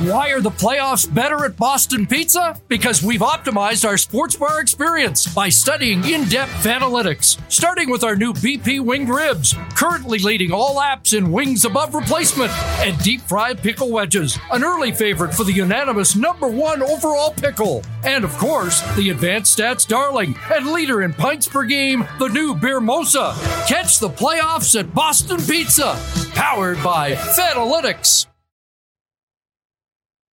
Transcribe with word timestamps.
Why 0.00 0.28
are 0.32 0.42
the 0.42 0.50
playoffs 0.50 1.12
better 1.12 1.46
at 1.46 1.56
Boston 1.56 2.06
Pizza? 2.06 2.60
Because 2.68 3.02
we've 3.02 3.22
optimized 3.22 3.88
our 3.88 3.96
sports 3.96 4.36
bar 4.36 4.60
experience 4.60 5.26
by 5.26 5.48
studying 5.48 6.04
in 6.04 6.28
depth 6.28 6.64
analytics. 6.64 7.40
Starting 7.50 7.88
with 7.88 8.04
our 8.04 8.14
new 8.14 8.34
BP 8.34 8.84
winged 8.84 9.08
ribs, 9.08 9.54
currently 9.74 10.18
leading 10.18 10.52
all 10.52 10.82
apps 10.82 11.16
in 11.16 11.32
wings 11.32 11.64
above 11.64 11.94
replacement, 11.94 12.52
and 12.84 12.98
deep 12.98 13.22
fried 13.22 13.62
pickle 13.62 13.90
wedges, 13.90 14.38
an 14.52 14.64
early 14.64 14.92
favorite 14.92 15.32
for 15.32 15.44
the 15.44 15.52
unanimous 15.54 16.14
number 16.14 16.46
one 16.46 16.82
overall 16.82 17.30
pickle. 17.30 17.82
And 18.04 18.22
of 18.22 18.36
course, 18.36 18.82
the 18.96 19.08
advanced 19.08 19.56
stats 19.58 19.88
darling 19.88 20.36
and 20.52 20.72
leader 20.72 21.04
in 21.04 21.14
pints 21.14 21.48
per 21.48 21.64
game, 21.64 22.04
the 22.18 22.28
new 22.28 22.54
Beer 22.54 22.80
Mosa. 22.80 23.32
Catch 23.66 24.00
the 24.00 24.10
playoffs 24.10 24.78
at 24.78 24.92
Boston 24.92 25.38
Pizza, 25.38 25.98
powered 26.34 26.82
by 26.82 27.12
Fanalytics 27.12 28.26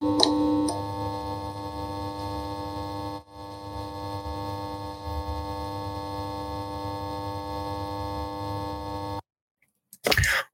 you 0.04 0.43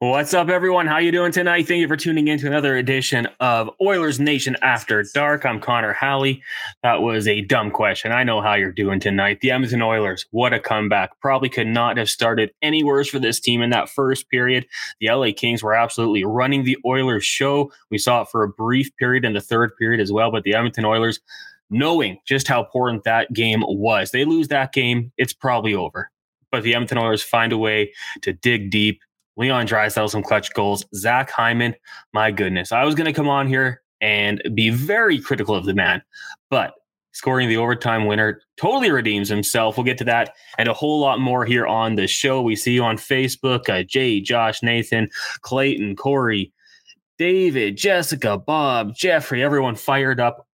What's 0.01 0.33
up, 0.33 0.47
everyone? 0.47 0.87
How 0.87 0.99
you 0.99 1.11
doing 1.11 1.33
tonight? 1.33 1.67
Thank 1.67 1.81
you 1.81 1.87
for 1.89 1.97
tuning 1.97 2.29
in 2.29 2.39
to 2.39 2.47
another 2.47 2.77
edition 2.77 3.27
of 3.41 3.69
Oilers 3.81 4.17
Nation 4.17 4.55
After 4.61 5.03
Dark. 5.13 5.45
I'm 5.45 5.59
Connor 5.59 5.91
Halley. 5.91 6.41
That 6.83 7.01
was 7.01 7.27
a 7.27 7.41
dumb 7.41 7.69
question. 7.69 8.13
I 8.13 8.23
know 8.23 8.39
how 8.39 8.53
you're 8.53 8.71
doing 8.71 9.01
tonight. 9.01 9.41
The 9.41 9.51
Edmonton 9.51 9.81
Oilers, 9.81 10.25
what 10.31 10.53
a 10.53 10.59
comeback. 10.61 11.19
Probably 11.19 11.49
could 11.49 11.67
not 11.67 11.97
have 11.97 12.09
started 12.09 12.51
any 12.61 12.81
worse 12.81 13.09
for 13.09 13.19
this 13.19 13.41
team 13.41 13.61
in 13.61 13.71
that 13.71 13.89
first 13.89 14.29
period. 14.29 14.65
The 15.01 15.11
LA 15.11 15.31
Kings 15.35 15.61
were 15.61 15.75
absolutely 15.75 16.23
running 16.23 16.63
the 16.63 16.77
Oilers 16.85 17.25
show. 17.25 17.69
We 17.91 17.97
saw 17.97 18.21
it 18.21 18.29
for 18.29 18.43
a 18.43 18.47
brief 18.47 18.95
period 18.95 19.25
in 19.25 19.33
the 19.33 19.41
third 19.41 19.75
period 19.75 19.99
as 19.99 20.13
well, 20.13 20.31
but 20.31 20.43
the 20.43 20.55
Edmonton 20.55 20.85
Oilers, 20.85 21.19
knowing 21.69 22.19
just 22.25 22.47
how 22.47 22.63
important 22.63 23.03
that 23.03 23.33
game 23.33 23.65
was, 23.67 24.11
they 24.11 24.23
lose 24.23 24.47
that 24.47 24.71
game, 24.71 25.11
it's 25.17 25.33
probably 25.33 25.75
over. 25.75 26.09
But 26.53 26.63
the 26.63 26.73
Edmonton 26.73 26.99
Oilers 26.99 27.21
find 27.21 27.51
a 27.51 27.57
way 27.57 27.91
to 28.21 28.31
dig 28.31 28.71
deep 28.71 29.01
Leon 29.39 29.65
Draisaitl, 29.65 30.09
some 30.09 30.21
clutch 30.21 30.53
goals. 30.53 30.85
Zach 30.93 31.31
Hyman, 31.31 31.73
my 32.13 32.29
goodness, 32.29 32.73
I 32.73 32.83
was 32.83 32.93
going 32.93 33.05
to 33.05 33.13
come 33.13 33.29
on 33.29 33.47
here 33.47 33.81
and 34.01 34.41
be 34.53 34.69
very 34.69 35.17
critical 35.19 35.55
of 35.55 35.65
the 35.65 35.73
man, 35.73 36.01
but 36.49 36.73
scoring 37.13 37.47
the 37.47 37.55
overtime 37.55 38.05
winner 38.05 38.41
totally 38.57 38.91
redeems 38.91 39.29
himself. 39.29 39.77
We'll 39.77 39.85
get 39.85 39.97
to 39.99 40.03
that 40.03 40.35
and 40.57 40.67
a 40.67 40.73
whole 40.73 40.99
lot 40.99 41.21
more 41.21 41.45
here 41.45 41.65
on 41.65 41.95
the 41.95 42.05
show. 42.05 42.41
We 42.41 42.57
see 42.57 42.73
you 42.73 42.83
on 42.83 42.97
Facebook, 42.97 43.69
uh, 43.69 43.83
Jay, 43.83 44.19
Josh, 44.19 44.61
Nathan, 44.61 45.09
Clayton, 45.41 45.95
Corey, 45.95 46.51
David, 47.17 47.77
Jessica, 47.77 48.37
Bob, 48.37 48.93
Jeffrey, 48.93 49.41
everyone 49.41 49.75
fired 49.75 50.19
up 50.19 50.48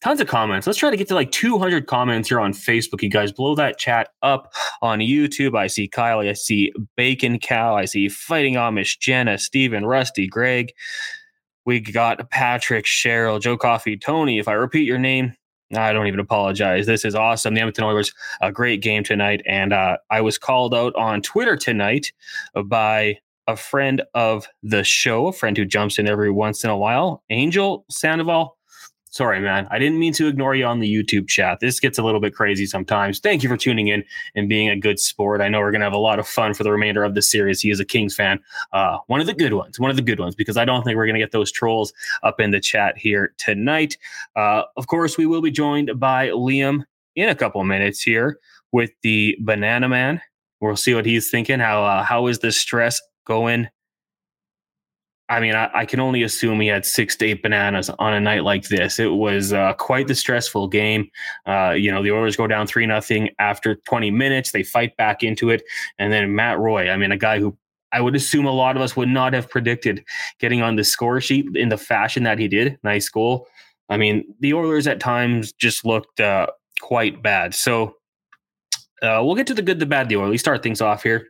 tons 0.00 0.20
of 0.20 0.26
comments. 0.26 0.66
Let's 0.66 0.78
try 0.78 0.90
to 0.90 0.96
get 0.96 1.08
to 1.08 1.14
like 1.14 1.30
200 1.30 1.86
comments 1.86 2.28
here 2.28 2.40
on 2.40 2.52
Facebook. 2.52 3.02
You 3.02 3.10
guys 3.10 3.32
blow 3.32 3.54
that 3.54 3.78
chat 3.78 4.10
up 4.22 4.52
on 4.82 5.00
YouTube. 5.00 5.56
I 5.56 5.66
see 5.66 5.88
Kyle. 5.88 6.20
I 6.20 6.32
see 6.32 6.72
Bacon 6.96 7.38
Cow. 7.38 7.76
I 7.76 7.84
see 7.84 8.08
Fighting 8.08 8.54
Amish, 8.54 8.98
Jenna, 8.98 9.38
Steven, 9.38 9.84
Rusty, 9.84 10.26
Greg. 10.26 10.72
We 11.66 11.80
got 11.80 12.30
Patrick, 12.30 12.86
Cheryl, 12.86 13.40
Joe 13.40 13.56
Coffee, 13.56 13.96
Tony. 13.96 14.38
If 14.38 14.48
I 14.48 14.54
repeat 14.54 14.86
your 14.86 14.98
name, 14.98 15.34
I 15.76 15.92
don't 15.92 16.06
even 16.06 16.18
apologize. 16.18 16.86
This 16.86 17.04
is 17.04 17.14
awesome. 17.14 17.54
The 17.54 17.60
Edmonton 17.60 17.84
Oilers, 17.84 18.12
a 18.40 18.50
great 18.50 18.82
game 18.82 19.04
tonight. 19.04 19.42
And 19.46 19.72
uh, 19.72 19.98
I 20.10 20.20
was 20.20 20.38
called 20.38 20.74
out 20.74 20.94
on 20.96 21.22
Twitter 21.22 21.56
tonight 21.56 22.12
by 22.64 23.18
a 23.46 23.56
friend 23.56 24.02
of 24.14 24.48
the 24.62 24.82
show, 24.82 25.26
a 25.26 25.32
friend 25.32 25.56
who 25.56 25.64
jumps 25.64 25.98
in 25.98 26.08
every 26.08 26.30
once 26.30 26.64
in 26.64 26.70
a 26.70 26.76
while, 26.76 27.22
Angel 27.30 27.84
Sandoval 27.90 28.56
sorry, 29.10 29.40
man. 29.40 29.66
I 29.70 29.78
didn't 29.78 29.98
mean 29.98 30.12
to 30.14 30.28
ignore 30.28 30.54
you 30.54 30.64
on 30.64 30.80
the 30.80 30.92
YouTube 30.92 31.28
chat. 31.28 31.60
This 31.60 31.78
gets 31.78 31.98
a 31.98 32.02
little 32.02 32.20
bit 32.20 32.34
crazy 32.34 32.64
sometimes. 32.64 33.18
Thank 33.18 33.42
you 33.42 33.48
for 33.48 33.56
tuning 33.56 33.88
in 33.88 34.04
and 34.34 34.48
being 34.48 34.68
a 34.68 34.76
good 34.76 34.98
sport. 34.98 35.40
I 35.40 35.48
know 35.48 35.58
we're 35.60 35.72
going 35.72 35.80
to 35.80 35.86
have 35.86 35.92
a 35.92 35.98
lot 35.98 36.18
of 36.18 36.26
fun 36.26 36.54
for 36.54 36.64
the 36.64 36.72
remainder 36.72 37.04
of 37.04 37.14
the 37.14 37.22
series. 37.22 37.60
He 37.60 37.70
is 37.70 37.80
a 37.80 37.84
Kings 37.84 38.14
fan. 38.14 38.40
Uh, 38.72 38.98
one 39.08 39.20
of 39.20 39.26
the 39.26 39.34
good 39.34 39.52
ones, 39.52 39.78
one 39.78 39.90
of 39.90 39.96
the 39.96 40.02
good 40.02 40.20
ones, 40.20 40.34
because 40.34 40.56
I 40.56 40.64
don't 40.64 40.82
think 40.84 40.96
we're 40.96 41.06
going 41.06 41.14
to 41.14 41.20
get 41.20 41.32
those 41.32 41.52
trolls 41.52 41.92
up 42.22 42.40
in 42.40 42.50
the 42.50 42.60
chat 42.60 42.96
here 42.96 43.34
tonight. 43.36 43.98
Uh, 44.36 44.62
of 44.76 44.86
course, 44.86 45.18
we 45.18 45.26
will 45.26 45.42
be 45.42 45.50
joined 45.50 45.98
by 45.98 46.28
Liam 46.28 46.84
in 47.16 47.28
a 47.28 47.34
couple 47.34 47.62
minutes 47.64 48.00
here 48.00 48.38
with 48.72 48.90
the 49.02 49.36
Banana 49.40 49.88
Man. 49.88 50.20
We'll 50.60 50.76
see 50.76 50.94
what 50.94 51.06
he's 51.06 51.30
thinking. 51.30 51.58
How 51.58 51.84
uh, 51.84 52.02
how 52.04 52.26
is 52.26 52.40
the 52.40 52.52
stress 52.52 53.00
going 53.24 53.68
I 55.30 55.38
mean, 55.38 55.54
I, 55.54 55.70
I, 55.72 55.86
can 55.86 56.00
only 56.00 56.24
assume 56.24 56.60
he 56.60 56.66
had 56.66 56.84
six 56.84 57.14
to 57.16 57.26
eight 57.26 57.40
bananas 57.40 57.88
on 58.00 58.12
a 58.12 58.20
night 58.20 58.42
like 58.42 58.66
this. 58.68 58.98
It 58.98 59.12
was 59.12 59.52
uh, 59.52 59.74
quite 59.74 60.08
the 60.08 60.14
stressful 60.16 60.66
game. 60.66 61.08
Uh, 61.46 61.70
you 61.70 61.90
know, 61.90 62.02
the 62.02 62.10
Oilers 62.10 62.36
go 62.36 62.48
down 62.48 62.66
three 62.66 62.84
nothing 62.84 63.30
after 63.38 63.76
20 63.76 64.10
minutes. 64.10 64.50
They 64.50 64.64
fight 64.64 64.96
back 64.96 65.22
into 65.22 65.48
it, 65.48 65.62
and 66.00 66.12
then 66.12 66.34
Matt 66.34 66.58
Roy. 66.58 66.90
I 66.90 66.96
mean, 66.96 67.12
a 67.12 67.16
guy 67.16 67.38
who 67.38 67.56
I 67.92 68.00
would 68.00 68.16
assume 68.16 68.44
a 68.44 68.52
lot 68.52 68.74
of 68.74 68.82
us 68.82 68.96
would 68.96 69.08
not 69.08 69.32
have 69.32 69.48
predicted 69.48 70.04
getting 70.40 70.62
on 70.62 70.74
the 70.74 70.84
score 70.84 71.20
sheet 71.20 71.46
in 71.54 71.68
the 71.68 71.78
fashion 71.78 72.24
that 72.24 72.40
he 72.40 72.48
did. 72.48 72.78
Nice 72.82 73.08
goal. 73.08 73.46
I 73.88 73.96
mean, 73.96 74.24
the 74.40 74.54
Oilers 74.54 74.88
at 74.88 74.98
times 74.98 75.52
just 75.52 75.84
looked 75.84 76.20
uh, 76.20 76.48
quite 76.80 77.22
bad. 77.22 77.54
So 77.54 77.94
uh, 79.00 79.22
we'll 79.22 79.36
get 79.36 79.46
to 79.46 79.54
the 79.54 79.62
good, 79.62 79.78
the 79.78 79.86
bad, 79.86 80.08
the 80.08 80.16
Oilers. 80.16 80.40
Start 80.40 80.62
things 80.62 80.80
off 80.80 81.04
here 81.04 81.28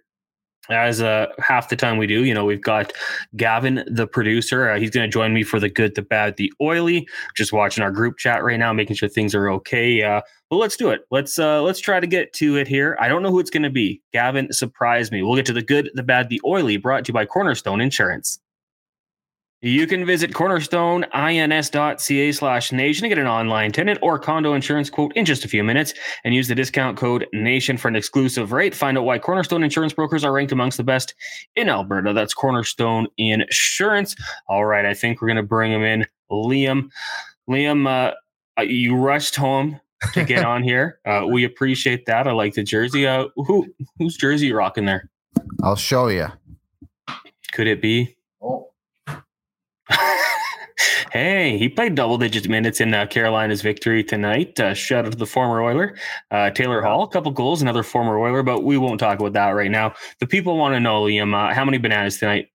as 0.70 1.02
uh, 1.02 1.26
half 1.38 1.68
the 1.68 1.76
time 1.76 1.98
we 1.98 2.06
do, 2.06 2.24
you 2.24 2.34
know, 2.34 2.44
we've 2.44 2.62
got 2.62 2.92
Gavin, 3.36 3.84
the 3.86 4.06
producer. 4.06 4.70
Uh, 4.70 4.78
he's 4.78 4.90
going 4.90 5.08
to 5.08 5.12
join 5.12 5.34
me 5.34 5.42
for 5.42 5.60
the 5.60 5.68
good, 5.68 5.94
the 5.94 6.02
bad, 6.02 6.36
the 6.36 6.52
oily. 6.60 7.06
Just 7.36 7.52
watching 7.52 7.82
our 7.82 7.90
group 7.90 8.18
chat 8.18 8.42
right 8.42 8.58
now, 8.58 8.72
making 8.72 8.96
sure 8.96 9.08
things 9.08 9.34
are 9.34 9.50
okay. 9.50 10.02
Uh, 10.02 10.20
but 10.48 10.56
let's 10.56 10.76
do 10.76 10.90
it. 10.90 11.02
Let's 11.10 11.38
uh, 11.38 11.62
let's 11.62 11.80
try 11.80 12.00
to 12.00 12.06
get 12.06 12.32
to 12.34 12.56
it 12.56 12.66
here. 12.66 12.96
I 13.00 13.08
don't 13.08 13.22
know 13.22 13.30
who 13.30 13.38
it's 13.38 13.50
going 13.50 13.62
to 13.62 13.70
be. 13.70 14.02
Gavin, 14.12 14.52
surprise 14.52 15.12
me. 15.12 15.22
We'll 15.22 15.36
get 15.36 15.46
to 15.46 15.52
the 15.52 15.62
good, 15.62 15.90
the 15.94 16.02
bad, 16.02 16.28
the 16.28 16.40
oily. 16.44 16.76
Brought 16.76 17.04
to 17.04 17.10
you 17.10 17.14
by 17.14 17.24
Cornerstone 17.24 17.80
Insurance. 17.80 18.40
You 19.62 19.86
can 19.86 20.06
visit 20.06 20.32
cornerstoneins.ca 20.32 22.32
slash 22.32 22.72
nation 22.72 23.02
to 23.02 23.08
get 23.10 23.18
an 23.18 23.26
online 23.26 23.72
tenant 23.72 23.98
or 24.00 24.18
condo 24.18 24.54
insurance 24.54 24.88
quote 24.88 25.14
in 25.14 25.26
just 25.26 25.44
a 25.44 25.48
few 25.48 25.62
minutes 25.62 25.92
and 26.24 26.34
use 26.34 26.48
the 26.48 26.54
discount 26.54 26.96
code 26.96 27.26
NATION 27.34 27.76
for 27.76 27.88
an 27.88 27.96
exclusive 27.96 28.52
rate. 28.52 28.74
Find 28.74 28.96
out 28.96 29.04
why 29.04 29.18
Cornerstone 29.18 29.62
Insurance 29.62 29.92
Brokers 29.92 30.24
are 30.24 30.32
ranked 30.32 30.52
amongst 30.52 30.78
the 30.78 30.82
best 30.82 31.14
in 31.56 31.68
Alberta. 31.68 32.14
That's 32.14 32.32
Cornerstone 32.32 33.06
Insurance. 33.18 34.16
All 34.48 34.64
right, 34.64 34.86
I 34.86 34.94
think 34.94 35.20
we're 35.20 35.28
going 35.28 35.36
to 35.36 35.42
bring 35.42 35.72
him 35.72 35.82
in. 35.82 36.06
Liam, 36.30 36.88
Liam, 37.48 37.86
uh, 37.86 38.14
uh 38.58 38.62
you 38.62 38.96
rushed 38.96 39.36
home 39.36 39.78
to 40.14 40.24
get 40.24 40.42
on 40.44 40.62
here. 40.62 41.00
Uh, 41.04 41.26
we 41.30 41.44
appreciate 41.44 42.06
that. 42.06 42.26
I 42.26 42.32
like 42.32 42.54
the 42.54 42.62
jersey. 42.62 43.06
Uh, 43.06 43.26
who 43.36 43.66
whose 43.98 44.16
jersey 44.16 44.46
you 44.46 44.56
rocking 44.56 44.86
there? 44.86 45.10
I'll 45.62 45.76
show 45.76 46.08
you. 46.08 46.28
Could 47.52 47.66
it 47.66 47.82
be? 47.82 48.16
Oh. 48.40 48.69
hey, 51.12 51.58
he 51.58 51.68
played 51.68 51.94
double 51.94 52.18
digit 52.18 52.48
minutes 52.48 52.80
in 52.80 52.94
uh, 52.94 53.06
Carolina's 53.06 53.62
victory 53.62 54.02
tonight. 54.04 54.58
Uh, 54.58 54.74
shout 54.74 55.06
out 55.06 55.12
to 55.12 55.18
the 55.18 55.26
former 55.26 55.62
Oiler, 55.62 55.96
uh, 56.30 56.50
Taylor 56.50 56.82
Hall, 56.82 57.02
a 57.02 57.08
couple 57.08 57.30
goals, 57.32 57.62
another 57.62 57.82
former 57.82 58.18
Oiler, 58.18 58.42
but 58.42 58.64
we 58.64 58.78
won't 58.78 59.00
talk 59.00 59.18
about 59.18 59.32
that 59.34 59.50
right 59.50 59.70
now. 59.70 59.94
The 60.20 60.26
people 60.26 60.56
want 60.56 60.74
to 60.74 60.80
know, 60.80 61.02
Liam, 61.02 61.34
uh, 61.34 61.54
how 61.54 61.64
many 61.64 61.78
bananas 61.78 62.18
tonight? 62.18 62.48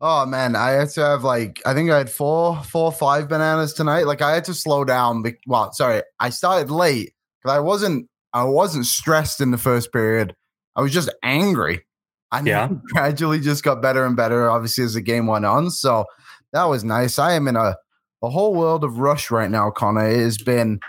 Oh 0.00 0.26
man, 0.26 0.56
I 0.56 0.70
had 0.70 0.90
to 0.90 1.00
have 1.00 1.24
like 1.24 1.62
I 1.64 1.72
think 1.72 1.90
I 1.90 1.96
had 1.96 2.10
four, 2.10 2.62
four, 2.64 2.92
five 2.92 3.28
bananas 3.28 3.72
tonight. 3.72 4.06
Like 4.06 4.20
I 4.20 4.34
had 4.34 4.44
to 4.44 4.54
slow 4.54 4.84
down. 4.84 5.22
Be- 5.22 5.38
well, 5.46 5.72
sorry, 5.72 6.02
I 6.20 6.28
started 6.30 6.70
late 6.70 7.14
because 7.42 7.56
I 7.56 7.60
wasn't 7.60 8.08
I 8.34 8.44
wasn't 8.44 8.84
stressed 8.84 9.40
in 9.40 9.52
the 9.52 9.58
first 9.58 9.92
period. 9.92 10.36
I 10.74 10.82
was 10.82 10.92
just 10.92 11.08
angry. 11.22 11.86
I 12.30 12.42
yeah. 12.42 12.68
gradually 12.92 13.40
just 13.40 13.64
got 13.64 13.80
better 13.80 14.04
and 14.04 14.16
better, 14.16 14.50
obviously, 14.50 14.84
as 14.84 14.94
the 14.94 15.00
game 15.00 15.26
went 15.26 15.46
on. 15.46 15.70
So 15.70 16.04
that 16.52 16.64
was 16.64 16.84
nice. 16.84 17.18
I 17.18 17.32
am 17.32 17.48
in 17.48 17.56
a, 17.56 17.76
a 18.22 18.30
whole 18.30 18.54
world 18.54 18.84
of 18.84 18.98
rush 18.98 19.30
right 19.30 19.50
now, 19.50 19.70
Connor. 19.70 20.08
It 20.08 20.20
has 20.20 20.38
been, 20.38 20.80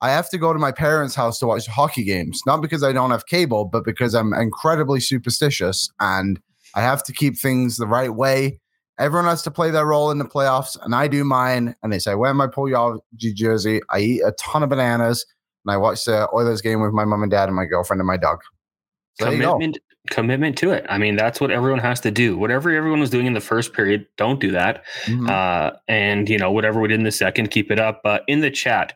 I 0.00 0.10
have 0.10 0.28
to 0.30 0.38
go 0.38 0.52
to 0.52 0.58
my 0.58 0.72
parents' 0.72 1.14
house 1.14 1.38
to 1.38 1.46
watch 1.46 1.66
hockey 1.66 2.04
games, 2.04 2.40
not 2.46 2.60
because 2.60 2.82
I 2.82 2.92
don't 2.92 3.10
have 3.10 3.26
cable, 3.26 3.64
but 3.64 3.84
because 3.84 4.14
I'm 4.14 4.34
incredibly 4.34 5.00
superstitious 5.00 5.90
and 6.00 6.40
I 6.74 6.82
have 6.82 7.02
to 7.04 7.12
keep 7.12 7.38
things 7.38 7.76
the 7.76 7.86
right 7.86 8.14
way. 8.14 8.60
Everyone 8.98 9.28
has 9.28 9.42
to 9.42 9.50
play 9.50 9.70
their 9.70 9.86
role 9.86 10.10
in 10.10 10.18
the 10.18 10.24
playoffs, 10.24 10.76
and 10.84 10.94
I 10.94 11.08
do 11.08 11.24
mine. 11.24 11.74
And 11.82 11.92
they 11.92 11.98
say, 11.98 12.14
wear 12.14 12.32
my 12.32 12.46
Puljujarvi 12.46 13.34
jersey. 13.34 13.80
I 13.90 13.98
eat 13.98 14.20
a 14.20 14.32
ton 14.32 14.62
of 14.62 14.68
bananas, 14.68 15.26
and 15.64 15.72
I 15.72 15.76
watch 15.76 16.04
the 16.04 16.28
Oilers 16.32 16.60
game 16.60 16.80
with 16.80 16.92
my 16.92 17.04
mom 17.04 17.22
and 17.22 17.30
dad 17.30 17.48
and 17.48 17.56
my 17.56 17.64
girlfriend 17.64 18.00
and 18.00 18.06
my 18.06 18.16
dog. 18.16 18.38
So 19.14 19.30
commitment 19.30 19.78
commitment 20.10 20.58
to 20.58 20.70
it. 20.70 20.84
I 20.88 20.98
mean, 20.98 21.16
that's 21.16 21.40
what 21.40 21.50
everyone 21.50 21.80
has 21.80 22.00
to 22.00 22.10
do. 22.10 22.36
Whatever 22.36 22.70
everyone 22.70 23.00
was 23.00 23.10
doing 23.10 23.26
in 23.26 23.32
the 23.32 23.40
first 23.40 23.72
period, 23.72 24.06
don't 24.16 24.40
do 24.40 24.50
that. 24.52 24.84
Mm-hmm. 25.04 25.28
Uh, 25.28 25.70
and 25.88 26.28
you 26.28 26.38
know, 26.38 26.52
whatever 26.52 26.80
we 26.80 26.88
did 26.88 26.98
in 26.98 27.04
the 27.04 27.12
second, 27.12 27.50
keep 27.50 27.70
it 27.70 27.78
up. 27.78 28.00
Uh, 28.04 28.18
in 28.28 28.40
the 28.40 28.50
chat, 28.50 28.94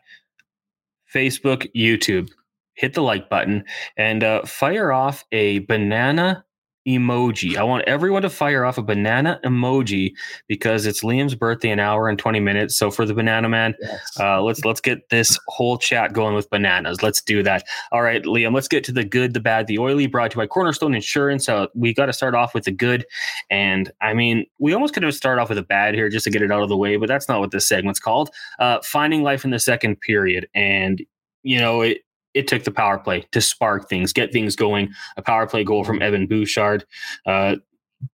Facebook, 1.13 1.67
YouTube, 1.75 2.29
hit 2.73 2.93
the 2.93 3.01
like 3.01 3.29
button 3.29 3.65
and 3.97 4.23
uh, 4.23 4.43
fire 4.45 4.91
off 4.91 5.25
a 5.31 5.59
banana 5.59 6.45
emoji. 6.89 7.55
I 7.55 7.63
want 7.63 7.83
everyone 7.87 8.23
to 8.23 8.29
fire 8.29 8.65
off 8.65 8.77
a 8.77 8.81
banana 8.81 9.39
emoji 9.43 10.13
because 10.47 10.85
it's 10.85 11.03
Liam's 11.03 11.35
birthday 11.35 11.69
an 11.69 11.79
hour 11.79 12.09
and 12.09 12.17
20 12.17 12.39
minutes. 12.39 12.75
So 12.75 12.89
for 12.89 13.05
the 13.05 13.13
banana 13.13 13.47
man, 13.47 13.75
yes. 13.79 14.19
uh, 14.19 14.41
let's 14.41 14.65
let's 14.65 14.81
get 14.81 15.09
this 15.09 15.39
whole 15.47 15.77
chat 15.77 16.13
going 16.13 16.35
with 16.35 16.49
bananas. 16.49 17.03
Let's 17.03 17.21
do 17.21 17.43
that. 17.43 17.65
All 17.91 18.01
right, 18.01 18.23
Liam, 18.23 18.53
let's 18.53 18.67
get 18.67 18.83
to 18.85 18.91
the 18.91 19.03
good, 19.03 19.33
the 19.33 19.39
bad, 19.39 19.67
the 19.67 19.77
oily 19.77 20.07
brought 20.07 20.31
to 20.31 20.35
you 20.35 20.41
by 20.41 20.47
Cornerstone 20.47 20.95
Insurance. 20.95 21.47
Uh, 21.47 21.67
we 21.75 21.93
got 21.93 22.07
to 22.07 22.13
start 22.13 22.35
off 22.35 22.53
with 22.53 22.63
the 22.63 22.71
good. 22.71 23.05
And 23.49 23.91
I 24.01 24.13
mean, 24.13 24.45
we 24.57 24.73
almost 24.73 24.93
could 24.93 25.03
have 25.03 25.13
started 25.13 25.41
off 25.41 25.49
with 25.49 25.57
a 25.57 25.63
bad 25.63 25.93
here 25.93 26.09
just 26.09 26.23
to 26.23 26.31
get 26.31 26.41
it 26.41 26.51
out 26.51 26.63
of 26.63 26.69
the 26.69 26.77
way, 26.77 26.97
but 26.97 27.07
that's 27.07 27.29
not 27.29 27.39
what 27.39 27.51
this 27.51 27.67
segment's 27.67 27.99
called. 27.99 28.29
Uh, 28.57 28.79
finding 28.83 29.23
life 29.23 29.45
in 29.45 29.51
the 29.51 29.59
second 29.59 30.01
period. 30.01 30.47
And 30.53 31.01
you 31.43 31.59
know, 31.59 31.81
it, 31.81 31.99
it 32.39 32.47
took 32.47 32.63
the 32.63 32.71
power 32.71 32.97
play 32.97 33.25
to 33.33 33.41
spark 33.41 33.89
things, 33.89 34.13
get 34.13 34.31
things 34.31 34.55
going. 34.55 34.93
A 35.17 35.21
power 35.21 35.45
play 35.45 35.65
goal 35.65 35.83
from 35.83 36.01
Evan 36.01 36.25
Bouchard. 36.25 36.85
Uh, 37.25 37.57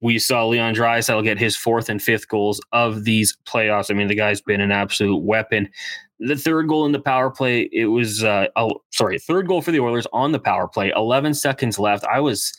we 0.00 0.18
saw 0.18 0.46
Leon 0.46 0.74
Draisaitl 0.74 1.22
get 1.22 1.38
his 1.38 1.54
fourth 1.54 1.90
and 1.90 2.02
fifth 2.02 2.28
goals 2.28 2.58
of 2.72 3.04
these 3.04 3.36
playoffs. 3.44 3.90
I 3.90 3.94
mean, 3.94 4.08
the 4.08 4.14
guy's 4.14 4.40
been 4.40 4.62
an 4.62 4.72
absolute 4.72 5.18
weapon. 5.22 5.68
The 6.20 6.36
third 6.36 6.68
goal 6.68 6.86
in 6.86 6.92
the 6.92 7.00
power 7.00 7.30
play, 7.30 7.68
it 7.70 7.86
was 7.86 8.24
uh, 8.24 8.46
oh 8.56 8.80
sorry, 8.92 9.18
third 9.18 9.46
goal 9.46 9.60
for 9.60 9.72
the 9.72 9.80
Oilers 9.80 10.06
on 10.14 10.32
the 10.32 10.38
power 10.38 10.68
play. 10.68 10.90
Eleven 10.96 11.34
seconds 11.34 11.78
left. 11.78 12.04
I 12.04 12.20
was, 12.20 12.50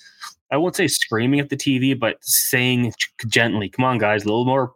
I 0.52 0.58
won't 0.58 0.76
say 0.76 0.88
screaming 0.88 1.40
at 1.40 1.50
the 1.50 1.58
TV, 1.58 2.00
but 2.00 2.18
saying 2.22 2.94
gently, 3.26 3.70
"Come 3.70 3.86
on, 3.86 3.98
guys, 3.98 4.24
a 4.24 4.28
little 4.28 4.46
more 4.46 4.74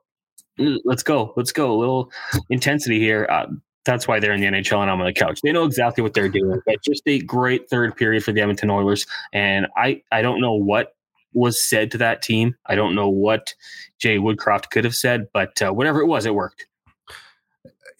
let's 0.83 1.03
go, 1.03 1.33
let's 1.37 1.51
go, 1.51 1.71
a 1.71 1.77
little 1.77 2.11
intensity 2.49 2.99
here. 2.99 3.27
Uh, 3.29 3.47
that's 3.85 4.07
why 4.07 4.19
they're 4.19 4.33
in 4.33 4.41
the 4.41 4.47
NHL 4.47 4.81
and 4.81 4.91
I'm 4.91 4.99
on 4.99 5.05
the 5.05 5.13
couch. 5.13 5.39
They 5.41 5.51
know 5.51 5.65
exactly 5.65 6.01
what 6.01 6.13
they're 6.13 6.29
doing. 6.29 6.61
But 6.65 6.83
just 6.83 7.03
a 7.05 7.19
great 7.19 7.69
third 7.69 7.95
period 7.95 8.23
for 8.23 8.31
the 8.31 8.41
Edmonton 8.41 8.69
Oilers. 8.69 9.05
And 9.33 9.67
I, 9.75 10.01
I 10.11 10.21
don't 10.21 10.41
know 10.41 10.53
what 10.53 10.95
was 11.33 11.63
said 11.63 11.91
to 11.91 11.97
that 11.99 12.21
team. 12.21 12.55
I 12.65 12.75
don't 12.75 12.95
know 12.95 13.09
what 13.09 13.53
Jay 13.99 14.17
Woodcroft 14.17 14.69
could 14.69 14.83
have 14.83 14.95
said, 14.95 15.27
but 15.33 15.61
uh, 15.61 15.71
whatever 15.71 16.01
it 16.01 16.07
was, 16.07 16.25
it 16.25 16.35
worked. 16.35 16.65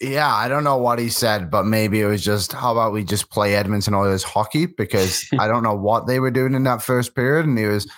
Yeah, 0.00 0.34
I 0.34 0.48
don't 0.48 0.64
know 0.64 0.78
what 0.78 0.98
he 0.98 1.10
said, 1.10 1.50
but 1.50 1.66
maybe 1.66 2.00
it 2.00 2.06
was 2.06 2.24
just 2.24 2.54
how 2.54 2.72
about 2.72 2.92
we 2.92 3.04
just 3.04 3.30
play 3.30 3.54
Edmonton 3.54 3.94
Oilers 3.94 4.22
hockey 4.22 4.64
because 4.64 5.28
I 5.38 5.46
don't 5.46 5.62
know 5.62 5.74
what 5.74 6.06
they 6.06 6.20
were 6.20 6.30
doing 6.30 6.54
in 6.54 6.64
that 6.64 6.82
first 6.82 7.14
period, 7.14 7.46
and 7.46 7.58
he 7.58 7.66
was. 7.66 7.90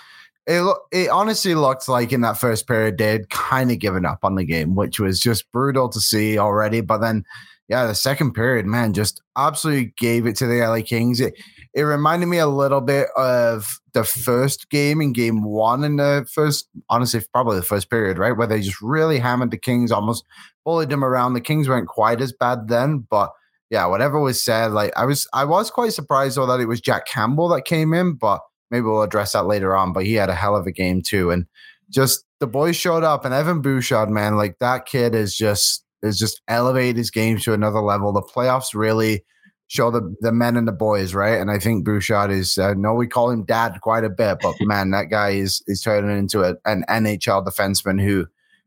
It, 0.45 0.77
it 0.91 1.09
honestly 1.09 1.55
looked 1.55 1.89
like 1.89 2.13
in 2.13 2.23
that 2.23 2.37
first 2.37 2.67
period 2.67 2.99
they'd 2.99 3.31
kind 3.31 3.71
of 3.71 3.79
given 3.79 4.05
up 4.05 4.19
on 4.25 4.35
the 4.35 4.45
game, 4.45 4.75
which 4.75 4.99
was 4.99 5.21
just 5.21 5.51
brutal 5.53 5.89
to 5.91 6.01
see 6.01 6.37
already. 6.37 6.81
But 6.81 6.99
then 6.99 7.25
yeah, 7.73 7.87
the 7.87 7.95
second 7.95 8.35
period, 8.35 8.67
man, 8.67 8.93
just 8.93 9.23
absolutely 9.35 9.95
gave 9.97 10.27
it 10.27 10.37
to 10.37 10.47
the 10.47 10.61
LA 10.61 10.83
Kings. 10.83 11.23
It 11.23 11.33
it 11.73 11.85
reminded 11.85 12.27
me 12.27 12.37
a 12.37 12.47
little 12.47 12.83
bit 12.83 13.09
of 13.17 13.81
the 13.95 14.05
first 14.05 14.69
game 14.69 15.01
in 15.01 15.15
game 15.15 15.43
one 15.43 15.83
in 15.83 15.97
the 15.97 16.29
first, 16.31 16.69
honestly, 16.91 17.23
probably 17.33 17.57
the 17.57 17.63
first 17.63 17.89
period, 17.89 18.19
right? 18.19 18.37
Where 18.37 18.47
they 18.47 18.61
just 18.61 18.83
really 18.83 19.19
hammered 19.19 19.53
the 19.53 19.57
Kings, 19.57 19.91
almost 19.91 20.23
bullied 20.67 20.91
them 20.91 21.03
around. 21.03 21.33
The 21.33 21.41
Kings 21.41 21.67
weren't 21.67 21.89
quite 21.89 22.21
as 22.21 22.35
bad 22.35 22.69
then, 22.69 23.07
but 23.09 23.33
yeah, 23.71 23.87
whatever 23.87 24.21
was 24.21 24.45
said, 24.45 24.73
like 24.73 24.93
I 24.95 25.07
was 25.07 25.27
I 25.33 25.47
was 25.47 25.71
quite 25.71 25.95
surprised 25.95 26.37
though 26.37 26.45
that 26.45 26.61
it 26.61 26.69
was 26.69 26.83
Jack 26.83 27.07
Campbell 27.07 27.49
that 27.49 27.65
came 27.65 27.95
in, 27.95 28.17
but 28.17 28.43
maybe 28.71 28.83
we'll 28.83 29.01
address 29.01 29.33
that 29.33 29.47
later 29.47 29.75
on. 29.75 29.95
But 29.95 30.05
he 30.05 30.13
had 30.13 30.29
a 30.29 30.35
hell 30.35 30.57
of 30.57 30.67
a 30.67 30.73
game 30.73 31.01
too. 31.01 31.31
And 31.31 31.47
just 31.89 32.27
the 32.39 32.47
boys 32.47 32.77
showed 32.77 33.03
up 33.03 33.25
and 33.25 33.33
Evan 33.33 33.63
Bouchard, 33.63 34.11
man, 34.11 34.37
like 34.37 34.59
that 34.59 34.85
kid 34.85 35.15
is 35.15 35.35
just 35.35 35.82
is 36.03 36.19
just 36.19 36.43
elevate 36.49 36.97
his 36.97 37.11
game 37.11 37.39
to 37.39 37.53
another 37.53 37.81
level. 37.81 38.13
The 38.13 38.23
playoffs 38.23 38.75
really 38.75 39.25
show 39.69 39.91
the 39.91 40.15
the 40.21 40.33
men 40.33 40.57
and 40.57 40.69
the 40.69 40.73
boys, 40.73 41.15
right? 41.15 41.41
And 41.41 41.51
I 41.51 41.59
think 41.59 41.85
Bouchard 41.85 42.31
is. 42.31 42.59
I 42.59 42.75
know 42.75 42.95
we 42.95 43.07
call 43.07 43.31
him 43.31 43.45
dad 43.45 43.81
quite 43.81 44.05
a 44.05 44.11
bit, 44.11 44.39
but 44.43 44.55
man, 44.61 44.91
that 44.91 45.11
guy 45.11 45.31
is 45.31 45.63
is 45.67 45.83
turning 45.83 46.17
into 46.17 46.43
a, 46.43 46.55
an 46.65 46.85
NHL 46.89 47.47
defenseman 47.47 48.01
who 48.01 48.27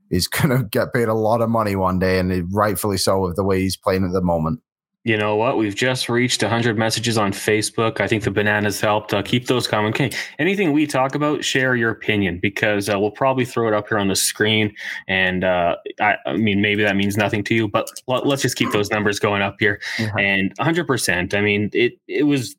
is 0.09 0.27
going 0.27 0.49
to 0.49 0.63
get 0.63 0.93
paid 0.93 1.07
a 1.07 1.13
lot 1.13 1.41
of 1.41 1.49
money 1.49 1.75
one 1.75 1.99
day, 1.99 2.19
and 2.19 2.47
rightfully 2.53 2.97
so 2.97 3.19
with 3.21 3.35
the 3.35 3.43
way 3.43 3.61
he's 3.61 3.77
playing 3.77 4.05
at 4.05 4.11
the 4.11 4.21
moment 4.21 4.61
you 5.05 5.17
know 5.17 5.35
what? 5.35 5.57
We've 5.57 5.75
just 5.75 6.09
reached 6.09 6.41
100 6.41 6.79
messages 6.79 7.15
on 7.15 7.31
Facebook. 7.31 8.01
I 8.01 8.07
think 8.07 8.23
the 8.23 8.31
bananas 8.31 8.81
helped. 8.81 9.13
Uh, 9.13 9.21
keep 9.21 9.45
those 9.45 9.67
coming. 9.67 9.91
Okay. 9.91 10.09
Anything 10.39 10.73
we 10.73 10.87
talk 10.87 11.13
about, 11.13 11.45
share 11.45 11.75
your 11.75 11.91
opinion 11.91 12.39
because 12.41 12.89
uh, 12.89 12.99
we'll 12.99 13.11
probably 13.11 13.45
throw 13.45 13.67
it 13.67 13.75
up 13.75 13.87
here 13.87 13.99
on 13.99 14.07
the 14.07 14.15
screen. 14.15 14.73
And 15.07 15.43
uh, 15.43 15.75
I, 16.01 16.15
I, 16.25 16.37
mean, 16.37 16.59
maybe 16.59 16.81
that 16.81 16.95
means 16.95 17.17
nothing 17.17 17.43
to 17.43 17.53
you, 17.53 17.67
but 17.67 17.87
let, 18.07 18.25
us 18.25 18.41
just 18.41 18.55
keep 18.55 18.71
those 18.71 18.89
numbers 18.89 19.19
going 19.19 19.43
up 19.43 19.57
here. 19.59 19.79
Mm-hmm. 19.97 20.17
And 20.17 20.57
100%. 20.57 21.35
I 21.35 21.41
mean, 21.41 21.69
it 21.71 21.93
it 22.07 22.23
was. 22.23 22.55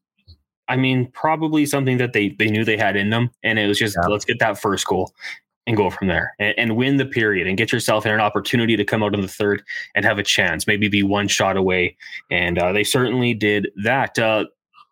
I 0.68 0.74
mean, 0.76 1.10
probably 1.12 1.64
something 1.64 1.98
that 1.98 2.12
they 2.12 2.30
they 2.30 2.46
knew 2.46 2.64
they 2.64 2.76
had 2.76 2.96
in 2.96 3.10
them, 3.10 3.30
and 3.44 3.56
it 3.56 3.68
was 3.68 3.78
just 3.78 3.96
yeah. 4.00 4.08
let's 4.08 4.24
get 4.24 4.40
that 4.40 4.58
first 4.58 4.84
goal 4.86 5.12
and 5.66 5.76
go 5.76 5.90
from 5.90 6.08
there 6.08 6.34
and, 6.38 6.54
and, 6.56 6.76
win 6.76 6.96
the 6.96 7.04
period 7.04 7.46
and 7.46 7.58
get 7.58 7.72
yourself 7.72 8.06
in 8.06 8.12
an 8.12 8.20
opportunity 8.20 8.76
to 8.76 8.84
come 8.84 9.02
out 9.02 9.14
in 9.14 9.20
the 9.20 9.28
third 9.28 9.62
and 9.94 10.04
have 10.04 10.18
a 10.18 10.22
chance, 10.22 10.66
maybe 10.66 10.88
be 10.88 11.02
one 11.02 11.26
shot 11.26 11.56
away. 11.56 11.96
And 12.30 12.58
uh, 12.58 12.72
they 12.72 12.84
certainly 12.84 13.34
did 13.34 13.68
that. 13.82 14.18
Uh, 14.18 14.44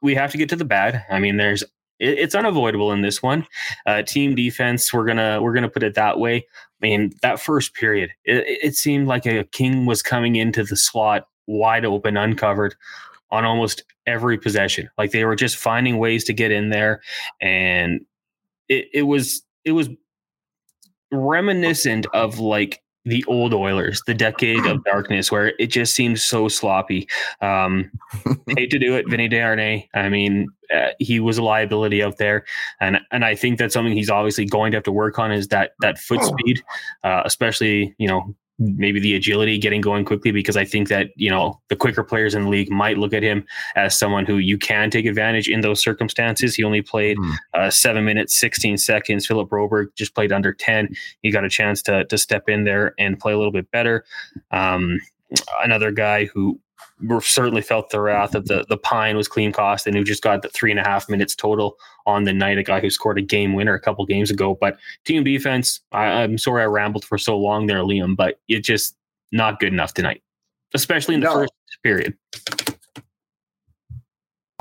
we 0.03 0.15
have 0.15 0.33
to 0.33 0.39
get 0.39 0.49
to 0.49 0.57
the 0.57 0.65
bad. 0.65 1.05
I 1.11 1.19
mean, 1.19 1.37
there's 1.37 1.63
it, 1.99 2.19
it's 2.19 2.35
unavoidable 2.35 2.93
in 2.93 3.03
this 3.03 3.23
one. 3.23 3.47
Uh, 3.87 4.03
team 4.03 4.35
defense, 4.35 4.93
we're 4.93 5.07
gonna 5.07 5.41
we're 5.41 5.55
gonna 5.55 5.69
put 5.69 5.83
it 5.83 5.95
that 5.95 6.19
way. 6.19 6.37
I 6.37 6.87
mean, 6.87 7.13
that 7.23 7.41
first 7.41 7.75
period, 7.75 8.11
it, 8.25 8.45
it 8.63 8.75
seemed 8.77 9.07
like 9.07 9.27
a 9.27 9.45
king 9.45 9.87
was 9.87 10.03
coming 10.03 10.37
into 10.37 10.65
the 10.65 10.77
slot 10.77 11.29
wide 11.47 11.85
open, 11.85 12.17
uncovered 12.17 12.75
on 13.31 13.45
almost 13.45 13.85
every 14.07 14.39
possession. 14.39 14.89
Like 14.99 15.13
they 15.13 15.25
were 15.25 15.37
just 15.37 15.57
finding 15.57 15.99
ways 15.99 16.25
to 16.25 16.33
get 16.33 16.51
in 16.51 16.71
there, 16.71 17.01
and 17.41 18.05
it, 18.69 18.89
it 18.93 19.03
was 19.03 19.43
it 19.65 19.73
was 19.73 19.89
reminiscent 21.15 22.07
of 22.13 22.39
like 22.39 22.83
the 23.05 23.25
old 23.27 23.53
Oilers, 23.53 24.03
the 24.07 24.15
decade 24.15 24.65
of 24.67 24.83
darkness, 24.91 25.31
where 25.31 25.53
it 25.59 25.67
just 25.67 25.95
seems 25.95 26.23
so 26.23 26.49
sloppy. 26.49 27.07
Um, 27.41 27.91
hate 28.57 28.71
to 28.71 28.79
do 28.79 28.95
it, 28.97 29.09
Vinny 29.09 29.29
Desharnais. 29.29 29.89
I 29.95 30.09
mean, 30.09 30.49
uh, 30.75 30.89
he 30.99 31.21
was 31.21 31.39
a 31.39 31.43
liability 31.43 32.03
out 32.03 32.19
there, 32.19 32.45
and 32.81 33.01
and 33.11 33.25
I 33.25 33.35
think 33.35 33.59
that's 33.59 33.75
something 33.75 33.93
he's 33.93 34.11
obviously 34.11 34.47
going 34.47 34.73
to 34.73 34.77
have 34.77 34.85
to 34.85 34.93
work 34.93 35.19
on 35.19 35.33
is 35.33 35.49
that 35.49 35.73
that 35.81 35.99
foot 35.99 36.23
speed, 36.23 36.63
uh, 37.03 37.23
especially 37.25 37.95
you 37.99 38.09
know 38.09 38.35
maybe 38.59 39.01
the 39.01 39.15
agility 39.15 39.59
getting 39.59 39.81
going 39.81 40.05
quickly 40.05 40.31
because 40.31 40.57
I 40.57 40.65
think 40.65 40.89
that 40.89 41.09
you 41.17 41.31
know 41.31 41.61
the 41.69 41.77
quicker 41.77 42.05
players 42.05 42.35
in 42.35 42.45
the 42.45 42.49
league 42.49 42.71
might 42.71 42.99
look 42.99 43.13
at 43.13 43.23
him 43.23 43.45
as 43.77 43.99
someone 43.99 44.27
who 44.27 44.39
you 44.39 44.59
can 44.59 44.91
take 44.91 45.07
advantage 45.07 45.49
in 45.49 45.61
those 45.61 45.83
circumstances. 45.83 46.55
He 46.55 46.63
only 46.63 46.83
played 46.83 47.19
mm. 47.19 47.35
uh, 47.55 47.71
seven 47.71 48.05
minutes, 48.05 48.35
sixteen 48.35 48.77
seconds. 48.77 49.27
Philip 49.27 49.49
Broberg 49.49 49.87
just 49.97 50.15
played 50.15 50.33
under 50.33 50.53
ten. 50.53 50.89
He 51.23 51.31
got 51.31 51.45
a 51.45 51.49
chance 51.49 51.83
to 51.83 52.05
to 52.05 52.19
step 52.19 52.49
in 52.49 52.65
there 52.65 52.95
and 52.99 53.19
play 53.19 53.33
a 53.33 53.37
little 53.37 53.53
bit 53.53 53.71
better. 53.71 54.05
Um, 54.51 55.01
another 55.63 55.91
guy 55.91 56.27
who 56.27 56.61
certainly 57.21 57.63
felt 57.63 57.91
the 57.91 58.01
wrath 58.01 58.35
of 58.35 58.47
the 58.47 58.65
the 58.69 58.77
pine 58.77 59.17
was 59.17 59.29
Klim 59.29 59.53
Kostin 59.53 59.95
who 59.95 60.05
just 60.05 60.23
got 60.23 60.43
the 60.43 60.49
three 60.49 60.71
and 60.71 60.81
a 60.81 60.85
half 60.85 61.09
minutes 61.09 61.35
total 61.35 61.77
on 62.07 62.25
the 62.25 62.33
night 62.33 62.59
a 62.59 62.63
guy 62.63 62.81
who 62.81 62.91
scored 62.91 63.19
a 63.19 63.23
game 63.23 63.55
winner 63.55 63.75
a 63.75 63.81
couple 63.81 64.05
games 64.07 64.31
ago 64.31 64.57
but 64.61 64.77
team 65.05 65.25
defense 65.25 65.81
I, 65.93 66.05
i'm 66.23 66.39
sorry 66.39 66.63
i 66.63 66.67
rambled 66.67 67.05
for 67.05 67.19
so 67.19 67.37
long 67.37 67.67
there 67.67 67.79
liam 67.79 68.17
but 68.17 68.41
it's 68.49 68.67
just 68.67 68.97
not 69.33 69.59
good 69.59 69.73
enough 69.73 69.95
tonight 69.95 70.23
especially 70.75 71.15
in 71.15 71.21
the 71.21 71.27
no. 71.27 71.35
first 71.35 71.53
period 71.83 72.17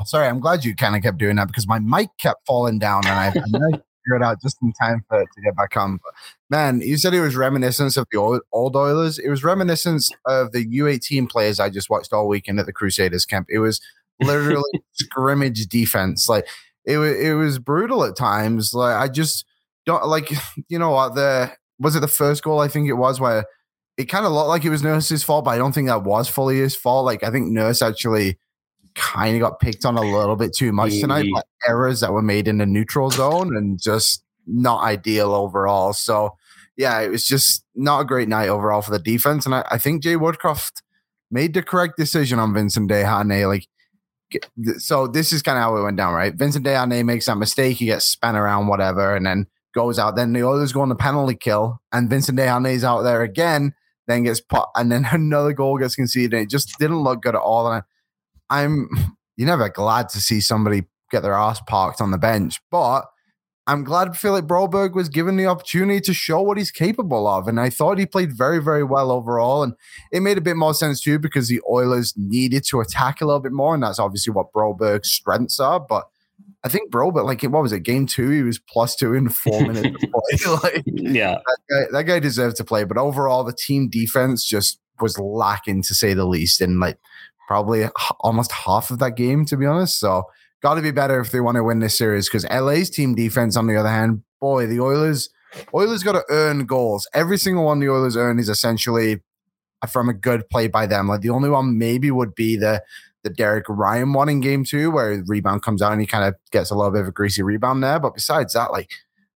sorry 0.04 0.26
i'm 0.26 0.40
glad 0.40 0.64
you 0.64 0.74
kind 0.74 0.96
of 0.96 1.02
kept 1.02 1.18
doing 1.18 1.36
that 1.36 1.48
because 1.48 1.68
my 1.68 1.78
mic 1.78 2.08
kept 2.18 2.46
falling 2.46 2.78
down 2.78 3.02
and 3.06 3.18
i 3.18 3.80
figure 4.04 4.16
it 4.16 4.22
out 4.22 4.40
just 4.40 4.58
in 4.62 4.72
time 4.72 5.04
for 5.08 5.20
to 5.20 5.40
get 5.42 5.56
back 5.56 5.76
on. 5.76 5.98
But 6.02 6.14
man, 6.50 6.80
you 6.80 6.96
said 6.96 7.14
it 7.14 7.20
was 7.20 7.36
reminiscence 7.36 7.96
of 7.96 8.06
the 8.10 8.18
old, 8.18 8.42
old 8.52 8.76
Oilers. 8.76 9.18
It 9.18 9.28
was 9.28 9.44
reminiscence 9.44 10.10
of 10.26 10.52
the 10.52 10.66
U18 10.66 11.28
players 11.28 11.60
I 11.60 11.70
just 11.70 11.90
watched 11.90 12.12
all 12.12 12.28
weekend 12.28 12.60
at 12.60 12.66
the 12.66 12.72
Crusaders 12.72 13.26
camp. 13.26 13.48
It 13.50 13.58
was 13.58 13.80
literally 14.20 14.62
scrimmage 14.92 15.66
defense. 15.66 16.28
Like 16.28 16.46
it 16.84 16.98
was, 16.98 17.16
it 17.16 17.32
was 17.34 17.58
brutal 17.58 18.04
at 18.04 18.16
times. 18.16 18.74
Like 18.74 18.96
I 18.96 19.08
just 19.08 19.44
don't 19.86 20.06
like, 20.06 20.30
you 20.68 20.78
know 20.78 20.90
what? 20.90 21.14
The 21.14 21.52
was 21.78 21.96
it 21.96 22.00
the 22.00 22.08
first 22.08 22.42
goal? 22.42 22.60
I 22.60 22.68
think 22.68 22.88
it 22.88 22.94
was 22.94 23.20
where 23.20 23.44
it 23.96 24.06
kind 24.06 24.26
of 24.26 24.32
looked 24.32 24.48
like 24.48 24.64
it 24.64 24.70
was 24.70 24.82
Nurse's 24.82 25.22
fault, 25.22 25.44
but 25.44 25.52
I 25.52 25.58
don't 25.58 25.72
think 25.72 25.88
that 25.88 26.04
was 26.04 26.28
fully 26.28 26.58
his 26.58 26.74
fault. 26.74 27.04
Like 27.04 27.22
I 27.22 27.30
think 27.30 27.50
Nurse 27.50 27.82
actually 27.82 28.38
kind 28.94 29.34
of 29.36 29.40
got 29.40 29.60
picked 29.60 29.84
on 29.84 29.96
a 29.96 30.00
little 30.00 30.36
bit 30.36 30.54
too 30.54 30.72
much 30.72 31.00
tonight. 31.00 31.26
Like 31.32 31.44
errors 31.66 32.00
that 32.00 32.12
were 32.12 32.22
made 32.22 32.48
in 32.48 32.58
the 32.58 32.66
neutral 32.66 33.10
zone 33.10 33.56
and 33.56 33.80
just 33.80 34.22
not 34.46 34.82
ideal 34.82 35.34
overall. 35.34 35.92
So 35.92 36.36
yeah, 36.76 37.00
it 37.00 37.10
was 37.10 37.26
just 37.26 37.64
not 37.74 38.00
a 38.00 38.04
great 38.04 38.28
night 38.28 38.48
overall 38.48 38.82
for 38.82 38.90
the 38.90 38.98
defense. 38.98 39.46
And 39.46 39.54
I, 39.54 39.64
I 39.70 39.78
think 39.78 40.02
Jay 40.02 40.16
Woodcroft 40.16 40.82
made 41.30 41.54
the 41.54 41.62
correct 41.62 41.96
decision 41.96 42.38
on 42.38 42.54
Vincent 42.54 42.90
Desharnais. 42.90 43.48
Like, 43.48 43.68
so 44.78 45.06
this 45.06 45.32
is 45.32 45.42
kind 45.42 45.58
of 45.58 45.62
how 45.62 45.76
it 45.76 45.82
went 45.82 45.96
down, 45.96 46.14
right? 46.14 46.34
Vincent 46.34 46.66
Desharnais 46.66 47.04
makes 47.04 47.26
that 47.26 47.36
mistake, 47.36 47.76
he 47.76 47.86
gets 47.86 48.04
spun 48.04 48.36
around, 48.36 48.66
whatever, 48.66 49.14
and 49.14 49.26
then 49.26 49.46
goes 49.74 49.98
out. 49.98 50.16
Then 50.16 50.32
the 50.32 50.48
others 50.48 50.72
go 50.72 50.80
on 50.80 50.88
the 50.88 50.94
penalty 50.94 51.36
kill, 51.36 51.80
and 51.92 52.10
Vincent 52.10 52.38
Desharnais 52.38 52.84
out 52.84 53.02
there 53.02 53.22
again, 53.22 53.74
then 54.06 54.24
gets 54.24 54.40
put, 54.40 54.66
and 54.74 54.90
then 54.90 55.06
another 55.12 55.52
goal 55.52 55.78
gets 55.78 55.94
conceded. 55.94 56.34
It 56.34 56.50
just 56.50 56.78
didn't 56.78 57.02
look 57.02 57.22
good 57.22 57.34
at 57.34 57.40
all. 57.40 57.70
And 57.70 57.84
I'm 58.50 58.88
you're 59.36 59.48
never 59.48 59.68
glad 59.68 60.08
to 60.10 60.20
see 60.20 60.40
somebody 60.40 60.84
get 61.10 61.22
their 61.22 61.34
ass 61.34 61.60
parked 61.66 62.00
on 62.00 62.10
the 62.10 62.18
bench, 62.18 62.60
but 62.70 63.06
I'm 63.66 63.82
glad 63.82 64.16
Philip 64.16 64.46
Broberg 64.46 64.94
was 64.94 65.08
given 65.08 65.36
the 65.36 65.46
opportunity 65.46 66.00
to 66.02 66.12
show 66.12 66.42
what 66.42 66.58
he's 66.58 66.70
capable 66.70 67.26
of. 67.26 67.48
And 67.48 67.58
I 67.58 67.70
thought 67.70 67.98
he 67.98 68.04
played 68.04 68.36
very, 68.36 68.62
very 68.62 68.84
well 68.84 69.10
overall. 69.10 69.62
And 69.62 69.72
it 70.12 70.20
made 70.20 70.36
a 70.36 70.42
bit 70.42 70.56
more 70.56 70.74
sense 70.74 71.00
too 71.00 71.18
because 71.18 71.48
the 71.48 71.62
Oilers 71.68 72.12
needed 72.16 72.64
to 72.64 72.80
attack 72.80 73.20
a 73.20 73.26
little 73.26 73.40
bit 73.40 73.52
more. 73.52 73.72
And 73.72 73.82
that's 73.82 73.98
obviously 73.98 74.32
what 74.32 74.52
Broberg's 74.52 75.10
strengths 75.10 75.58
are. 75.60 75.80
But 75.80 76.06
I 76.62 76.68
think 76.68 76.90
Broberg, 76.90 77.24
like, 77.24 77.42
what 77.42 77.62
was 77.62 77.72
it, 77.72 77.80
game 77.80 78.06
two? 78.06 78.28
He 78.30 78.42
was 78.42 78.58
plus 78.58 78.96
two 78.96 79.14
in 79.14 79.30
four 79.30 79.60
minutes 79.66 80.04
like, 80.62 80.82
yeah. 80.86 81.36
That 81.36 81.58
guy, 81.70 81.82
that 81.92 82.02
guy 82.04 82.18
deserved 82.18 82.56
to 82.56 82.64
play. 82.64 82.84
But 82.84 82.98
overall, 82.98 83.44
the 83.44 83.54
team 83.54 83.88
defense 83.88 84.44
just 84.44 84.78
was 85.00 85.18
lacking 85.18 85.82
to 85.84 85.94
say 85.94 86.12
the 86.12 86.26
least. 86.26 86.60
And 86.60 86.80
like, 86.80 86.98
probably 87.48 87.88
almost 88.20 88.52
half 88.52 88.90
of 88.90 88.98
that 89.00 89.16
game, 89.16 89.44
to 89.46 89.56
be 89.56 89.66
honest. 89.66 89.98
So, 89.98 90.24
got 90.62 90.74
to 90.74 90.82
be 90.82 90.90
better 90.90 91.20
if 91.20 91.30
they 91.30 91.40
want 91.40 91.56
to 91.56 91.64
win 91.64 91.80
this 91.80 91.96
series 91.96 92.28
because 92.28 92.46
LA's 92.48 92.90
team 92.90 93.14
defense, 93.14 93.56
on 93.56 93.66
the 93.66 93.76
other 93.76 93.88
hand, 93.88 94.22
boy, 94.40 94.66
the 94.66 94.80
Oilers, 94.80 95.28
Oilers 95.74 96.02
got 96.02 96.12
to 96.12 96.24
earn 96.30 96.66
goals. 96.66 97.08
Every 97.14 97.38
single 97.38 97.64
one 97.64 97.80
the 97.80 97.88
Oilers 97.88 98.16
earn 98.16 98.38
is 98.38 98.48
essentially 98.48 99.22
from 99.90 100.08
a 100.08 100.14
good 100.14 100.48
play 100.48 100.66
by 100.66 100.86
them. 100.86 101.08
Like 101.08 101.20
the 101.20 101.30
only 101.30 101.50
one 101.50 101.78
maybe 101.78 102.10
would 102.10 102.34
be 102.34 102.56
the 102.56 102.82
the 103.22 103.30
Derek 103.30 103.64
Ryan 103.68 104.12
one 104.12 104.28
in 104.28 104.40
game 104.40 104.64
two, 104.64 104.90
where 104.90 105.22
rebound 105.26 105.62
comes 105.62 105.80
out 105.80 105.92
and 105.92 106.00
he 106.00 106.06
kind 106.06 106.24
of 106.24 106.34
gets 106.52 106.70
a 106.70 106.74
little 106.74 106.92
bit 106.92 107.00
of 107.00 107.08
a 107.08 107.12
greasy 107.12 107.42
rebound 107.42 107.82
there. 107.82 107.98
But 107.98 108.14
besides 108.14 108.52
that, 108.52 108.70
like 108.70 108.90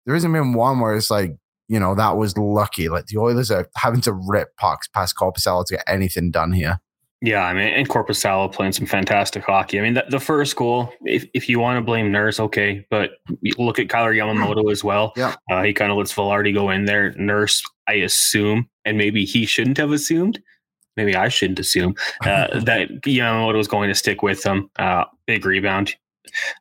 there 0.04 0.14
hasn't 0.14 0.34
been 0.34 0.54
one 0.54 0.80
where 0.80 0.96
it's 0.96 1.10
like, 1.10 1.36
you 1.68 1.78
know, 1.78 1.94
that 1.94 2.16
was 2.16 2.36
lucky. 2.36 2.88
Like 2.88 3.06
the 3.06 3.18
Oilers 3.18 3.50
are 3.50 3.68
having 3.76 4.00
to 4.02 4.12
rip 4.12 4.56
pucks 4.56 4.88
past 4.88 5.16
Korpisalo 5.16 5.64
to 5.66 5.76
get 5.76 5.84
anything 5.86 6.30
done 6.32 6.52
here. 6.52 6.80
Yeah, 7.26 7.42
I 7.42 7.54
mean, 7.54 7.66
and 7.66 7.88
Korpisalo 7.88 8.52
playing 8.52 8.70
some 8.70 8.86
fantastic 8.86 9.42
hockey. 9.42 9.80
I 9.80 9.82
mean, 9.82 9.94
the, 9.94 10.04
the 10.08 10.20
first 10.20 10.54
goal, 10.54 10.92
if, 11.04 11.26
if 11.34 11.48
you 11.48 11.58
want 11.58 11.76
to 11.76 11.80
blame 11.80 12.12
Nurse, 12.12 12.38
okay, 12.38 12.86
but 12.88 13.14
look 13.58 13.80
at 13.80 13.88
Kailer 13.88 14.14
Yamamoto 14.14 14.70
as 14.70 14.84
well. 14.84 15.12
Yeah, 15.16 15.34
uh, 15.50 15.64
he 15.64 15.72
kind 15.72 15.90
of 15.90 15.98
lets 15.98 16.14
Vilardi 16.14 16.54
go 16.54 16.70
in 16.70 16.84
there. 16.84 17.14
Nurse, 17.14 17.64
I 17.88 17.94
assume, 17.94 18.68
and 18.84 18.96
maybe 18.96 19.24
he 19.24 19.44
shouldn't 19.44 19.76
have 19.78 19.90
assumed. 19.90 20.40
Maybe 20.96 21.16
I 21.16 21.28
shouldn't 21.28 21.58
assume 21.58 21.96
uh, 22.20 22.60
that 22.60 22.90
Yamamoto 23.02 23.56
was 23.56 23.66
going 23.66 23.88
to 23.88 23.94
stick 23.96 24.22
with 24.22 24.44
them. 24.44 24.70
Uh, 24.78 25.06
big 25.26 25.44
rebound. 25.44 25.96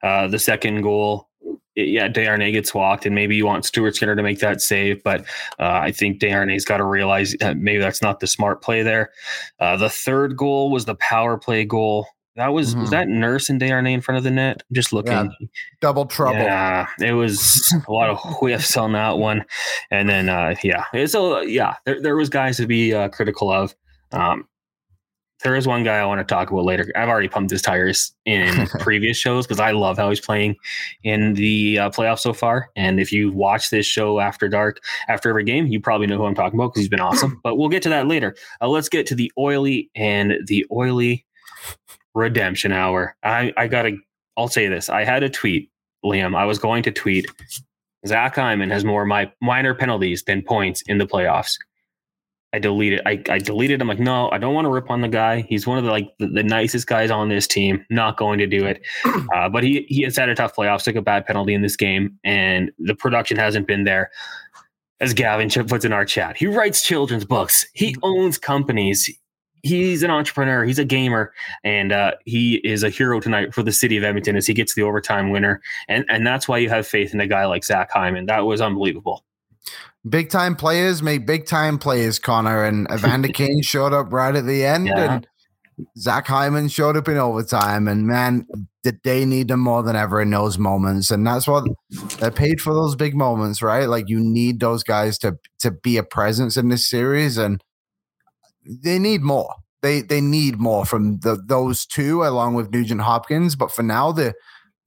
Uh, 0.01 0.27
the 0.27 0.39
second 0.39 0.81
goal, 0.81 1.29
yeah, 1.75 2.08
Desharnais 2.08 2.53
gets 2.53 2.74
walked, 2.74 3.05
and 3.05 3.13
maybe 3.13 3.36
you 3.36 3.46
want 3.46 3.65
Stuart 3.65 3.96
Skinner 3.96 4.15
to 4.15 4.24
make 4.24 4.39
that 4.39 4.62
save, 4.62 5.03
but 5.03 5.22
uh, 5.60 5.79
I 5.82 5.91
think 5.91 6.20
Desharnais's 6.20 6.65
got 6.65 6.77
to 6.77 6.86
realize 6.86 7.36
maybe 7.41 7.79
that's 7.79 8.01
not 8.01 8.20
the 8.20 8.27
smart 8.27 8.62
play 8.62 8.82
there. 8.82 9.12
Uh, 9.60 9.75
the 9.77 9.89
third 9.89 10.38
goal 10.38 10.72
was 10.72 10.86
the 10.86 10.96
power 10.96 11.38
play 11.38 11.65
goal. 11.65 12.08
That 12.36 12.53
was 12.53 12.72
mm-hmm. 12.72 12.82
was 12.82 12.89
that 12.89 13.08
Nurse 13.08 13.50
and 13.50 13.62
Desharnais 13.62 13.94
in 13.94 14.01
front 14.01 14.17
of 14.17 14.24
the 14.24 14.32
net? 14.32 14.63
I'm 14.70 14.74
just 14.74 14.91
looking. 14.91 15.12
Yeah, 15.12 15.48
double 15.82 16.05
trouble. 16.05 16.39
Yeah, 16.39 16.88
it 17.00 17.13
was 17.13 17.62
a 17.88 17.91
lot 17.91 18.10
of 18.10 18.20
whiffs 18.39 18.75
on 18.75 18.94
that 18.94 19.17
one, 19.17 19.46
and 19.91 20.10
then 20.10 20.29
uh, 20.29 20.55
yeah, 20.63 20.86
so 21.05 21.41
yeah, 21.41 21.75
there 21.86 22.01
there 22.01 22.15
was 22.15 22.29
guys 22.29 22.58
to 22.58 22.67
be 22.67 22.94
uh, 22.94 23.10
critical 23.10 23.51
of. 23.51 23.75
Um, 24.12 24.48
there 25.46 25.56
is 25.56 25.68
one 25.68 25.84
guy 25.84 25.98
I 26.00 26.06
want 26.06 26.20
to 26.20 26.25
talk 26.25 26.50
about 26.50 26.66
later. 26.66 26.92
I've 26.96 27.08
already 27.08 27.28
pumped 27.28 27.52
his 27.52 27.62
tires 27.62 28.12
in 28.25 28.68
previous 28.80 29.16
shows 29.16 29.46
because 29.46 29.60
I 29.60 29.72
love 29.72 29.96
how 29.96 30.10
he's 30.10 30.20
playing 30.20 30.56
in 31.04 31.36
the 31.36 31.78
uh, 31.78 31.90
playoffs 31.92 32.20
so 32.20 32.34
far. 32.34 32.72
And 32.75 33.00
if 33.00 33.12
you 33.12 33.32
watch 33.32 33.70
this 33.70 33.86
show 33.86 34.20
after 34.20 34.50
dark, 34.50 34.82
after 35.08 35.30
every 35.30 35.44
game, 35.44 35.68
you 35.68 35.80
probably 35.80 36.08
know 36.08 36.18
who 36.18 36.25
I'm 36.25 36.34
talking 36.34 36.60
about 36.60 36.70
because 36.70 36.82
he's 36.82 36.90
been 36.90 37.00
awesome. 37.00 37.40
but 37.44 37.58
we'll 37.58 37.70
get 37.70 37.84
to 37.84 37.90
that 37.90 38.08
later. 38.08 38.36
Uh, 38.60 38.70
let's 38.70 38.90
get 38.90 39.06
to 39.06 39.16
the 39.16 39.32
oily 39.38 39.92
and 39.94 40.34
the 40.48 40.66
oily 40.72 41.24
redemption 42.16 42.72
hour. 42.72 43.16
I, 43.22 43.54
I 43.56 43.68
got 43.68 43.84
to, 43.84 44.00
I'll 44.38 44.48
say 44.48 44.68
this. 44.68 44.90
I 44.90 45.04
had 45.04 45.22
a 45.22 45.30
tweet, 45.30 45.70
Liam. 46.04 46.36
I 46.36 46.46
was 46.46 46.58
going 46.58 46.82
to 46.84 46.92
tweet 46.92 47.28
Zach 48.08 48.36
Hyman 48.36 48.70
has 48.72 48.84
more 48.84 49.06
my 49.06 49.32
minor 49.42 49.74
penalties 49.74 50.24
than 50.24 50.42
points 50.42 50.84
in 50.88 50.98
the 50.98 51.06
playoffs. 51.06 51.58
I 52.55 52.59
deleted. 52.59 53.01
I, 53.05 53.21
I 53.29 53.38
deleted. 53.38 53.81
I'm 53.81 53.88
like, 53.89 54.00
no, 54.00 54.29
I 54.31 54.38
don't 54.38 54.53
want 54.53 54.63
to 54.63 54.69
rip 54.69 54.89
on 54.89 55.01
the 55.01 55.09
guy. 55.09 55.41
He's 55.41 55.67
one 55.67 55.77
of 55.77 55.83
the 55.83 55.91
like 55.91 56.09
the, 56.19 56.27
the 56.27 56.41
nicest 56.43 56.88
guys 56.88 57.12
on 57.12 57.27
this 57.27 57.47
team. 57.47 57.85
Not 57.89 58.15
going 58.15 58.39
to 58.39 58.47
do 58.47 58.65
it. 58.65 58.81
Uh, 59.35 59.50
but 59.50 59.63
he 59.63 59.85
he 59.89 60.03
has 60.03 60.15
had 60.15 60.29
a 60.29 60.35
tough 60.35 60.55
playoffs. 60.55 60.83
Took 60.83 60.95
a 60.95 61.01
bad 61.01 61.25
penalty 61.25 61.53
in 61.53 61.62
this 61.62 61.75
game, 61.75 62.17
and 62.24 62.71
the 62.79 62.95
production 62.95 63.38
hasn't 63.38 63.67
been 63.67 63.83
there. 63.83 64.12
As 65.01 65.13
Gavin 65.13 65.50
puts 65.67 65.83
in 65.83 65.91
our 65.91 66.05
chat, 66.05 66.38
he 66.38 66.47
writes 66.47 66.83
children's 66.83 67.25
books. 67.25 67.65
He 67.74 67.95
owns 68.03 68.38
companies. 68.38 69.09
He's 69.63 70.03
an 70.03 70.12
entrepreneur. 70.12 70.63
He's 70.63 70.79
a 70.79 70.85
gamer, 70.85 71.33
and 71.63 71.91
uh, 71.91 72.12
he 72.24 72.57
is 72.57 72.83
a 72.83 72.89
hero 72.89 73.19
tonight 73.19 73.53
for 73.53 73.63
the 73.63 73.74
city 73.74 73.97
of 73.97 74.03
Edmonton 74.03 74.38
as 74.38 74.47
he 74.47 74.53
gets 74.53 74.75
the 74.75 74.83
overtime 74.83 75.31
winner. 75.31 75.62
And 75.89 76.05
and 76.07 76.25
that's 76.25 76.47
why 76.47 76.59
you 76.59 76.69
have 76.69 76.88
faith 76.88 77.13
in 77.13 77.19
a 77.19 77.27
guy 77.27 77.45
like 77.45 77.65
Zach 77.65 77.91
Hyman. 77.91 78.27
That 78.27 78.45
was 78.45 78.62
unbelievable. 78.62 79.25
Big 80.07 80.29
time 80.29 80.55
players 80.55 81.01
make 81.01 81.25
big 81.25 81.45
time 81.45 81.77
players, 81.77 82.19
Connor. 82.19 82.63
And 82.63 82.88
Evander 82.91 83.27
Kane 83.33 83.62
showed 83.62 83.93
up 83.93 84.12
right 84.13 84.35
at 84.35 84.45
the 84.45 84.65
end. 84.65 84.88
Yeah. 84.88 85.15
And 85.15 85.27
Zach 85.97 86.27
Hyman 86.27 86.69
showed 86.69 86.95
up 86.95 87.07
in 87.07 87.17
overtime, 87.17 87.88
and 87.88 88.07
man, 88.07 88.47
did 88.83 89.00
they 89.03 89.25
need 89.25 89.50
them 89.50 89.59
more 89.59 89.83
than 89.83 89.95
ever 89.95 90.21
in 90.21 90.29
those 90.29 90.57
moments. 90.57 91.12
And 91.12 91.25
that's 91.25 91.47
what 91.47 91.65
they're 92.19 92.31
paid 92.31 92.62
for 92.62 92.74
those 92.74 92.95
big 92.95 93.15
moments, 93.15 93.62
right? 93.62 93.89
Like 93.89 94.07
you 94.07 94.19
need 94.19 94.59
those 94.59 94.83
guys 94.83 95.17
to 95.19 95.38
to 95.59 95.71
be 95.71 95.97
a 95.97 96.03
presence 96.03 96.55
in 96.55 96.69
this 96.69 96.89
series, 96.89 97.38
and 97.38 97.62
they 98.65 99.00
need 99.00 99.21
more. 99.21 99.53
They 99.81 100.01
they 100.01 100.21
need 100.21 100.59
more 100.59 100.85
from 100.85 101.19
the 101.19 101.38
those 101.45 101.85
two 101.85 102.24
along 102.24 102.53
with 102.53 102.71
Nugent 102.71 103.01
Hopkins. 103.01 103.55
But 103.55 103.71
for 103.71 103.83
now, 103.83 104.12
the 104.12 104.33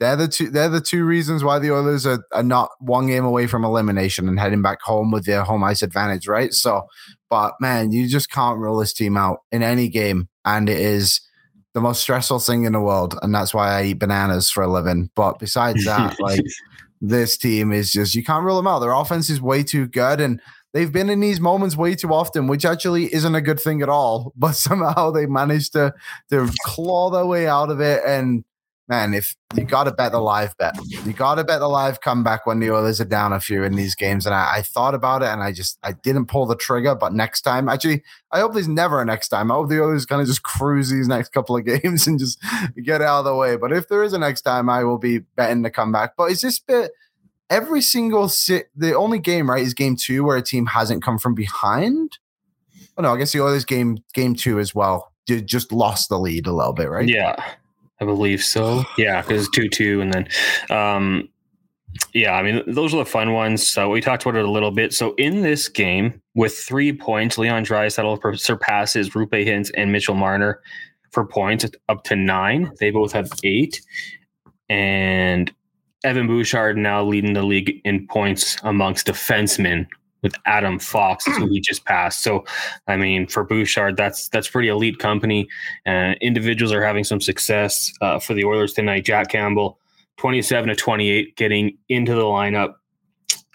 they're 0.01 0.17
the 0.17 0.29
two 0.29 0.51
they're 0.51 0.69
the 0.69 0.81
two 0.81 1.05
reasons 1.05 1.43
why 1.43 1.59
the 1.59 1.73
Oilers 1.73 2.07
are, 2.07 2.25
are 2.33 2.43
not 2.43 2.71
one 2.79 3.07
game 3.07 3.25
away 3.25 3.47
from 3.47 3.65
elimination 3.65 4.29
and 4.29 4.39
heading 4.39 4.63
back 4.63 4.81
home 4.83 5.11
with 5.11 5.25
their 5.25 5.43
home 5.43 5.65
ice 5.65 5.83
advantage, 5.83 6.29
right? 6.29 6.53
So 6.53 6.87
but 7.31 7.55
man, 7.61 7.93
you 7.93 8.09
just 8.09 8.31
can't 8.31 8.59
rule 8.59 8.79
this 8.79 8.93
team 8.93 9.17
out 9.17 9.41
in 9.53 9.63
any 9.63 9.89
game. 9.89 10.29
And 10.45 10.69
it 10.69 10.79
is 10.79 11.21
the 11.75 11.81
most 11.81 12.01
stressful 12.01 12.41
thing 12.41 12.65
in 12.65 12.73
the 12.73 12.81
world. 12.81 13.19
And 13.23 13.35
that's 13.35 13.53
why 13.53 13.71
I 13.71 13.85
eat 13.85 13.99
bananas 13.99 14.51
for 14.51 14.63
a 14.63 14.69
living. 14.69 15.11
But 15.15 15.39
besides 15.39 15.85
that, 15.85 16.17
like 16.21 16.45
this 17.01 17.37
team 17.37 17.73
is 17.73 17.93
just, 17.93 18.15
you 18.15 18.25
can't 18.25 18.45
rule 18.45 18.57
them 18.57 18.67
out. 18.67 18.81
Their 18.81 18.93
offense 18.93 19.29
is 19.31 19.41
way 19.41 19.63
too 19.63 19.87
good. 19.87 20.21
And 20.21 20.41
they've 20.73 20.93
been 20.93 21.11
in 21.11 21.21
these 21.21 21.41
moments 21.41 21.77
way 21.77 21.95
too 21.95 22.13
often, 22.13 22.47
which 22.47 22.65
actually 22.65 23.13
isn't 23.13 23.35
a 23.35 23.43
good 23.43 23.61
thing 23.61 23.83
at 23.83 23.89
all. 23.89 24.33
But 24.37 24.53
somehow 24.53 25.11
they 25.11 25.27
managed 25.27 25.75
to, 25.75 25.93
to 26.31 26.51
claw 26.65 27.11
their 27.11 27.27
way 27.27 27.47
out 27.47 27.71
of 27.71 27.81
it. 27.81 28.03
And 28.07 28.45
man, 28.89 29.13
if 29.13 29.37
you 29.55 29.65
got 29.65 29.85
to 29.85 29.93
bet 29.93 30.13
the 30.13 30.21
live 30.21 30.57
bet, 30.57 30.75
you 30.87 31.13
got 31.13 31.35
to 31.35 31.45
bet 31.45 31.61
the 31.61 31.69
live 31.69 32.01
comeback 32.01 32.47
when 32.47 32.59
the 32.59 32.71
Oilers 32.71 33.01
are 33.01 33.05
down 33.05 33.33
a 33.33 33.41
few 33.41 33.63
in 33.63 33.77
these 33.77 33.95
games. 33.95 34.25
And 34.25 34.35
I, 34.35 34.57
I, 34.57 34.63
thought 34.63 34.95
about 34.95 35.23
it 35.23 35.29
and 35.29 35.43
I 35.43 35.53
just, 35.53 35.79
I 35.83 35.93
didn't 35.93 36.27
pull 36.27 36.47
the 36.47 36.57
trigger. 36.57 36.95
But 36.95 37.13
next 37.13 37.43
time, 37.43 37.69
actually, 37.69 38.03
I 38.33 38.41
hope 38.41 38.55
there's 38.55 38.69
never 38.69 39.01
a 39.01 39.05
next 39.05 39.29
time. 39.29 39.51
I 39.51 39.55
hope 39.55 39.69
the 39.69 39.83
Oilers 39.83 40.07
kind 40.07 40.23
of 40.23 40.27
just 40.27 40.43
cruise 40.43 40.91
these 40.91 41.07
next 41.07 41.31
couple 41.31 41.57
of 41.57 41.65
games 41.83 42.07
and 42.07 42.19
just 42.19 42.43
get 42.83 43.03
out 43.03 43.21
of 43.21 43.25
the 43.27 43.35
way. 43.35 43.57
But 43.57 43.73
if 43.73 43.89
there 43.89 44.03
is 44.03 44.15
a 44.15 44.19
next 44.19 44.43
time, 44.43 44.71
I 44.71 44.85
will 44.85 44.99
be 44.99 45.19
betting 45.19 45.63
the 45.63 45.71
comeback. 45.71 46.17
But 46.17 46.31
is 46.31 46.41
this 46.41 46.59
bit 46.59 46.93
every 47.51 47.83
single 47.83 48.29
sit? 48.29 48.71
The 48.75 48.97
only 48.97 49.19
game, 49.19 49.51
right, 49.51 49.63
is 49.63 49.75
game 49.75 49.97
two 49.97 50.25
where 50.25 50.39
a 50.39 50.43
team 50.43 50.67
hasn't 50.67 51.03
come 51.03 51.19
from 51.19 51.35
behind. 51.35 52.19
Oh 52.97 53.03
no, 53.03 53.15
I 53.15 53.19
guess 53.19 53.33
the 53.33 53.43
Oilers 53.43 53.65
game 53.65 53.99
game 54.15 54.35
two 54.35 54.59
as 54.59 54.75
well. 54.75 55.13
Just 55.27 55.73
lost 55.73 56.09
the 56.09 56.19
lead 56.19 56.47
a 56.47 56.53
little 56.53 56.73
bit, 56.73 56.89
right? 56.89 57.07
Yeah. 57.07 57.37
I 58.01 58.05
believe 58.05 58.43
so. 58.43 58.85
Yeah, 58.97 59.23
because 59.23 59.47
it's 59.47 59.57
two 59.57 59.69
two, 59.69 60.01
and 60.01 60.13
then, 60.13 60.29
um, 60.71 61.29
yeah, 62.15 62.33
I 62.33 62.43
mean 62.43 62.63
those 62.67 62.95
are 62.95 62.99
the 62.99 63.05
fun 63.05 63.33
ones. 63.33 63.67
So 63.67 63.89
we 63.91 64.01
talked 64.01 64.25
about 64.25 64.37
it 64.37 64.45
a 64.45 64.51
little 64.51 64.71
bit. 64.71 64.93
So 64.93 65.15
in 65.15 65.43
this 65.43 65.69
game, 65.69 66.21
with 66.35 66.57
three 66.57 66.93
points, 66.93 67.39
Leon 67.39 67.65
Draisaitl 67.65 68.39
surpasses 68.39 69.11
Roope 69.11 69.47
Hintz 69.47 69.71
and 69.77 69.91
Mitchell 69.91 70.15
Marner 70.15 70.61
for 71.11 71.27
points 71.27 71.67
up 71.89 72.05
to 72.05 72.17
nine. 72.17 72.71
They 72.79 72.91
both 72.91 73.13
have 73.13 73.31
eight, 73.43 73.81
and 74.69 75.53
Evan 76.05 76.29
Bouchard 76.29 76.77
now 76.77 77.05
leading 77.05 77.33
the 77.33 77.43
league 77.43 77.81
in 77.85 78.07
points 78.07 78.57
amongst 78.63 79.09
defensemen 79.09 79.87
with 80.23 80.35
Adam 80.47 80.79
Fox, 80.79 81.25
who 81.25 81.47
he 81.47 81.61
just 81.61 81.85
passed. 81.85 82.23
So, 82.23 82.45
I 82.87 82.97
mean, 82.97 83.27
for 83.27 83.45
Bouchard, 83.45 83.97
that's 83.97 84.29
that's 84.29 84.49
pretty 84.49 84.69
elite 84.69 84.99
company. 84.99 85.49
And 85.87 86.17
individuals 86.21 86.73
are 86.73 86.83
having 86.83 87.05
some 87.05 87.21
success 87.21 87.93
uh, 88.01 88.19
for 88.19 88.35
the 88.35 88.45
Oilers 88.45 88.73
tonight. 88.73 89.05
Jack 89.05 89.29
Campbell, 89.31 89.79
twenty-seven 90.17 90.69
to 90.69 90.75
twenty-eight, 90.75 91.37
getting 91.37 91.77
into 91.89 92.15
the 92.15 92.23
lineup. 92.23 92.75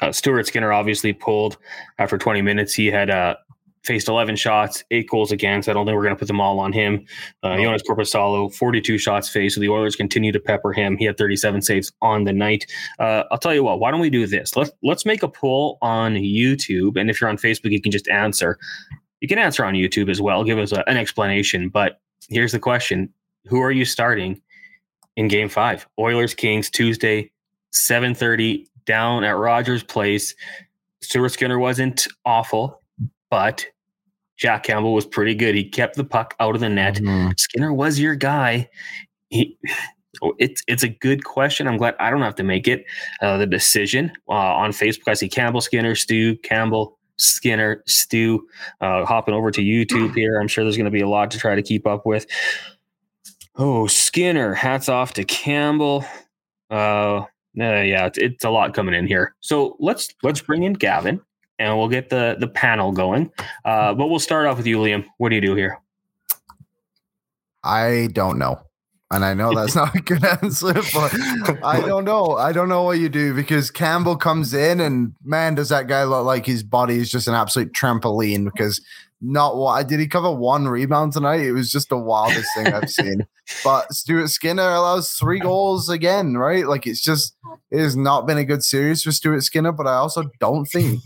Uh, 0.01 0.11
Stuart 0.11 0.47
Skinner 0.47 0.73
obviously 0.73 1.13
pulled 1.13 1.57
after 1.97 2.17
20 2.17 2.41
minutes. 2.41 2.73
He 2.73 2.87
had 2.87 3.09
uh, 3.09 3.35
faced 3.83 4.07
11 4.07 4.35
shots, 4.35 4.83
eight 4.91 5.09
goals 5.09 5.31
against. 5.31 5.67
I 5.67 5.73
don't 5.73 5.85
think 5.85 5.95
we're 5.95 6.03
going 6.03 6.15
to 6.15 6.19
put 6.19 6.27
them 6.27 6.39
all 6.39 6.59
on 6.59 6.71
him. 6.71 7.05
Uh, 7.43 7.49
Joonas 7.49 7.83
Korpisalo, 7.83 8.53
42 8.53 8.97
shots 8.97 9.29
faced. 9.29 9.55
So 9.55 9.61
the 9.61 9.69
Oilers 9.69 9.95
continue 9.95 10.31
to 10.31 10.39
pepper 10.39 10.71
him. 10.71 10.97
He 10.97 11.05
had 11.05 11.17
37 11.17 11.61
saves 11.61 11.91
on 12.01 12.23
the 12.23 12.33
night. 12.33 12.65
Uh, 12.99 13.23
I'll 13.31 13.37
tell 13.37 13.53
you 13.53 13.63
what. 13.63 13.79
Why 13.79 13.91
don't 13.91 13.99
we 13.99 14.09
do 14.09 14.25
this? 14.25 14.55
Let's 14.55 14.71
let's 14.83 15.05
make 15.05 15.23
a 15.23 15.27
poll 15.27 15.77
on 15.81 16.15
YouTube, 16.15 16.99
and 16.99 17.09
if 17.09 17.19
you're 17.19 17.29
on 17.29 17.37
Facebook, 17.37 17.71
you 17.71 17.81
can 17.81 17.91
just 17.91 18.07
answer. 18.07 18.57
You 19.19 19.27
can 19.27 19.39
answer 19.39 19.63
on 19.63 19.73
YouTube 19.73 20.09
as 20.09 20.21
well. 20.21 20.43
Give 20.43 20.59
us 20.59 20.71
a, 20.71 20.87
an 20.89 20.97
explanation. 20.97 21.69
But 21.69 21.99
here's 22.29 22.51
the 22.51 22.59
question: 22.59 23.09
Who 23.47 23.61
are 23.61 23.71
you 23.71 23.85
starting 23.85 24.41
in 25.17 25.27
Game 25.27 25.49
Five? 25.49 25.87
Oilers 25.99 26.33
Kings 26.33 26.69
Tuesday, 26.69 27.31
7:30 27.73 28.65
down 28.85 29.23
at 29.23 29.37
Rogers 29.37 29.83
Place. 29.83 30.35
Stuart 31.01 31.29
Skinner 31.29 31.59
wasn't 31.59 32.07
awful, 32.25 32.81
but 33.29 33.65
Jack 34.37 34.63
Campbell 34.63 34.93
was 34.93 35.05
pretty 35.05 35.35
good. 35.35 35.55
He 35.55 35.63
kept 35.63 35.95
the 35.95 36.03
puck 36.03 36.35
out 36.39 36.55
of 36.55 36.61
the 36.61 36.69
net. 36.69 36.95
Mm-hmm. 36.95 37.31
Skinner 37.37 37.73
was 37.73 37.99
your 37.99 38.15
guy. 38.15 38.69
He, 39.29 39.57
it's 40.37 40.61
it's 40.67 40.83
a 40.83 40.89
good 40.89 41.23
question. 41.23 41.67
I'm 41.67 41.77
glad 41.77 41.95
I 41.99 42.09
don't 42.09 42.21
have 42.21 42.35
to 42.35 42.43
make 42.43 42.67
it 42.67 42.85
uh, 43.21 43.37
the 43.37 43.45
decision 43.45 44.11
uh, 44.29 44.33
on 44.33 44.71
Facebook. 44.71 45.07
I 45.07 45.13
see 45.13 45.29
Campbell, 45.29 45.61
Skinner, 45.61 45.95
Stu, 45.95 46.35
Campbell, 46.37 46.99
Skinner, 47.17 47.83
Stu. 47.87 48.47
Uh, 48.81 49.05
hopping 49.05 49.33
over 49.33 49.51
to 49.51 49.61
YouTube 49.61 50.13
here. 50.15 50.39
I'm 50.39 50.47
sure 50.47 50.63
there's 50.63 50.77
going 50.77 50.85
to 50.85 50.91
be 50.91 51.01
a 51.01 51.09
lot 51.09 51.31
to 51.31 51.39
try 51.39 51.55
to 51.55 51.63
keep 51.63 51.85
up 51.87 52.05
with. 52.05 52.25
Oh, 53.55 53.87
Skinner. 53.87 54.53
Hats 54.53 54.89
off 54.89 55.13
to 55.13 55.23
Campbell. 55.23 56.05
Uh, 56.71 57.25
yeah, 57.53 58.07
it's, 58.07 58.17
it's 58.17 58.43
a 58.43 58.49
lot 58.49 58.73
coming 58.73 58.95
in 58.95 59.05
here. 59.05 59.35
So 59.41 59.77
let's 59.79 60.09
let's 60.23 60.41
bring 60.41 60.63
in 60.63 60.73
Gavin 60.73 61.21
and 61.59 61.77
we'll 61.77 61.89
get 61.89 62.09
the 62.09 62.35
the 62.39 62.47
panel 62.47 62.91
going. 62.91 63.31
Uh, 63.65 63.93
but 63.93 64.07
we'll 64.07 64.19
start 64.19 64.45
off 64.45 64.57
with 64.57 64.67
you, 64.67 64.77
Liam. 64.77 65.05
What 65.17 65.29
do 65.29 65.35
you 65.35 65.41
do 65.41 65.55
here? 65.55 65.79
I 67.63 68.09
don't 68.11 68.37
know. 68.37 68.59
And 69.11 69.23
I 69.23 69.35
know 69.35 69.53
that's 69.53 69.75
not 69.75 69.95
a 69.95 70.01
good 70.01 70.25
answer, 70.41 70.73
but 70.73 71.63
I 71.63 71.81
don't 71.85 72.03
know. 72.03 72.35
I 72.35 72.51
don't 72.51 72.67
know 72.67 72.81
what 72.81 72.97
you 72.97 73.09
do 73.09 73.35
because 73.35 73.69
Campbell 73.69 74.15
comes 74.15 74.55
in 74.55 74.79
and 74.79 75.13
man, 75.23 75.53
does 75.53 75.69
that 75.69 75.87
guy 75.87 76.03
look 76.03 76.25
like 76.25 76.47
his 76.47 76.63
body 76.63 76.97
is 76.97 77.11
just 77.11 77.27
an 77.27 77.35
absolute 77.35 77.73
trampoline 77.73 78.43
because 78.43 78.81
not 79.23 79.55
what 79.55 79.87
did 79.87 80.01
he 80.01 80.07
cover 80.07 80.29
one 80.29 80.67
rebound 80.67 81.13
tonight? 81.13 81.41
It 81.41 81.53
was 81.53 81.71
just 81.71 81.87
the 81.87 81.97
wildest 81.97 82.49
thing 82.55 82.73
I've 82.73 82.89
seen. 82.91 83.25
But 83.63 83.91
Stuart 83.93 84.27
Skinner 84.27 84.69
allows 84.69 85.13
three 85.13 85.39
goals 85.39 85.87
again, 85.89 86.35
right? 86.35 86.67
Like 86.67 86.85
it's 86.85 87.01
just 87.01 87.35
it 87.71 87.79
has 87.79 87.95
not 87.95 88.27
been 88.27 88.37
a 88.37 88.43
good 88.43 88.63
series 88.63 89.01
for 89.01 89.11
Stuart 89.11 89.41
Skinner, 89.41 89.71
but 89.71 89.87
I 89.87 89.95
also 89.95 90.25
don't 90.39 90.65
think 90.65 90.99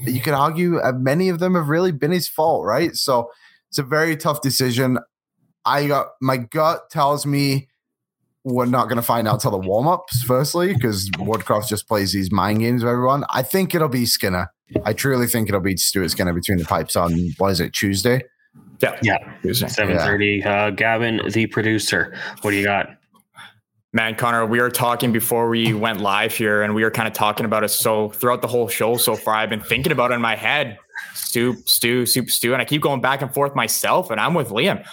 you 0.00 0.20
could 0.20 0.34
argue 0.34 0.80
many 0.94 1.30
of 1.30 1.38
them 1.38 1.54
have 1.54 1.68
really 1.68 1.92
been 1.92 2.10
his 2.10 2.28
fault, 2.28 2.64
right? 2.64 2.94
So 2.94 3.30
it's 3.70 3.78
a 3.78 3.82
very 3.82 4.16
tough 4.16 4.42
decision. 4.42 4.98
I 5.64 5.86
got 5.86 6.08
my 6.20 6.36
gut 6.36 6.90
tells 6.90 7.24
me 7.24 7.68
we're 8.44 8.66
not 8.66 8.84
going 8.88 8.96
to 8.96 9.02
find 9.02 9.28
out 9.28 9.40
till 9.40 9.52
the 9.52 9.58
warm 9.58 9.86
ups, 9.86 10.22
firstly, 10.22 10.74
because 10.74 11.08
Woodcroft 11.10 11.68
just 11.68 11.86
plays 11.86 12.12
these 12.12 12.32
mind 12.32 12.60
games 12.60 12.82
with 12.82 12.92
everyone. 12.92 13.24
I 13.30 13.42
think 13.42 13.74
it'll 13.74 13.88
be 13.88 14.06
Skinner. 14.06 14.52
I 14.84 14.92
truly 14.92 15.26
think 15.26 15.48
it'll 15.48 15.60
be 15.60 15.76
Stuart 15.76 16.10
Skinner 16.10 16.32
between 16.32 16.58
the 16.58 16.64
pipes 16.64 16.96
on 16.96 17.30
what 17.38 17.50
is 17.50 17.60
it 17.60 17.72
Tuesday? 17.72 18.22
Yeah, 18.80 18.98
yeah, 19.02 19.52
seven 19.52 19.96
thirty. 19.96 20.40
Yeah. 20.42 20.64
Uh, 20.64 20.70
Gavin, 20.70 21.20
the 21.30 21.46
producer, 21.46 22.14
what 22.40 22.50
do 22.50 22.56
you 22.56 22.64
got? 22.64 22.96
Man, 23.92 24.14
Connor, 24.14 24.46
we 24.46 24.58
were 24.58 24.70
talking 24.70 25.12
before 25.12 25.48
we 25.48 25.74
went 25.74 26.00
live 26.00 26.34
here, 26.34 26.62
and 26.62 26.74
we 26.74 26.82
were 26.82 26.90
kind 26.90 27.06
of 27.06 27.14
talking 27.14 27.44
about 27.44 27.62
it. 27.62 27.68
So 27.68 28.08
throughout 28.08 28.40
the 28.40 28.48
whole 28.48 28.66
show 28.66 28.96
so 28.96 29.14
far, 29.14 29.34
I've 29.34 29.50
been 29.50 29.60
thinking 29.60 29.92
about 29.92 30.10
it 30.10 30.14
in 30.14 30.22
my 30.22 30.34
head, 30.34 30.78
Stu, 31.14 31.54
Stu, 31.66 32.06
Soup, 32.06 32.30
Stu, 32.30 32.54
and 32.54 32.62
I 32.62 32.64
keep 32.64 32.80
going 32.80 33.02
back 33.02 33.20
and 33.22 33.32
forth 33.32 33.54
myself. 33.54 34.10
And 34.10 34.18
I'm 34.18 34.34
with 34.34 34.48
Liam. 34.48 34.84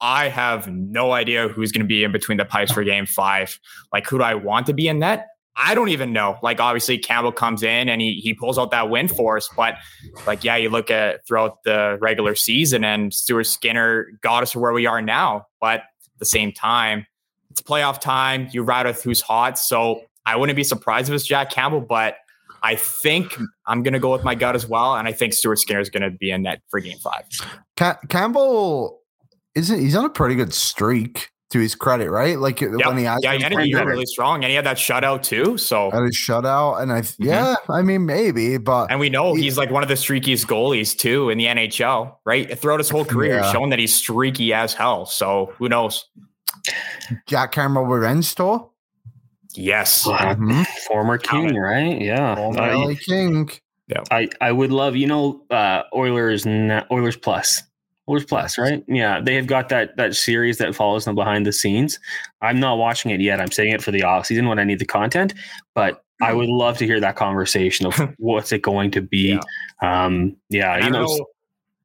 I 0.00 0.28
have 0.28 0.68
no 0.68 1.12
idea 1.12 1.48
who's 1.48 1.72
going 1.72 1.80
to 1.80 1.86
be 1.86 2.04
in 2.04 2.12
between 2.12 2.38
the 2.38 2.44
pipes 2.44 2.72
for 2.72 2.84
Game 2.84 3.06
Five. 3.06 3.58
Like, 3.92 4.06
who 4.06 4.18
do 4.18 4.24
I 4.24 4.34
want 4.34 4.66
to 4.66 4.74
be 4.74 4.88
in 4.88 4.98
net? 4.98 5.26
I 5.56 5.74
don't 5.74 5.88
even 5.88 6.12
know. 6.12 6.38
Like 6.42 6.60
obviously 6.60 6.98
Campbell 6.98 7.32
comes 7.32 7.62
in 7.62 7.88
and 7.88 8.00
he 8.00 8.20
he 8.22 8.34
pulls 8.34 8.58
out 8.58 8.70
that 8.72 8.90
win 8.90 9.08
for 9.08 9.38
us, 9.38 9.48
but 9.56 9.76
like 10.26 10.44
yeah, 10.44 10.56
you 10.56 10.68
look 10.68 10.90
at 10.90 11.26
throughout 11.26 11.62
the 11.64 11.96
regular 12.00 12.34
season 12.34 12.84
and 12.84 13.12
Stuart 13.12 13.44
Skinner 13.44 14.06
got 14.20 14.42
us 14.42 14.52
to 14.52 14.58
where 14.58 14.74
we 14.74 14.84
are 14.84 15.00
now. 15.00 15.46
But 15.58 15.80
at 15.80 16.18
the 16.18 16.26
same 16.26 16.52
time, 16.52 17.06
it's 17.50 17.62
playoff 17.62 18.02
time. 18.02 18.48
You 18.52 18.62
ride 18.64 18.84
with 18.84 19.02
who's 19.02 19.22
hot, 19.22 19.58
so 19.58 20.02
I 20.26 20.36
wouldn't 20.36 20.56
be 20.56 20.64
surprised 20.64 21.08
if 21.08 21.14
it's 21.14 21.26
Jack 21.26 21.50
Campbell, 21.50 21.80
but 21.80 22.16
I 22.62 22.74
think 22.74 23.38
I'm 23.66 23.82
going 23.82 23.94
to 23.94 24.00
go 24.00 24.12
with 24.12 24.24
my 24.24 24.34
gut 24.34 24.54
as 24.54 24.66
well, 24.66 24.96
and 24.96 25.08
I 25.08 25.12
think 25.12 25.32
Stuart 25.32 25.56
Skinner 25.56 25.80
is 25.80 25.88
going 25.88 26.02
to 26.02 26.10
be 26.10 26.30
in 26.30 26.42
net 26.42 26.60
for 26.68 26.80
Game 26.80 26.98
Five. 26.98 27.24
Campbell 28.08 29.00
isn't 29.56 29.80
he's 29.80 29.96
on 29.96 30.04
a 30.04 30.10
pretty 30.10 30.34
good 30.34 30.54
streak 30.54 31.30
to 31.50 31.60
his 31.60 31.74
credit, 31.74 32.10
right? 32.10 32.38
Like 32.38 32.60
yep. 32.60 32.72
when 32.72 32.98
he 32.98 33.04
has 33.04 33.20
yeah, 33.22 33.34
he 33.34 33.44
ended 33.44 33.60
the 33.60 33.68
year 33.68 33.86
really 33.86 34.06
strong, 34.06 34.44
and 34.44 34.50
he 34.50 34.54
had 34.54 34.66
that 34.66 34.76
shutout 34.76 35.22
too. 35.22 35.56
So 35.56 35.90
had 35.90 36.02
a 36.02 36.10
shutout, 36.10 36.82
and 36.82 36.92
I 36.92 37.00
mm-hmm. 37.00 37.24
yeah, 37.24 37.54
I 37.68 37.82
mean 37.82 38.04
maybe, 38.04 38.58
but 38.58 38.90
and 38.90 39.00
we 39.00 39.08
know 39.08 39.34
he, 39.34 39.42
he's 39.42 39.56
like 39.56 39.70
one 39.70 39.82
of 39.82 39.88
the 39.88 39.94
streakiest 39.94 40.46
goalies 40.46 40.96
too 40.96 41.30
in 41.30 41.38
the 41.38 41.46
NHL, 41.46 42.16
right? 42.24 42.58
Throughout 42.58 42.80
his 42.80 42.90
whole 42.90 43.04
career, 43.04 43.36
yeah. 43.36 43.52
shown 43.52 43.70
that 43.70 43.78
he's 43.78 43.94
streaky 43.94 44.52
as 44.52 44.74
hell. 44.74 45.06
So 45.06 45.52
who 45.58 45.68
knows? 45.68 46.06
Jack 47.26 47.52
Campbell 47.52 47.86
revenge 47.86 48.34
tour. 48.34 48.70
Yes, 49.54 50.06
mm-hmm. 50.06 50.62
former 50.86 51.16
king, 51.16 51.56
right? 51.56 51.98
Yeah, 52.00 52.34
former 52.34 52.90
uh, 52.90 52.94
king. 53.08 53.50
Yeah, 53.88 54.02
I 54.10 54.28
I 54.40 54.52
would 54.52 54.72
love 54.72 54.96
you 54.96 55.06
know 55.06 55.42
uh 55.50 55.84
Oilers 55.94 56.44
Oilers 56.46 57.16
Plus 57.16 57.62
Oilers 58.08 58.24
Plus, 58.24 58.58
right? 58.58 58.84
Yeah, 58.86 59.20
they 59.20 59.34
have 59.34 59.46
got 59.46 59.68
that 59.70 59.96
that 59.96 60.14
series 60.14 60.58
that 60.58 60.74
follows 60.74 61.04
them 61.04 61.14
behind 61.14 61.44
the 61.46 61.52
scenes. 61.52 61.98
I'm 62.40 62.60
not 62.60 62.78
watching 62.78 63.10
it 63.10 63.20
yet. 63.20 63.40
I'm 63.40 63.50
saying 63.50 63.72
it 63.72 63.82
for 63.82 63.90
the 63.90 64.04
off 64.04 64.26
season 64.26 64.48
when 64.48 64.58
I 64.58 64.64
need 64.64 64.78
the 64.78 64.86
content, 64.86 65.34
but 65.74 66.04
I 66.22 66.32
would 66.32 66.48
love 66.48 66.78
to 66.78 66.86
hear 66.86 67.00
that 67.00 67.16
conversation 67.16 67.86
of 67.86 67.94
what's 68.18 68.52
it 68.52 68.62
going 68.62 68.90
to 68.92 69.00
be. 69.02 69.38
Yeah, 69.82 70.04
um, 70.04 70.36
yeah 70.48 70.84
you 70.84 70.90
know, 70.90 71.04
know, 71.04 71.26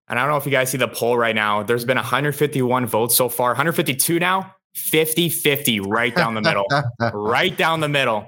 and 0.07 0.19
I 0.19 0.23
don't 0.23 0.31
know 0.31 0.37
if 0.37 0.45
you 0.45 0.51
guys 0.51 0.69
see 0.69 0.77
the 0.77 0.87
poll 0.87 1.17
right 1.17 1.35
now. 1.35 1.63
There's 1.63 1.85
been 1.85 1.97
151 1.97 2.85
votes 2.85 3.15
so 3.15 3.27
far, 3.27 3.49
152 3.49 4.19
now, 4.19 4.53
50 4.75 5.29
50 5.29 5.79
right 5.81 6.15
down 6.15 6.35
the 6.35 6.41
middle, 6.41 6.65
right 7.13 7.55
down 7.57 7.79
the 7.79 7.89
middle. 7.89 8.27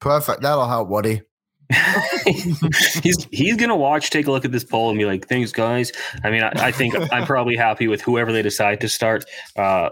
Perfect. 0.00 0.42
That'll 0.42 0.68
help, 0.68 0.88
Woody. 0.88 1.22
he's 3.02 3.26
he's 3.30 3.56
gonna 3.56 3.76
watch, 3.76 4.10
take 4.10 4.26
a 4.26 4.30
look 4.30 4.44
at 4.44 4.52
this 4.52 4.64
poll, 4.64 4.90
and 4.90 4.98
be 4.98 5.04
like, 5.04 5.28
"Thanks, 5.28 5.52
guys." 5.52 5.92
I 6.24 6.30
mean, 6.30 6.42
I, 6.42 6.52
I 6.56 6.72
think 6.72 6.94
I'm 7.12 7.26
probably 7.26 7.56
happy 7.56 7.88
with 7.88 8.00
whoever 8.00 8.32
they 8.32 8.42
decide 8.42 8.80
to 8.80 8.88
start. 8.88 9.24
Uh, 9.56 9.90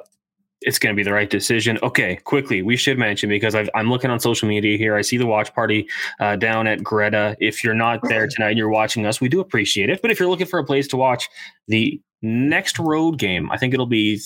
it's 0.63 0.79
going 0.79 0.95
to 0.95 0.97
be 0.97 1.03
the 1.03 1.13
right 1.13 1.29
decision. 1.29 1.79
Okay, 1.83 2.17
quickly, 2.17 2.63
we 2.63 2.77
should 2.77 2.99
mention 2.99 3.29
because 3.29 3.55
i 3.55 3.67
am 3.75 3.91
looking 3.91 4.11
on 4.11 4.19
social 4.19 4.49
media 4.49 4.79
here. 4.79 4.97
I 4.97 5.03
see 5.03 5.17
the 5.17 5.27
watch 5.27 5.55
party 5.55 5.89
uh, 6.19 6.37
down 6.37 6.67
at 6.67 6.83
Greta. 6.83 7.37
If 7.41 7.63
you're 7.63 7.75
not 7.75 8.01
there 8.09 8.27
tonight 8.27 8.51
and 8.51 8.59
you're 8.59 8.71
watching 8.71 9.07
us, 9.07 9.21
we 9.21 9.29
do 9.29 9.41
appreciate 9.41 9.91
it. 9.91 10.01
But 10.03 10.11
if 10.11 10.19
you're 10.19 10.29
looking 10.29 10.47
for 10.47 10.59
a 10.59 10.65
place 10.65 10.89
to 10.89 10.97
watch 10.97 11.29
the 11.69 12.01
next 12.23 12.79
road 12.79 13.19
game, 13.19 13.51
I 13.53 13.59
think 13.59 13.75
it'll 13.75 13.87
be 13.87 14.19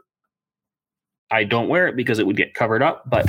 I 1.31 1.45
don't 1.45 1.69
wear 1.69 1.87
it 1.87 1.97
because 1.97 2.19
it 2.19 2.27
would 2.27 2.37
get 2.37 2.55
covered 2.55 2.83
up, 2.83 3.05
but 3.09 3.27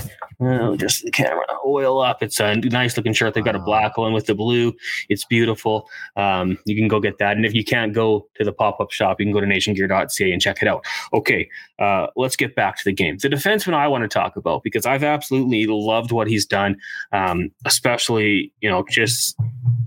just 0.78 1.04
the 1.04 1.12
camera 1.12 1.46
oil 1.66 2.02
up. 2.02 2.24
It's 2.24 2.40
a 2.40 2.56
nice 2.56 2.96
looking 2.96 3.14
shirt. 3.14 3.34
They've 3.34 3.44
got 3.44 3.56
a 3.56 3.60
black 3.60 3.98
one 3.98 4.14
with 4.14 4.26
the 4.26 4.36
blue. 4.36 4.74
It's 5.10 5.26
beautiful. 5.26 5.90
Um, 6.16 6.58
you 6.66 6.76
can 6.76 6.88
go 6.88 7.00
get 7.00 7.18
that. 7.20 7.36
And 7.36 7.46
if 7.46 7.54
you 7.54 7.64
can't 7.64 7.94
go 7.94 8.28
to 8.36 8.44
the 8.44 8.54
pop 8.54 8.80
up 8.80 8.92
shop, 8.92 9.20
you 9.20 9.26
can 9.26 9.34
go 9.34 9.42
to 9.42 9.48
nationgear.ca 9.48 10.32
and 10.32 10.42
check 10.42 10.62
it 10.62 10.68
out. 10.68 10.86
Okay, 11.14 11.50
uh, 11.80 12.08
let's 12.16 12.36
get 12.36 12.56
back 12.56 12.78
to 12.78 12.86
the 12.86 12.94
game. 12.94 13.18
The 13.18 13.30
defenseman 13.30 13.74
I 13.74 13.88
want 13.88 14.04
to 14.04 14.08
talk 14.08 14.36
about 14.36 14.64
because 14.64 14.86
I've 14.86 15.04
absolutely 15.04 15.66
loved 15.68 16.12
what 16.12 16.28
he's 16.28 16.46
done, 16.46 16.78
um, 17.12 17.52
especially, 17.66 18.54
you 18.62 18.70
know, 18.70 18.86
just 18.90 19.36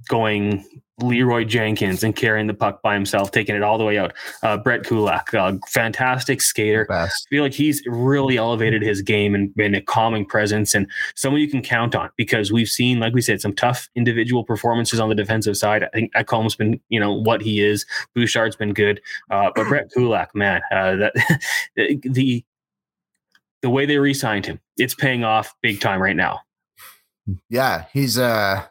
going 0.08 0.64
Leeroy 1.00 1.44
Jenkins 1.44 2.04
and 2.04 2.14
carrying 2.14 2.46
the 2.46 2.54
puck 2.54 2.82
by 2.82 2.94
himself, 2.94 3.30
taking 3.30 3.56
it 3.56 3.62
all 3.62 3.78
the 3.78 3.84
way 3.84 3.98
out. 3.98 4.12
Uh, 4.42 4.56
Brett 4.56 4.84
Kulak, 4.84 5.32
uh, 5.34 5.54
fantastic 5.68 6.40
skater. 6.40 6.86
I 6.90 7.08
feel 7.30 7.42
like 7.42 7.54
he's 7.54 7.82
really 7.86 8.36
elevated 8.36 8.82
his 8.82 9.00
game 9.02 9.34
and 9.34 9.54
been 9.54 9.74
a 9.74 9.80
calming 9.80 10.26
presence 10.26 10.74
and 10.74 10.86
someone 11.14 11.40
you 11.40 11.48
can 11.48 11.62
count 11.62 11.94
on 11.94 12.10
because 12.16 12.52
we've 12.52 12.68
seen, 12.68 13.00
like 13.00 13.14
we 13.14 13.22
said, 13.22 13.40
some 13.40 13.54
tough 13.54 13.88
individual 13.96 14.44
performances 14.44 15.00
on 15.00 15.08
the 15.08 15.14
defensive 15.14 15.56
side. 15.56 15.82
I 15.82 15.88
think 15.88 16.12
Ekholm's 16.14 16.56
been, 16.56 16.80
you 16.88 17.00
know, 17.00 17.12
what 17.12 17.40
he 17.40 17.60
is. 17.60 17.86
Bouchard's 18.14 18.56
been 18.56 18.74
good, 18.74 19.00
uh, 19.30 19.50
but 19.54 19.68
Brett 19.68 19.90
Kulak, 19.94 20.34
man, 20.34 20.60
uh, 20.70 20.96
that 20.96 21.14
the 22.04 22.44
the 23.62 23.70
way 23.70 23.86
they 23.86 23.96
re-signed 23.96 24.44
him, 24.44 24.60
it's 24.76 24.94
paying 24.94 25.22
off 25.24 25.54
big 25.62 25.80
time 25.80 26.02
right 26.02 26.16
now. 26.16 26.40
Yeah, 27.48 27.84
he's 27.92 28.18
uh 28.18 28.66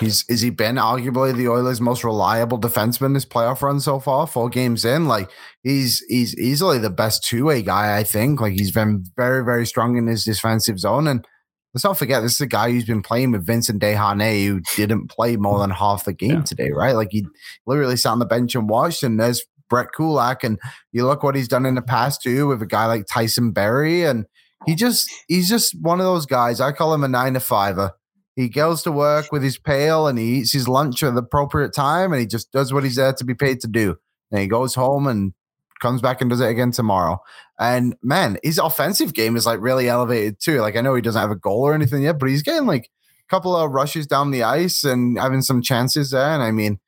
He's 0.00 0.24
is 0.28 0.40
he 0.40 0.50
been 0.50 0.76
arguably 0.76 1.36
the 1.36 1.48
Oilers' 1.48 1.80
most 1.80 2.04
reliable 2.04 2.58
defenseman 2.58 3.14
this 3.14 3.26
playoff 3.26 3.60
run 3.60 3.80
so 3.80 4.00
far? 4.00 4.26
Four 4.26 4.48
games 4.48 4.84
in, 4.84 5.06
like 5.06 5.30
he's 5.62 6.02
he's 6.08 6.36
easily 6.38 6.78
the 6.78 6.90
best 6.90 7.22
two 7.22 7.44
way 7.44 7.62
guy. 7.62 7.96
I 7.96 8.02
think 8.02 8.40
like 8.40 8.54
he's 8.54 8.72
been 8.72 9.04
very 9.14 9.44
very 9.44 9.66
strong 9.66 9.96
in 9.96 10.06
his 10.06 10.24
defensive 10.24 10.80
zone. 10.80 11.06
And 11.06 11.26
let's 11.74 11.84
not 11.84 11.98
forget 11.98 12.22
this 12.22 12.34
is 12.34 12.40
a 12.40 12.46
guy 12.46 12.70
who's 12.70 12.86
been 12.86 13.02
playing 13.02 13.32
with 13.32 13.46
Vincent 13.46 13.82
Desharnais, 13.82 14.46
who 14.46 14.60
didn't 14.74 15.10
play 15.10 15.36
more 15.36 15.58
than 15.58 15.70
half 15.70 16.06
the 16.06 16.14
game 16.14 16.30
yeah. 16.30 16.42
today, 16.42 16.70
right? 16.70 16.96
Like 16.96 17.08
he 17.10 17.26
literally 17.66 17.98
sat 17.98 18.12
on 18.12 18.20
the 18.20 18.26
bench 18.26 18.54
and 18.54 18.70
watched. 18.70 19.02
And 19.02 19.20
there's 19.20 19.44
Brett 19.68 19.88
Kulak, 19.94 20.44
and 20.44 20.58
you 20.92 21.06
look 21.06 21.22
what 21.22 21.36
he's 21.36 21.48
done 21.48 21.66
in 21.66 21.74
the 21.74 21.82
past 21.82 22.22
too 22.22 22.46
with 22.46 22.62
a 22.62 22.66
guy 22.66 22.86
like 22.86 23.04
Tyson 23.06 23.52
Barrie, 23.52 24.04
and 24.04 24.24
he 24.66 24.74
just 24.74 25.10
he's 25.28 25.48
just 25.48 25.78
one 25.78 26.00
of 26.00 26.06
those 26.06 26.24
guys. 26.24 26.58
I 26.58 26.72
call 26.72 26.94
him 26.94 27.04
a 27.04 27.08
nine 27.08 27.34
to 27.34 27.40
fiver 27.40 27.92
he 28.36 28.48
goes 28.48 28.82
to 28.82 28.92
work 28.92 29.30
with 29.30 29.42
his 29.42 29.58
pail 29.58 30.06
and 30.06 30.18
he 30.18 30.38
eats 30.38 30.52
his 30.52 30.68
lunch 30.68 31.02
at 31.02 31.14
the 31.14 31.22
appropriate 31.22 31.72
time 31.72 32.12
and 32.12 32.20
he 32.20 32.26
just 32.26 32.50
does 32.52 32.72
what 32.72 32.84
he's 32.84 32.96
there 32.96 33.12
to 33.12 33.24
be 33.24 33.34
paid 33.34 33.60
to 33.60 33.68
do. 33.68 33.96
And 34.30 34.40
he 34.40 34.48
goes 34.48 34.74
home 34.74 35.06
and 35.06 35.32
comes 35.80 36.00
back 36.00 36.20
and 36.20 36.30
does 36.30 36.40
it 36.40 36.48
again 36.48 36.72
tomorrow. 36.72 37.20
And 37.58 37.94
man, 38.02 38.38
his 38.42 38.58
offensive 38.58 39.14
game 39.14 39.36
is 39.36 39.46
like 39.46 39.60
really 39.60 39.88
elevated 39.88 40.40
too. 40.40 40.60
Like 40.60 40.76
I 40.76 40.80
know 40.80 40.94
he 40.94 41.02
doesn't 41.02 41.20
have 41.20 41.30
a 41.30 41.36
goal 41.36 41.62
or 41.62 41.74
anything 41.74 42.02
yet, 42.02 42.18
but 42.18 42.28
he's 42.28 42.42
getting 42.42 42.66
like 42.66 42.84
a 42.84 43.30
couple 43.30 43.54
of 43.54 43.70
rushes 43.70 44.06
down 44.06 44.32
the 44.32 44.42
ice 44.42 44.82
and 44.82 45.18
having 45.18 45.42
some 45.42 45.62
chances 45.62 46.10
there. 46.10 46.32
And 46.32 46.42
I 46.42 46.50
mean, 46.50 46.80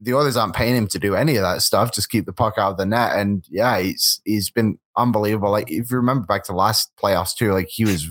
the 0.00 0.16
others 0.16 0.36
aren't 0.36 0.56
paying 0.56 0.76
him 0.76 0.88
to 0.88 0.98
do 0.98 1.14
any 1.14 1.36
of 1.36 1.42
that 1.42 1.62
stuff. 1.62 1.92
Just 1.92 2.10
keep 2.10 2.26
the 2.26 2.32
puck 2.32 2.54
out 2.58 2.72
of 2.72 2.76
the 2.76 2.86
net. 2.86 3.16
And 3.16 3.44
yeah, 3.48 3.78
he's 3.78 4.20
he's 4.24 4.50
been 4.50 4.78
unbelievable. 4.96 5.50
Like 5.50 5.70
if 5.70 5.90
you 5.90 5.96
remember 5.96 6.26
back 6.26 6.44
to 6.44 6.52
last 6.52 6.90
playoffs 7.00 7.34
too, 7.34 7.52
like 7.52 7.68
he 7.68 7.84
was 7.84 8.10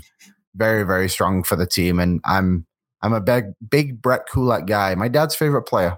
very 0.56 0.84
very 0.84 1.10
strong 1.10 1.44
for 1.44 1.56
the 1.56 1.66
team, 1.66 2.00
and 2.00 2.22
I'm 2.26 2.66
I'm 3.02 3.14
a 3.14 3.22
big 3.22 3.46
big 3.70 4.02
Brett 4.02 4.28
Kulak 4.28 4.66
guy. 4.66 4.96
My 4.96 5.08
dad's 5.08 5.36
favorite 5.36 5.64
player. 5.64 5.98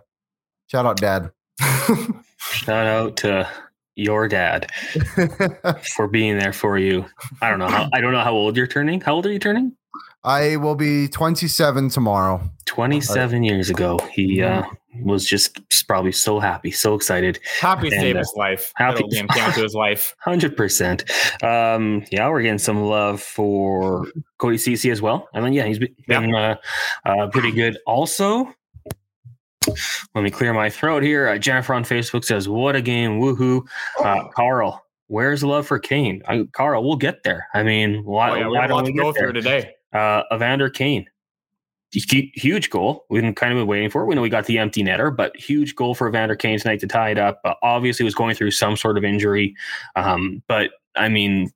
Shout 0.67 0.85
out, 0.85 0.97
Dad. 0.97 1.31
Shout 2.39 2.87
out 2.87 3.17
to 3.17 3.47
your 3.95 4.27
dad 4.27 4.69
for 5.95 6.07
being 6.07 6.37
there 6.37 6.53
for 6.53 6.77
you. 6.77 7.05
I 7.41 7.49
don't 7.49 7.59
know 7.59 7.67
how 7.67 7.89
I 7.93 8.01
don't 8.01 8.11
know 8.11 8.21
how 8.21 8.33
old 8.33 8.57
you're 8.57 8.67
turning. 8.67 9.01
How 9.01 9.13
old 9.13 9.25
are 9.25 9.31
you 9.31 9.39
turning? 9.39 9.75
I 10.23 10.55
will 10.55 10.75
be 10.75 11.07
27 11.07 11.89
tomorrow. 11.89 12.41
27 12.65 13.43
years 13.43 13.69
ago, 13.69 13.99
he 14.11 14.41
uh, 14.41 14.63
was 15.03 15.25
just 15.25 15.59
probably 15.87 16.11
so 16.11 16.39
happy, 16.39 16.71
so 16.71 16.95
excited. 16.95 17.39
Happy 17.59 17.89
to 17.89 17.95
save 17.95 18.15
uh, 18.15 18.19
his 18.19 18.33
life. 18.35 18.73
Happy 18.75 19.03
came 19.09 19.27
into 19.29 19.61
his 19.61 19.73
life. 19.73 20.15
Hundred 20.19 20.55
percent. 20.55 21.03
Um, 21.43 22.05
yeah, 22.11 22.29
we're 22.29 22.41
getting 22.41 22.59
some 22.59 22.83
love 22.83 23.21
for 23.21 24.07
Cody 24.37 24.57
Ceci 24.57 24.91
as 24.91 25.01
well. 25.01 25.29
I 25.33 25.41
mean, 25.41 25.53
yeah, 25.53 25.65
he's 25.65 25.79
been 25.79 26.29
yeah. 26.29 26.55
uh, 27.05 27.09
uh, 27.09 27.27
pretty 27.27 27.51
good. 27.51 27.77
Also, 27.85 28.53
let 30.13 30.23
me 30.23 30.29
clear 30.29 30.53
my 30.53 30.69
throat 30.69 31.03
here. 31.03 31.27
Uh, 31.27 31.37
Jennifer 31.37 31.73
on 31.73 31.83
Facebook 31.83 32.23
says, 32.23 32.47
"What 32.47 32.75
a 32.75 32.81
game! 32.81 33.19
Woohoo!" 33.19 33.65
Uh, 34.03 34.27
Carl, 34.29 34.83
where's 35.07 35.43
love 35.43 35.67
for 35.67 35.79
Kane? 35.79 36.21
I, 36.27 36.47
Carl, 36.51 36.83
we'll 36.83 36.97
get 36.97 37.23
there. 37.23 37.47
I 37.53 37.63
mean, 37.63 38.03
why, 38.03 38.31
oh, 38.31 38.35
yeah, 38.35 38.47
why 38.47 38.67
don't 38.67 38.85
we 38.85 38.93
go 38.93 39.11
through 39.11 39.33
today? 39.33 39.73
Uh, 39.93 40.23
Evander 40.33 40.69
Kane 40.69 41.05
huge 41.91 42.69
goal. 42.69 43.05
We've 43.09 43.21
been 43.21 43.35
kind 43.35 43.53
of 43.53 43.57
been 43.57 43.67
waiting 43.67 43.89
for 43.89 44.01
it. 44.01 44.05
We 44.05 44.15
know 44.15 44.21
we 44.21 44.29
got 44.29 44.45
the 44.45 44.57
empty 44.57 44.83
netter, 44.83 45.15
but 45.15 45.35
huge 45.35 45.75
goal 45.75 45.95
for 45.95 46.09
Vander 46.09 46.35
Kane 46.35 46.59
tonight 46.59 46.79
to 46.81 46.87
tie 46.87 47.11
it 47.11 47.17
up. 47.17 47.39
Uh, 47.45 47.53
obviously, 47.63 48.03
was 48.03 48.15
going 48.15 48.35
through 48.35 48.51
some 48.51 48.75
sort 48.75 48.97
of 48.97 49.03
injury, 49.03 49.55
um, 49.95 50.43
but 50.47 50.71
I 50.95 51.09
mean, 51.09 51.51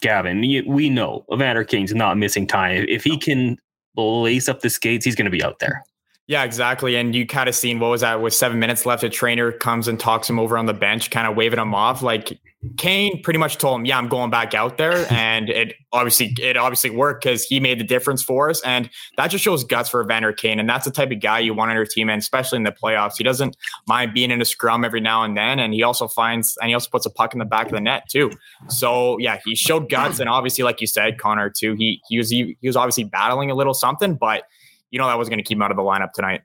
Gavin, 0.00 0.40
we 0.66 0.90
know 0.90 1.24
Evander 1.32 1.64
Kane's 1.64 1.94
not 1.94 2.18
missing 2.18 2.46
time. 2.46 2.84
If 2.88 3.04
he 3.04 3.18
can 3.18 3.58
lace 3.96 4.48
up 4.48 4.60
the 4.60 4.70
skates, 4.70 5.04
he's 5.04 5.16
going 5.16 5.24
to 5.24 5.30
be 5.30 5.42
out 5.42 5.58
there. 5.58 5.82
Yeah, 6.28 6.42
exactly. 6.42 6.96
And 6.96 7.14
you 7.14 7.24
kind 7.24 7.48
of 7.48 7.54
seen 7.54 7.78
what 7.78 7.88
was 7.88 8.00
that 8.00 8.20
with 8.20 8.34
seven 8.34 8.58
minutes 8.58 8.84
left. 8.84 9.04
A 9.04 9.08
trainer 9.08 9.52
comes 9.52 9.86
and 9.86 9.98
talks 9.98 10.28
him 10.28 10.40
over 10.40 10.58
on 10.58 10.66
the 10.66 10.74
bench, 10.74 11.10
kind 11.10 11.26
of 11.26 11.36
waving 11.36 11.60
him 11.60 11.72
off. 11.72 12.02
Like 12.02 12.40
Kane 12.76 13.22
pretty 13.22 13.38
much 13.38 13.58
told 13.58 13.80
him, 13.80 13.86
"Yeah, 13.86 13.98
I'm 13.98 14.08
going 14.08 14.30
back 14.30 14.54
out 14.54 14.78
there," 14.78 15.06
and 15.12 15.48
it 15.48 15.74
obviously 15.92 16.34
it 16.40 16.56
obviously 16.56 16.90
worked 16.90 17.24
because 17.24 17.44
he 17.44 17.60
made 17.60 17.78
the 17.78 17.84
difference 17.84 18.22
for 18.22 18.50
us, 18.50 18.60
and 18.62 18.90
that 19.16 19.28
just 19.28 19.44
shows 19.44 19.64
guts 19.64 19.88
for 19.88 20.02
Evander 20.02 20.32
Kane, 20.32 20.58
and 20.58 20.68
that's 20.68 20.84
the 20.84 20.90
type 20.90 21.10
of 21.10 21.20
guy 21.20 21.38
you 21.38 21.54
want 21.54 21.70
on 21.70 21.76
your 21.76 21.86
team, 21.86 22.08
and 22.08 22.20
especially 22.20 22.56
in 22.56 22.64
the 22.64 22.72
playoffs. 22.72 23.14
He 23.18 23.24
doesn't 23.24 23.56
mind 23.86 24.14
being 24.14 24.30
in 24.30 24.40
a 24.40 24.44
scrum 24.44 24.84
every 24.84 25.00
now 25.00 25.24
and 25.24 25.36
then, 25.36 25.58
and 25.58 25.74
he 25.74 25.82
also 25.82 26.08
finds 26.08 26.56
and 26.60 26.68
he 26.68 26.74
also 26.74 26.90
puts 26.90 27.06
a 27.06 27.10
puck 27.10 27.32
in 27.32 27.38
the 27.38 27.44
back 27.44 27.66
of 27.66 27.72
the 27.72 27.80
net 27.80 28.04
too. 28.10 28.30
So 28.68 29.18
yeah, 29.18 29.38
he 29.44 29.54
showed 29.54 29.90
guts, 29.90 30.20
and 30.20 30.28
obviously, 30.28 30.64
like 30.64 30.80
you 30.80 30.86
said, 30.86 31.18
Connor 31.18 31.50
too, 31.50 31.74
he 31.74 32.00
he 32.08 32.18
was 32.18 32.30
he, 32.30 32.56
he 32.60 32.68
was 32.68 32.76
obviously 32.76 33.04
battling 33.04 33.50
a 33.50 33.54
little 33.54 33.74
something, 33.74 34.14
but 34.14 34.44
you 34.90 34.98
know 34.98 35.06
that 35.06 35.18
was 35.18 35.28
going 35.28 35.38
to 35.38 35.44
keep 35.44 35.56
him 35.56 35.62
out 35.62 35.70
of 35.70 35.76
the 35.76 35.82
lineup 35.82 36.12
tonight 36.12 36.42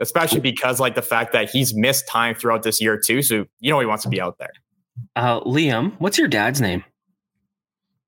especially 0.00 0.40
because 0.40 0.80
like 0.80 0.94
the 0.94 1.02
fact 1.02 1.32
that 1.32 1.50
he's 1.50 1.74
missed 1.74 2.08
time 2.08 2.34
throughout 2.34 2.62
this 2.62 2.80
year 2.80 2.98
too. 2.98 3.22
So 3.22 3.46
you 3.60 3.70
know 3.70 3.78
he 3.80 3.86
wants 3.86 4.02
to 4.04 4.08
be 4.08 4.20
out 4.20 4.38
there. 4.38 4.50
Uh, 5.16 5.40
Liam, 5.40 5.94
what's 5.98 6.18
your 6.18 6.28
dad's 6.28 6.60
name? 6.60 6.84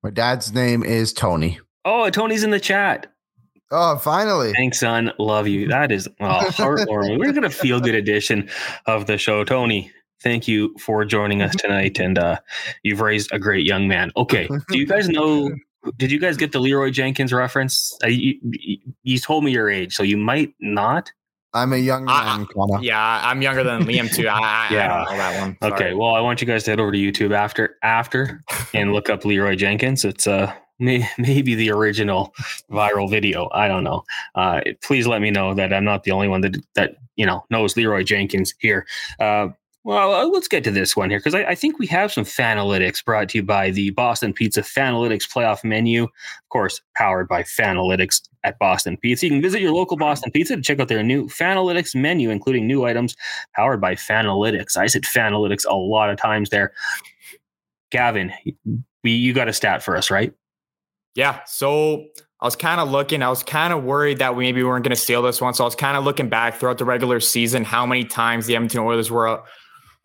My 0.03 0.11
dad's 0.11 0.53
name 0.53 0.83
is 0.83 1.13
Tony. 1.13 1.61
Oh, 1.85 2.11
Tony's 2.11 2.45
in 2.45 2.51
the 2.51 2.61
chat. 2.61 3.13
Oh, 3.71 3.97
finally. 3.97 4.53
Thanks, 4.53 4.81
son. 4.81 5.13
Love 5.19 5.49
you. 5.49 5.67
That 5.67 5.91
is 5.91 6.09
oh, 6.21 6.41
heartwarming. 6.51 7.19
We're 7.19 7.33
going 7.33 7.43
to 7.43 7.51
feel 7.51 7.81
good 7.81 7.95
edition 7.95 8.51
of 8.87 9.07
the 9.07 9.17
show. 9.17 9.45
Tony, 9.45 9.91
thank 10.23 10.47
you 10.47 10.75
for 10.79 11.05
joining 11.05 11.41
us 11.41 11.55
tonight. 11.57 11.99
And 11.99 12.19
uh, 12.19 12.39
you've 12.83 13.01
raised 13.01 13.33
a 13.33 13.39
great 13.39 13.67
young 13.67 13.89
man. 13.89 14.13
Okay. 14.17 14.47
Do 14.69 14.79
you 14.79 14.87
guys 14.87 15.09
know? 15.09 15.51
Did 15.97 16.13
you 16.13 16.21
guys 16.21 16.37
get 16.37 16.53
the 16.53 16.61
Leeroy 16.61 16.91
Jenkins 16.91 17.33
reference? 17.33 17.97
Uh, 18.05 18.09
you, 18.09 18.39
you, 19.03 19.19
told 19.19 19.43
me 19.43 19.51
your 19.51 19.69
age, 19.69 19.95
so 19.95 20.03
you 20.03 20.17
might 20.17 20.55
not. 20.61 21.11
I'm 21.55 21.73
a 21.73 21.77
young 21.77 22.07
man, 22.07 22.47
uh, 22.57 22.79
Yeah, 22.81 23.21
I'm 23.23 23.43
younger 23.43 23.63
than 23.63 23.85
Liam 23.85 24.13
too. 24.13 24.27
I, 24.29 24.69
yeah, 24.71 25.05
I 25.07 25.17
that 25.17 25.41
one. 25.41 25.57
Sorry. 25.61 25.73
Okay, 25.73 25.95
well, 25.95 26.15
I 26.15 26.21
want 26.21 26.41
you 26.41 26.47
guys 26.47 26.65
to 26.65 26.71
head 26.71 26.81
over 26.81 26.93
to 26.93 26.99
YouTube 26.99 27.35
after 27.35 27.77
after 27.83 28.43
and 28.73 28.93
look 28.93 29.11
up 29.11 29.25
Leeroy 29.25 29.55
Jenkins. 29.57 30.05
It's 30.05 30.27
uh 30.27 30.53
may, 30.79 31.09
maybe 31.19 31.55
the 31.55 31.71
original 31.71 32.35
viral 32.71 33.09
video. 33.11 33.49
I 33.53 33.69
don't 33.69 33.85
know. 33.85 34.05
Uh, 34.35 34.61
please 34.83 35.07
let 35.07 35.21
me 35.21 35.31
know 35.31 35.55
that 35.55 35.73
I'm 35.73 35.85
not 35.85 36.05
the 36.05 36.11
only 36.13 36.29
one 36.29 36.41
that 36.43 36.57
that 36.75 36.97
you 37.17 37.27
know 37.27 37.45
knows 37.51 37.77
Leeroy 37.77 38.03
Jenkins 38.03 38.55
here. 38.59 38.87
Uh, 39.21 39.49
well, 39.85 40.15
uh, 40.15 40.27
let's 40.27 40.47
get 40.47 40.63
to 40.65 40.71
this 40.71 40.97
one 40.97 41.11
here 41.11 41.19
because 41.19 41.35
I, 41.35 41.43
I, 41.43 41.55
think 41.57 41.79
we 41.79 41.89
have 41.89 42.13
some 42.13 42.25
Fanalytics 42.25 43.05
brought 43.05 43.29
to 43.31 43.39
you 43.39 43.43
by 43.43 43.71
the 43.71 43.91
Boston 43.91 44.33
Pizza 44.33 44.61
Fanalytics 44.61 45.29
playoff 45.29 45.65
menu. 45.65 46.05
Of 46.05 46.49
course, 46.51 46.81
powered 46.97 47.27
by 47.27 47.43
Fanalytics 47.43 48.29
at 48.45 48.61
Boston 48.61 48.97
Pizza. 48.97 49.27
You 49.27 49.33
can 49.33 49.43
visit 49.43 49.61
your 49.61 49.73
local 49.73 49.97
Boston 49.97 50.31
Pizza 50.31 50.55
to 50.55 50.63
check 50.63 50.79
out 50.79 50.87
their 50.87 51.03
new 51.03 51.27
Fanalytics 51.27 51.97
menu, 51.97 52.31
including 52.31 52.67
new 52.67 52.85
items 52.85 53.17
powered 53.57 53.81
by 53.81 53.97
Fanalytics. 53.97 54.77
I 54.77 54.87
said 54.87 55.03
Fanalytics 55.03 55.65
a 55.69 55.75
lot 55.75 56.11
of 56.11 56.17
times 56.17 56.51
there. 56.51 56.73
Gavin, 57.91 58.33
we, 59.03 59.11
you 59.11 59.33
got 59.33 59.49
a 59.49 59.53
stat 59.53 59.83
for 59.83 59.97
us, 59.97 60.13
right? 60.13 60.33
Yeah. 61.17 61.41
So 61.45 62.07
I 62.41 62.45
was 62.45 62.55
kind 62.55 62.81
of 62.81 62.89
looking, 62.89 63.21
I 63.23 63.29
was 63.29 63.43
kind 63.43 63.73
of 63.73 63.83
worried 63.83 64.19
that 64.19 64.37
we 64.37 64.45
maybe 64.45 64.63
weren't 64.63 64.85
going 64.85 64.95
to 64.95 65.01
steal 65.01 65.23
this 65.23 65.41
one. 65.41 65.55
So 65.55 65.65
I 65.65 65.67
was 65.67 65.75
kind 65.75 65.97
of 65.97 66.05
looking 66.05 66.29
back 66.29 66.55
throughout 66.55 66.79
the 66.79 66.85
regular 66.85 67.19
season, 67.19 67.65
how 67.65 67.85
many 67.85 68.05
times 68.05 68.47
the 68.47 68.55
Edmonton 68.55 68.81
Oilers 68.81 69.11
were 69.11 69.43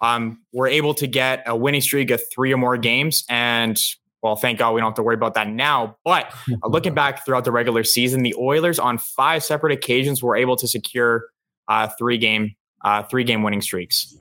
um, 0.02 0.42
were 0.54 0.68
able 0.68 0.94
to 0.96 1.08
get 1.08 1.44
a 1.46 1.56
winning 1.56 1.82
streak 1.82 2.12
of 2.12 2.22
three 2.32 2.54
or 2.54 2.58
more 2.58 2.78
games. 2.78 3.24
And 3.30 3.82
well, 4.22 4.36
thank 4.36 4.60
God 4.60 4.74
we 4.74 4.82
don't 4.82 4.90
have 4.90 4.96
to 4.96 5.04
worry 5.04 5.16
about 5.16 5.34
that 5.36 5.48
now. 5.48 5.98
But 6.04 6.34
uh, 6.64 6.68
looking 6.68 6.94
back 6.96 7.26
throughout 7.26 7.46
the 7.46 7.52
regular 7.52 7.84
season, 7.84 8.24
the 8.24 8.36
Oilers 8.36 8.80
on 8.80 8.98
five 8.98 9.44
separate 9.44 9.74
occasions 9.74 10.22
were 10.22 10.36
able 10.36 10.56
to 10.58 10.68
secure 10.68 11.26
uh, 11.68 11.90
three 11.98 12.18
game 12.18 12.56
uh, 12.84 13.04
three 13.04 13.24
game 13.24 13.44
winning 13.44 13.62
streaks. 13.62 14.16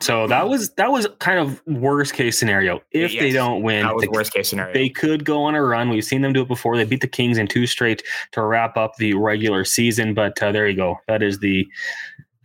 So 0.00 0.26
that 0.28 0.48
was 0.48 0.70
that 0.74 0.90
was 0.90 1.06
kind 1.18 1.38
of 1.38 1.60
worst 1.66 2.14
case 2.14 2.38
scenario. 2.38 2.80
If 2.90 3.12
yes, 3.12 3.20
they 3.20 3.32
don't 3.32 3.62
win, 3.62 3.84
that 3.84 3.94
was 3.94 4.04
the, 4.04 4.10
worst 4.10 4.32
case 4.32 4.48
scenario. 4.48 4.72
They 4.72 4.88
could 4.88 5.26
go 5.26 5.42
on 5.42 5.54
a 5.54 5.62
run. 5.62 5.90
We've 5.90 6.04
seen 6.04 6.22
them 6.22 6.32
do 6.32 6.42
it 6.42 6.48
before. 6.48 6.76
They 6.76 6.84
beat 6.84 7.02
the 7.02 7.06
Kings 7.06 7.36
in 7.36 7.46
two 7.46 7.66
straight 7.66 8.02
to 8.32 8.42
wrap 8.42 8.78
up 8.78 8.96
the 8.96 9.12
regular 9.14 9.64
season. 9.64 10.14
But 10.14 10.42
uh, 10.42 10.52
there 10.52 10.66
you 10.66 10.76
go. 10.76 10.96
That 11.06 11.22
is 11.22 11.40
the 11.40 11.68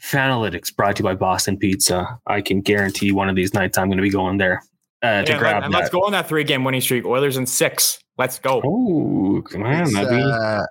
Fanalytics 0.05 0.75
brought 0.75 0.97
to 0.97 1.01
you 1.01 1.05
by 1.05 1.15
Boston 1.15 1.57
Pizza. 1.57 2.19
I 2.27 2.41
can 2.41 2.61
guarantee 2.61 3.11
one 3.11 3.27
of 3.27 3.35
these 3.35 3.53
nights 3.53 3.77
I'm 3.77 3.87
going 3.87 3.97
to 3.97 4.03
be 4.03 4.11
going 4.11 4.37
there 4.37 4.61
uh, 5.01 5.23
to 5.23 5.37
grab. 5.37 5.63
And 5.63 5.73
let's 5.73 5.89
go 5.89 6.01
on 6.01 6.11
that 6.11 6.27
three 6.27 6.43
game 6.43 6.63
winning 6.63 6.81
streak. 6.81 7.05
Oilers 7.05 7.37
in 7.37 7.45
six. 7.47 7.99
Let's 8.17 8.37
go. 8.39 8.61
Oh, 8.63 9.41
come 9.49 9.63
on, 9.63 9.81
it's, 9.81 9.95
uh, 9.95 10.65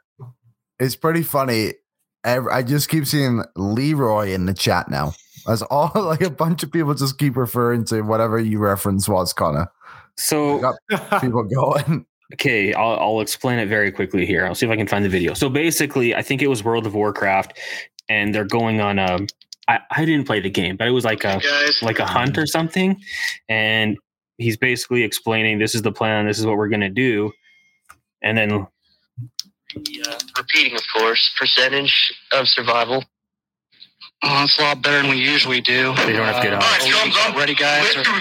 it's 0.78 0.96
pretty 0.96 1.22
funny. 1.22 1.74
I 2.24 2.62
just 2.62 2.88
keep 2.88 3.06
seeing 3.06 3.44
Leeroy 3.54 4.30
in 4.30 4.46
the 4.46 4.54
chat 4.54 4.88
now. 4.88 5.12
As 5.46 5.60
all 5.62 5.90
like 5.94 6.22
a 6.22 6.30
bunch 6.30 6.62
of 6.62 6.72
people 6.72 6.94
just 6.94 7.18
keep 7.18 7.36
referring 7.36 7.84
to 7.86 8.02
whatever 8.02 8.38
you 8.38 8.58
reference 8.58 9.08
was, 9.08 9.32
Connor. 9.32 9.68
So 10.16 10.74
people 11.20 11.42
going. 11.42 12.06
Okay, 12.32 12.72
I'll, 12.72 12.98
I'll 12.98 13.20
explain 13.20 13.58
it 13.58 13.66
very 13.66 13.92
quickly 13.92 14.24
here. 14.24 14.46
I'll 14.46 14.54
see 14.54 14.64
if 14.64 14.72
I 14.72 14.76
can 14.76 14.86
find 14.86 15.04
the 15.04 15.10
video. 15.10 15.34
So 15.34 15.50
basically, 15.50 16.14
I 16.14 16.22
think 16.22 16.40
it 16.40 16.46
was 16.46 16.64
World 16.64 16.86
of 16.86 16.94
Warcraft, 16.94 17.58
and 18.08 18.34
they're 18.34 18.44
going 18.44 18.80
on 18.80 18.98
a. 18.98 19.18
I, 19.66 19.80
I 19.90 20.04
didn't 20.04 20.26
play 20.26 20.40
the 20.40 20.50
game, 20.50 20.76
but 20.76 20.86
it 20.86 20.90
was 20.90 21.04
like 21.04 21.24
a 21.24 21.40
like 21.82 21.98
a 21.98 22.06
hunt 22.06 22.36
or 22.36 22.46
something, 22.46 23.00
and 23.48 23.96
he's 24.38 24.56
basically 24.56 25.02
explaining 25.02 25.58
this 25.58 25.74
is 25.74 25.82
the 25.82 25.92
plan, 25.92 26.26
this 26.26 26.38
is 26.38 26.46
what 26.46 26.56
we're 26.56 26.68
gonna 26.68 26.90
do, 26.90 27.32
and 28.22 28.36
then. 28.36 28.66
Yeah, 29.88 30.16
repeating, 30.38 30.76
of 30.76 30.82
course, 30.94 31.34
percentage 31.36 32.12
of 32.32 32.46
survival 32.46 33.02
Oh, 34.26 34.44
it's 34.44 34.58
a 34.58 34.62
lot 34.62 34.80
better 34.80 35.02
than 35.02 35.10
we 35.10 35.18
usually 35.18 35.60
do. 35.60 35.94
They 35.96 36.12
don't 36.12 36.24
have 36.24 36.36
to 36.36 36.42
get 36.42 36.54
uh, 36.54 36.56
out. 36.56 36.62
All 36.62 37.30
right, 37.30 37.36
ready, 37.36 37.54
guys? 37.54 37.94
Let's 37.94 38.08
do 38.08 38.14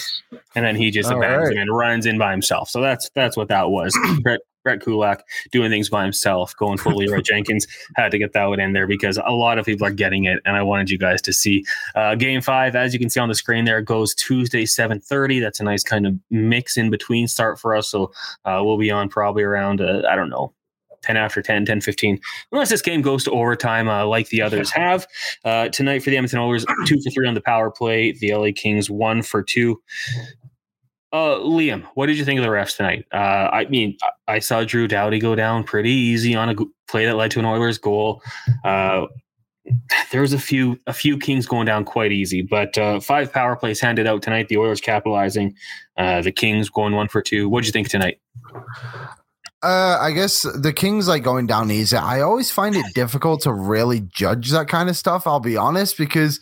this. 0.00 0.40
and 0.56 0.64
then 0.64 0.74
he 0.74 0.90
just 0.90 1.08
abandons 1.08 1.50
right. 1.50 1.56
him 1.56 1.62
and 1.62 1.76
runs 1.76 2.06
in 2.06 2.18
by 2.18 2.32
himself. 2.32 2.68
So 2.68 2.80
that's 2.80 3.08
that's 3.14 3.36
what 3.36 3.46
that 3.48 3.70
was. 3.70 3.96
Brett 4.22 4.40
Brett 4.62 4.80
Kulak 4.80 5.24
doing 5.50 5.70
things 5.70 5.88
by 5.88 6.02
himself, 6.02 6.54
going 6.56 6.78
fully 6.78 7.06
Leeroy 7.06 7.20
Jenkins 7.24 7.66
had 7.96 8.10
to 8.10 8.18
get 8.18 8.32
that 8.32 8.44
one 8.46 8.60
in 8.60 8.72
there 8.72 8.86
because 8.86 9.18
a 9.24 9.32
lot 9.32 9.58
of 9.58 9.66
people 9.66 9.86
are 9.86 9.92
getting 9.92 10.24
it, 10.24 10.40
and 10.44 10.56
I 10.56 10.62
wanted 10.62 10.90
you 10.90 10.98
guys 10.98 11.22
to 11.22 11.32
see. 11.32 11.64
Uh, 11.94 12.14
game 12.14 12.40
five, 12.40 12.76
as 12.76 12.92
you 12.92 12.98
can 12.98 13.10
see 13.10 13.20
on 13.20 13.28
the 13.28 13.34
screen, 13.34 13.64
there 13.64 13.80
goes 13.80 14.14
Tuesday 14.14 14.66
seven 14.66 15.00
thirty. 15.00 15.40
That's 15.40 15.60
a 15.60 15.64
nice 15.64 15.82
kind 15.82 16.06
of 16.06 16.14
mix 16.30 16.76
in 16.76 16.90
between 16.90 17.28
start 17.28 17.58
for 17.58 17.74
us. 17.74 17.88
So 17.90 18.12
uh, 18.44 18.60
we'll 18.62 18.78
be 18.78 18.90
on 18.90 19.08
probably 19.08 19.42
around 19.42 19.80
uh, 19.80 20.02
I 20.08 20.16
don't 20.16 20.30
know 20.30 20.52
10 21.02 21.16
after 21.16 21.42
10, 21.42 21.64
10 21.64 21.80
15, 21.80 22.20
unless 22.52 22.68
this 22.68 22.82
game 22.82 23.02
goes 23.02 23.24
to 23.24 23.30
overtime 23.30 23.88
uh, 23.88 24.04
like 24.04 24.28
the 24.28 24.42
others 24.42 24.70
have. 24.74 25.06
Uh, 25.44 25.68
tonight 25.68 26.00
for 26.00 26.10
the 26.10 26.16
Edmonton 26.16 26.40
Oilers, 26.40 26.64
two 26.86 27.00
for 27.00 27.10
three 27.10 27.26
on 27.26 27.34
the 27.34 27.40
power 27.40 27.70
play. 27.70 28.12
The 28.12 28.34
LA 28.34 28.48
Kings, 28.54 28.90
one 28.90 29.22
for 29.22 29.42
two. 29.42 29.80
Uh, 31.12 31.38
Liam, 31.38 31.82
what 31.94 32.06
did 32.06 32.16
you 32.16 32.24
think 32.24 32.38
of 32.38 32.44
the 32.44 32.50
refs 32.50 32.76
tonight? 32.76 33.04
Uh, 33.12 33.48
I 33.52 33.66
mean, 33.66 33.96
I 34.28 34.38
saw 34.38 34.62
Drew 34.62 34.86
Doughty 34.86 35.18
go 35.18 35.34
down 35.34 35.64
pretty 35.64 35.90
easy 35.90 36.36
on 36.36 36.50
a 36.50 36.54
play 36.86 37.06
that 37.06 37.16
led 37.16 37.32
to 37.32 37.40
an 37.40 37.46
Oilers 37.46 37.78
goal. 37.78 38.22
Uh, 38.64 39.06
there 40.12 40.20
was 40.20 40.32
a 40.32 40.38
few 40.38 40.78
a 40.86 40.92
few 40.92 41.18
Kings 41.18 41.46
going 41.46 41.66
down 41.66 41.84
quite 41.84 42.12
easy, 42.12 42.42
but 42.42 42.78
uh, 42.78 43.00
five 43.00 43.32
power 43.32 43.56
plays 43.56 43.80
handed 43.80 44.06
out 44.06 44.22
tonight. 44.22 44.48
The 44.48 44.56
Oilers 44.56 44.80
capitalizing, 44.80 45.54
uh, 45.96 46.22
the 46.22 46.32
Kings 46.32 46.68
going 46.70 46.94
one 46.94 47.08
for 47.08 47.22
two. 47.22 47.48
What 47.48 47.60
did 47.60 47.66
you 47.66 47.72
think 47.72 47.88
tonight? 47.88 48.20
Uh, 49.62 49.98
I 50.00 50.12
guess 50.12 50.42
the 50.42 50.72
Kings 50.72 51.08
like 51.08 51.22
going 51.22 51.46
down 51.46 51.70
easy. 51.70 51.96
I 51.96 52.20
always 52.20 52.50
find 52.50 52.74
it 52.74 52.86
difficult 52.94 53.42
to 53.42 53.52
really 53.52 54.00
judge 54.00 54.50
that 54.50 54.68
kind 54.68 54.88
of 54.88 54.96
stuff. 54.96 55.26
I'll 55.26 55.40
be 55.40 55.56
honest 55.56 55.98
because 55.98 56.40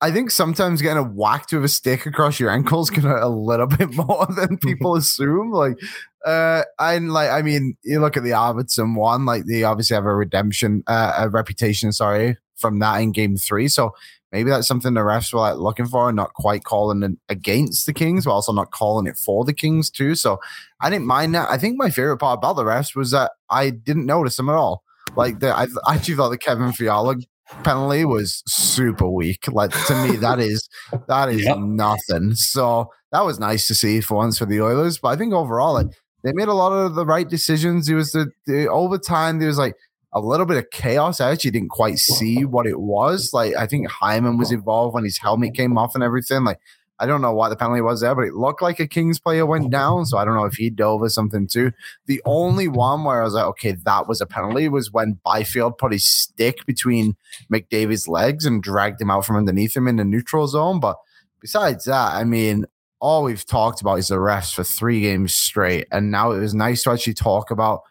I 0.00 0.12
think 0.12 0.30
sometimes 0.30 0.80
getting 0.80 0.98
a 0.98 1.02
whacked 1.02 1.52
with 1.52 1.64
a 1.64 1.68
stick 1.68 2.06
across 2.06 2.38
your 2.38 2.50
ankle 2.50 2.80
is 2.82 2.90
gonna 2.90 3.18
a 3.20 3.28
little 3.28 3.66
bit 3.66 3.94
more 3.94 4.26
than 4.36 4.58
people 4.58 4.94
assume. 4.94 5.50
Like, 5.50 5.76
uh, 6.24 6.62
and 6.78 7.12
like 7.12 7.30
I 7.30 7.42
mean, 7.42 7.76
you 7.82 8.00
look 8.00 8.16
at 8.16 8.22
the 8.22 8.30
Arvidsson 8.30 8.96
one, 8.96 9.26
like 9.26 9.44
they 9.46 9.64
obviously 9.64 9.94
have 9.94 10.06
a 10.06 10.14
redemption, 10.14 10.84
uh, 10.86 11.14
a 11.18 11.28
reputation. 11.28 11.92
Sorry, 11.92 12.36
from 12.56 12.78
that 12.78 12.98
in 12.98 13.12
Game 13.12 13.36
Three. 13.36 13.66
So 13.66 13.92
maybe 14.30 14.50
that's 14.50 14.68
something 14.68 14.94
the 14.94 15.00
refs 15.00 15.32
were 15.32 15.40
like 15.40 15.56
looking 15.56 15.86
for 15.86 16.08
and 16.08 16.16
not 16.16 16.34
quite 16.34 16.62
calling 16.64 17.02
it 17.02 17.12
against 17.28 17.86
the 17.86 17.92
Kings, 17.92 18.24
but 18.24 18.32
also 18.32 18.52
not 18.52 18.70
calling 18.70 19.06
it 19.06 19.16
for 19.16 19.44
the 19.44 19.54
Kings 19.54 19.90
too. 19.90 20.14
So 20.14 20.38
I 20.80 20.90
didn't 20.90 21.06
mind 21.06 21.34
that. 21.34 21.48
I 21.50 21.58
think 21.58 21.76
my 21.76 21.90
favorite 21.90 22.18
part 22.18 22.38
about 22.38 22.54
the 22.54 22.64
refs 22.64 22.94
was 22.94 23.10
that 23.12 23.32
I 23.50 23.70
didn't 23.70 24.06
notice 24.06 24.36
them 24.36 24.48
at 24.48 24.54
all. 24.54 24.84
Like 25.16 25.40
the, 25.40 25.56
I 25.56 25.66
actually 25.90 26.14
thought 26.14 26.28
the 26.28 26.38
Kevin 26.38 26.72
Fiala 26.72 27.16
penalty 27.64 28.04
was 28.04 28.42
super 28.46 29.08
weak. 29.08 29.48
Like 29.48 29.70
to 29.86 30.06
me, 30.06 30.16
that 30.16 30.38
is 30.40 30.68
that 31.08 31.28
is 31.28 31.44
yep. 31.44 31.58
nothing. 31.58 32.34
So 32.34 32.90
that 33.12 33.24
was 33.24 33.38
nice 33.38 33.66
to 33.68 33.74
see 33.74 34.00
for 34.00 34.16
once 34.16 34.38
for 34.38 34.46
the 34.46 34.60
Oilers. 34.60 34.98
But 34.98 35.08
I 35.08 35.16
think 35.16 35.32
overall, 35.32 35.74
like 35.74 35.88
they 36.24 36.32
made 36.32 36.48
a 36.48 36.54
lot 36.54 36.72
of 36.72 36.94
the 36.94 37.06
right 37.06 37.28
decisions. 37.28 37.88
It 37.88 37.94
was 37.94 38.12
the, 38.12 38.30
the 38.46 38.68
over 38.68 38.98
time 38.98 39.38
there 39.38 39.48
was 39.48 39.58
like 39.58 39.74
a 40.12 40.20
little 40.20 40.46
bit 40.46 40.56
of 40.56 40.70
chaos. 40.70 41.20
I 41.20 41.30
actually 41.30 41.52
didn't 41.52 41.70
quite 41.70 41.98
see 41.98 42.44
what 42.44 42.66
it 42.66 42.80
was. 42.80 43.30
Like 43.32 43.54
I 43.54 43.66
think 43.66 43.88
Hyman 43.88 44.38
was 44.38 44.52
involved 44.52 44.94
when 44.94 45.04
his 45.04 45.18
helmet 45.18 45.54
came 45.54 45.76
off 45.78 45.94
and 45.94 46.04
everything. 46.04 46.44
Like 46.44 46.58
I 47.00 47.06
don't 47.06 47.22
know 47.22 47.32
what 47.32 47.50
the 47.50 47.56
penalty 47.56 47.80
was 47.80 48.00
there, 48.00 48.14
but 48.14 48.24
it 48.24 48.34
looked 48.34 48.60
like 48.60 48.80
a 48.80 48.86
Kings 48.86 49.20
player 49.20 49.46
went 49.46 49.70
down. 49.70 50.06
So 50.06 50.18
I 50.18 50.24
don't 50.24 50.34
know 50.34 50.44
if 50.44 50.54
he 50.54 50.70
dove 50.70 51.02
or 51.02 51.08
something 51.08 51.46
too. 51.46 51.72
The 52.06 52.20
only 52.24 52.68
one 52.68 53.04
where 53.04 53.20
I 53.20 53.24
was 53.24 53.34
like, 53.34 53.44
okay, 53.46 53.72
that 53.84 54.08
was 54.08 54.20
a 54.20 54.26
penalty 54.26 54.68
was 54.68 54.92
when 54.92 55.20
Byfield 55.24 55.78
put 55.78 55.92
his 55.92 56.10
stick 56.10 56.66
between 56.66 57.16
McDavid's 57.52 58.08
legs 58.08 58.44
and 58.44 58.62
dragged 58.62 59.00
him 59.00 59.10
out 59.10 59.24
from 59.24 59.36
underneath 59.36 59.76
him 59.76 59.86
in 59.86 59.96
the 59.96 60.04
neutral 60.04 60.48
zone. 60.48 60.80
But 60.80 60.96
besides 61.40 61.84
that, 61.84 62.14
I 62.14 62.24
mean, 62.24 62.64
all 63.00 63.22
we've 63.22 63.46
talked 63.46 63.80
about 63.80 63.98
is 63.98 64.08
the 64.08 64.16
refs 64.16 64.52
for 64.52 64.64
three 64.64 65.00
games 65.02 65.34
straight. 65.34 65.86
And 65.92 66.10
now 66.10 66.32
it 66.32 66.40
was 66.40 66.54
nice 66.54 66.82
to 66.82 66.90
actually 66.90 67.14
talk 67.14 67.50
about 67.50 67.82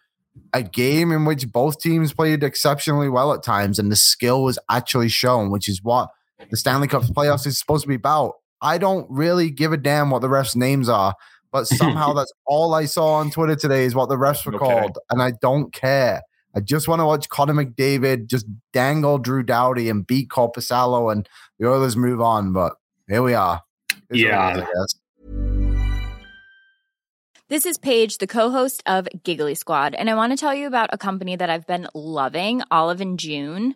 a 0.53 0.63
game 0.63 1.11
in 1.11 1.25
which 1.25 1.51
both 1.51 1.79
teams 1.79 2.13
played 2.13 2.43
exceptionally 2.43 3.09
well 3.09 3.33
at 3.33 3.43
times 3.43 3.79
and 3.79 3.91
the 3.91 3.95
skill 3.95 4.43
was 4.43 4.59
actually 4.69 5.09
shown, 5.09 5.49
which 5.49 5.69
is 5.69 5.81
what 5.81 6.09
the 6.49 6.57
Stanley 6.57 6.87
Cup 6.87 7.03
playoffs 7.03 7.47
is 7.47 7.57
supposed 7.57 7.83
to 7.83 7.87
be 7.87 7.95
about. 7.95 8.35
I 8.61 8.77
don't 8.77 9.07
really 9.09 9.49
give 9.49 9.73
a 9.73 9.77
damn 9.77 10.09
what 10.09 10.21
the 10.21 10.27
refs' 10.27 10.55
names 10.55 10.89
are, 10.89 11.15
but 11.51 11.67
somehow 11.67 12.13
that's 12.15 12.33
all 12.45 12.73
I 12.73 12.85
saw 12.85 13.15
on 13.15 13.31
Twitter 13.31 13.55
today 13.55 13.85
is 13.85 13.95
what 13.95 14.09
the 14.09 14.15
refs 14.15 14.45
were 14.45 14.55
okay. 14.55 14.65
called, 14.65 14.97
and 15.09 15.21
I 15.21 15.33
don't 15.41 15.73
care. 15.73 16.21
I 16.55 16.59
just 16.59 16.87
want 16.87 17.01
to 17.01 17.05
watch 17.05 17.29
Connor 17.29 17.53
McDavid 17.53 18.25
just 18.25 18.47
dangle 18.73 19.19
Drew 19.19 19.43
Doughty 19.43 19.89
and 19.89 20.07
beat 20.07 20.29
Korpisalo 20.29 21.11
and 21.11 21.29
the 21.59 21.69
Oilers 21.69 21.95
move 21.95 22.19
on. 22.19 22.51
But 22.51 22.73
here 23.07 23.21
we 23.21 23.35
are. 23.35 23.61
It's 24.09 24.19
yeah. 24.19 24.65
This 27.49 27.65
is 27.65 27.77
Paige, 27.77 28.17
the 28.17 28.27
co-host 28.27 28.83
of 28.85 29.07
Giggly 29.23 29.55
Squad, 29.55 29.95
and 29.95 30.09
I 30.09 30.15
want 30.15 30.33
to 30.33 30.37
tell 30.37 30.53
you 30.53 30.67
about 30.67 30.89
a 30.91 30.97
company 30.97 31.35
that 31.37 31.49
I've 31.49 31.65
been 31.65 31.87
loving, 31.93 32.61
Olive 32.71 32.99
and 32.99 33.17
June. 33.17 33.75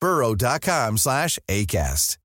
burrow.com 0.00 0.98
slash 0.98 1.38
ACAST. 1.48 2.16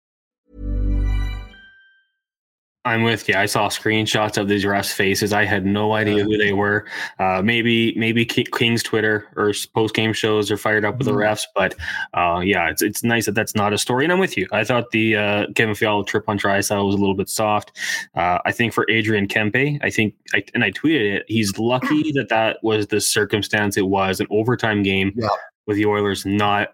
I'm 2.86 3.04
with 3.04 3.30
you. 3.30 3.36
I 3.36 3.46
saw 3.46 3.70
screenshots 3.70 4.38
of 4.38 4.50
these 4.50 4.66
refs' 4.66 4.92
faces. 4.92 5.32
I 5.32 5.46
had 5.46 5.66
no 5.66 5.94
idea 5.94 6.22
who 6.26 6.38
they 6.38 6.52
were. 6.52 6.86
Uh, 7.18 7.42
maybe 7.42 7.96
maybe 7.96 8.26
King's 8.26 8.84
Twitter 8.84 9.26
or 9.38 9.54
post 9.74 9.96
game 9.96 10.12
shows 10.12 10.52
are 10.52 10.58
fired 10.58 10.84
up 10.84 10.98
with 10.98 11.08
the 11.08 11.14
refs, 11.14 11.44
but 11.56 11.76
uh, 12.14 12.42
yeah, 12.44 12.70
it's 12.70 12.82
it's 12.82 13.02
nice 13.02 13.26
that 13.28 13.36
that's 13.36 13.56
not 13.56 13.72
a 13.72 13.78
story. 13.78 14.04
And 14.04 14.12
I'm 14.12 14.20
with 14.20 14.36
you. 14.36 14.48
I 14.52 14.66
thought 14.66 14.92
the 14.92 15.16
uh, 15.16 15.46
Kevin 15.56 15.76
Fiala 15.76 16.04
trip 16.04 16.26
on 16.28 16.38
Draisaitl 16.38 16.86
was 16.86 16.96
a 16.96 16.98
little 16.98 17.16
bit 17.16 17.30
soft. 17.30 17.72
Uh, 18.16 18.40
I 18.46 18.52
think 18.52 18.74
for 18.74 18.86
Adrian 18.90 19.30
Kempe, 19.30 19.80
I 19.82 19.90
think, 19.90 20.14
I, 20.34 20.44
and 20.54 20.66
I 20.66 20.72
tweeted 20.72 21.10
it. 21.20 21.24
He's 21.30 21.58
lucky 21.58 22.12
that 22.12 22.28
that 22.32 22.58
was 22.64 22.88
the 22.88 23.00
circumstance. 23.00 23.78
It 23.78 23.88
was 23.88 24.20
an 24.20 24.28
overtime 24.30 24.84
game 24.84 25.14
Yeah. 25.16 25.30
with 25.68 25.78
the 25.78 25.86
Oilers 25.86 26.26
not 26.26 26.74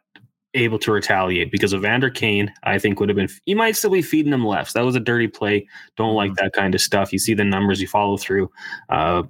able 0.53 0.79
to 0.79 0.91
retaliate 0.91 1.51
because 1.51 1.73
Evander 1.73 2.09
Kane, 2.09 2.51
I 2.63 2.79
think, 2.79 2.99
would 2.99 3.09
have 3.09 3.15
been. 3.15 3.29
He 3.45 3.55
might 3.55 3.75
still 3.75 3.91
be 3.91 4.01
feeding 4.01 4.31
them 4.31 4.45
lefts. 4.45 4.73
That 4.73 4.81
was 4.81 4.95
a 4.95 4.99
dirty 4.99 5.27
play. 5.27 5.67
Don't 5.95 6.15
like 6.15 6.33
that 6.35 6.53
kind 6.53 6.73
of 6.73 6.81
stuff. 6.81 7.13
You 7.13 7.19
see 7.19 7.33
the 7.33 7.43
numbers, 7.43 7.81
you 7.81 7.87
follow 7.87 8.17
through. 8.17 8.49
Uh, 8.89 9.23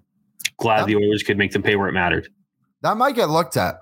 glad 0.57 0.85
the 0.85 0.95
Oilers 0.95 1.23
could 1.23 1.37
make 1.37 1.51
them 1.51 1.63
pay 1.63 1.75
where 1.75 1.89
it 1.89 1.93
mattered. 1.93 2.29
That 2.81 2.97
might 2.97 3.15
get 3.15 3.29
looked 3.29 3.57
at. 3.57 3.75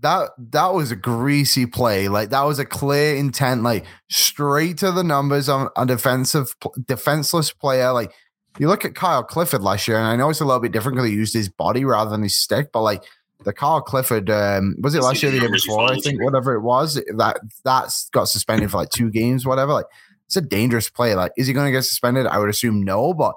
That 0.00 0.30
that 0.52 0.68
was 0.68 0.90
a 0.90 0.96
greasy 0.96 1.66
play. 1.66 2.08
Like 2.08 2.30
that 2.30 2.44
was 2.44 2.58
a 2.58 2.64
clear 2.64 3.16
intent. 3.16 3.62
Like 3.62 3.84
straight 4.08 4.78
to 4.78 4.92
the 4.92 5.04
numbers 5.04 5.48
on 5.48 5.68
a 5.76 5.84
defensive 5.84 6.54
defenseless 6.86 7.52
player. 7.52 7.92
Like 7.92 8.12
you 8.58 8.66
look 8.66 8.86
at 8.86 8.94
Kyle 8.94 9.22
Clifford 9.22 9.60
last 9.60 9.86
year, 9.86 9.98
and 9.98 10.06
I 10.06 10.16
know 10.16 10.30
it's 10.30 10.40
a 10.40 10.46
little 10.46 10.60
bit 10.60 10.72
different 10.72 10.96
because 10.96 11.10
he 11.10 11.16
used 11.16 11.34
his 11.34 11.50
body 11.50 11.84
rather 11.84 12.10
than 12.10 12.22
his 12.22 12.36
stick, 12.36 12.70
but 12.72 12.80
like 12.80 13.04
the 13.44 13.52
Kyle 13.52 13.80
Clifford, 13.80 14.30
um, 14.30 14.76
was 14.80 14.94
it 14.94 15.02
last 15.02 15.22
year, 15.22 15.30
or 15.30 15.34
the 15.34 15.40
year 15.40 15.50
before? 15.50 15.92
I 15.92 15.98
think 15.98 16.22
whatever 16.22 16.54
it 16.54 16.60
was, 16.60 16.94
that 17.16 17.40
that's 17.64 18.08
got 18.10 18.24
suspended 18.24 18.70
for 18.70 18.78
like 18.78 18.90
two 18.90 19.10
games, 19.10 19.46
whatever. 19.46 19.72
Like 19.72 19.86
it's 20.26 20.36
a 20.36 20.40
dangerous 20.40 20.88
play. 20.88 21.14
Like, 21.14 21.32
is 21.36 21.46
he 21.46 21.52
going 21.52 21.66
to 21.66 21.72
get 21.72 21.82
suspended? 21.82 22.26
I 22.26 22.38
would 22.38 22.48
assume 22.48 22.82
no, 22.82 23.14
but 23.14 23.34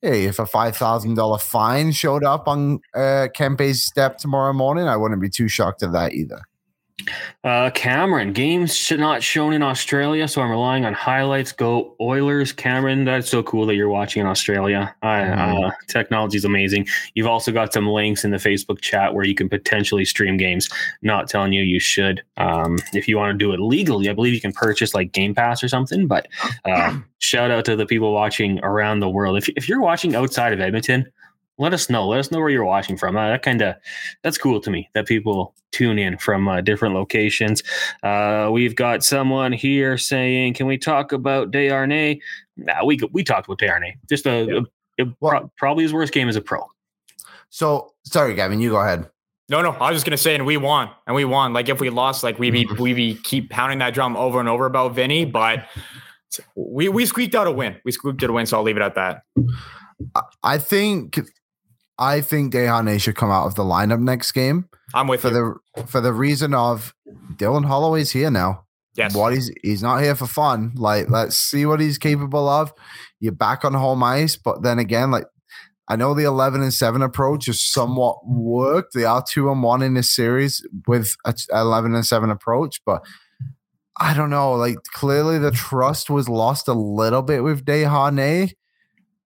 hey, 0.00 0.24
if 0.24 0.38
a 0.38 0.46
five 0.46 0.76
thousand 0.76 1.14
dollar 1.14 1.38
fine 1.38 1.92
showed 1.92 2.24
up 2.24 2.48
on 2.48 2.80
uh, 2.94 3.28
Kempe's 3.34 3.84
step 3.84 4.18
tomorrow 4.18 4.52
morning, 4.52 4.88
I 4.88 4.96
wouldn't 4.96 5.20
be 5.20 5.30
too 5.30 5.48
shocked 5.48 5.82
at 5.82 5.92
that 5.92 6.12
either. 6.12 6.42
Uh, 7.42 7.70
Cameron, 7.70 8.32
games 8.32 8.76
should 8.76 9.00
not 9.00 9.22
shown 9.22 9.52
in 9.52 9.62
Australia, 9.62 10.28
so 10.28 10.40
I'm 10.40 10.50
relying 10.50 10.84
on 10.84 10.92
highlights. 10.92 11.50
Go 11.50 11.96
Oilers, 12.00 12.52
Cameron. 12.52 13.04
That's 13.04 13.28
so 13.28 13.42
cool 13.42 13.66
that 13.66 13.74
you're 13.74 13.88
watching 13.88 14.20
in 14.20 14.26
Australia. 14.28 14.94
Mhm. 15.02 15.66
uh, 15.66 15.70
Technology 15.88 16.36
is 16.36 16.44
amazing. 16.44 16.86
You've 17.14 17.26
also 17.26 17.50
got 17.50 17.72
some 17.72 17.88
links 17.88 18.24
in 18.24 18.30
the 18.30 18.36
Facebook 18.36 18.80
chat 18.80 19.14
where 19.14 19.24
you 19.24 19.34
can 19.34 19.48
potentially 19.48 20.04
stream 20.04 20.36
games. 20.36 20.68
Not 21.02 21.28
telling 21.28 21.52
you 21.52 21.62
you 21.62 21.80
should. 21.80 22.22
Um, 22.36 22.78
if 22.92 23.08
you 23.08 23.16
want 23.16 23.36
to 23.36 23.38
do 23.44 23.52
it 23.52 23.58
legally, 23.60 24.08
I 24.08 24.12
believe 24.12 24.34
you 24.34 24.40
can 24.40 24.52
purchase 24.52 24.94
like 24.94 25.10
Game 25.10 25.34
Pass 25.34 25.62
or 25.64 25.68
something. 25.68 26.06
But 26.06 26.28
uh, 26.64 26.98
shout 27.18 27.50
out 27.50 27.64
to 27.64 27.74
the 27.74 27.86
people 27.86 28.12
watching 28.12 28.60
around 28.62 29.00
the 29.00 29.08
world. 29.08 29.36
If 29.36 29.48
if 29.56 29.68
you're 29.68 29.80
watching 29.80 30.14
outside 30.14 30.52
of 30.52 30.60
Edmonton, 30.60 31.10
let 31.58 31.72
us 31.74 31.88
know. 31.90 32.08
Let 32.08 32.20
us 32.20 32.30
know 32.30 32.38
where 32.40 32.48
you're 32.48 32.64
watching 32.64 32.96
from. 32.96 33.16
Uh, 33.16 33.28
that 33.30 33.42
kind 33.42 33.62
of 33.62 33.76
that's 34.22 34.38
cool 34.38 34.60
to 34.60 34.70
me 34.70 34.88
that 34.94 35.06
people 35.06 35.54
tune 35.70 35.98
in 35.98 36.18
from 36.18 36.48
uh, 36.48 36.60
different 36.60 36.94
locations. 36.94 37.62
Uh, 38.02 38.48
we've 38.52 38.74
got 38.76 39.04
someone 39.04 39.52
here 39.52 39.96
saying, 39.98 40.54
"Can 40.54 40.66
we 40.66 40.78
talk 40.78 41.12
about 41.12 41.50
Desharnais?" 41.50 42.20
Nah, 42.56 42.84
we 42.84 42.98
we 43.12 43.22
talked 43.24 43.46
about 43.48 43.58
Desharnais. 43.58 43.94
Just 44.08 44.26
a, 44.26 44.58
a- 44.98 45.02
a- 45.02 45.06
pro- 45.20 45.50
probably 45.56 45.84
his 45.84 45.92
worst 45.92 46.12
game 46.12 46.28
as 46.28 46.36
a 46.36 46.40
pro. 46.40 46.64
So 47.50 47.92
sorry, 48.04 48.34
Gavin, 48.34 48.60
you 48.60 48.70
go 48.70 48.80
ahead. 48.80 49.08
No, 49.48 49.60
no, 49.60 49.72
I 49.72 49.90
was 49.90 49.96
just 49.96 50.06
gonna 50.06 50.16
say, 50.16 50.34
and 50.34 50.46
we 50.46 50.56
won, 50.56 50.88
and 51.06 51.14
we 51.14 51.24
won. 51.26 51.52
Like 51.52 51.68
if 51.68 51.80
we 51.80 51.90
lost, 51.90 52.22
like 52.22 52.38
we 52.38 52.50
be 52.50 52.66
we 52.78 52.94
be 52.94 53.14
keep 53.22 53.50
pounding 53.50 53.78
that 53.80 53.92
drum 53.92 54.16
over 54.16 54.40
and 54.40 54.48
over 54.48 54.64
about 54.66 54.94
Vinny, 54.94 55.24
but 55.26 55.66
we 56.54 56.88
we 56.88 57.04
squeaked 57.04 57.34
out 57.34 57.46
a 57.46 57.50
win. 57.50 57.76
We 57.84 57.92
squeaked 57.92 58.22
out 58.24 58.30
a 58.30 58.32
win, 58.32 58.46
so 58.46 58.56
I'll 58.56 58.62
leave 58.62 58.76
it 58.78 58.82
at 58.82 58.94
that. 58.94 59.22
I 60.42 60.58
think 60.58 61.20
I 61.98 62.20
think 62.20 62.52
Desharnais 62.52 63.00
should 63.02 63.16
come 63.16 63.30
out 63.30 63.46
of 63.46 63.54
the 63.54 63.62
lineup 63.64 64.00
next 64.00 64.32
game 64.32 64.68
I'm 64.94 65.06
with 65.08 65.20
for 65.20 65.28
you. 65.28 65.60
the 65.76 65.86
for 65.86 66.00
the 66.00 66.12
reason 66.12 66.54
of 66.54 66.94
Dylan 67.36 67.64
Holloway's 67.66 68.10
here 68.10 68.30
now. 68.30 68.64
yes, 68.96 69.14
What 69.14 69.34
he's 69.34 69.50
he's 69.62 69.82
not 69.82 70.02
here 70.02 70.14
for 70.14 70.26
fun. 70.26 70.72
Like 70.74 71.10
let's 71.10 71.36
see 71.38 71.66
what 71.66 71.80
he's 71.80 71.98
capable 71.98 72.48
of. 72.48 72.72
You're 73.20 73.32
back 73.32 73.64
on 73.64 73.74
home 73.74 74.02
ice, 74.02 74.36
but 74.36 74.62
then 74.62 74.78
again, 74.78 75.10
like 75.10 75.24
I 75.88 75.96
know 75.96 76.14
the 76.14 76.24
eleven 76.24 76.62
and 76.62 76.72
seven 76.72 77.02
approach 77.02 77.46
is 77.48 77.62
somewhat 77.62 78.16
worked. 78.26 78.94
They 78.94 79.04
are 79.04 79.22
two 79.26 79.50
and 79.50 79.62
one 79.62 79.82
in 79.82 79.94
this 79.94 80.14
series 80.14 80.66
with 80.86 81.14
a 81.24 81.32
t- 81.34 81.44
eleven 81.52 81.94
and 81.94 82.06
seven 82.06 82.30
approach, 82.30 82.80
but 82.86 83.02
I 84.00 84.14
don't 84.14 84.30
know. 84.30 84.52
Like 84.54 84.78
clearly 84.92 85.38
the 85.38 85.50
trust 85.50 86.08
was 86.08 86.28
lost 86.28 86.66
a 86.68 86.72
little 86.72 87.22
bit 87.22 87.44
with 87.44 87.64
Desharnais. 87.66 88.52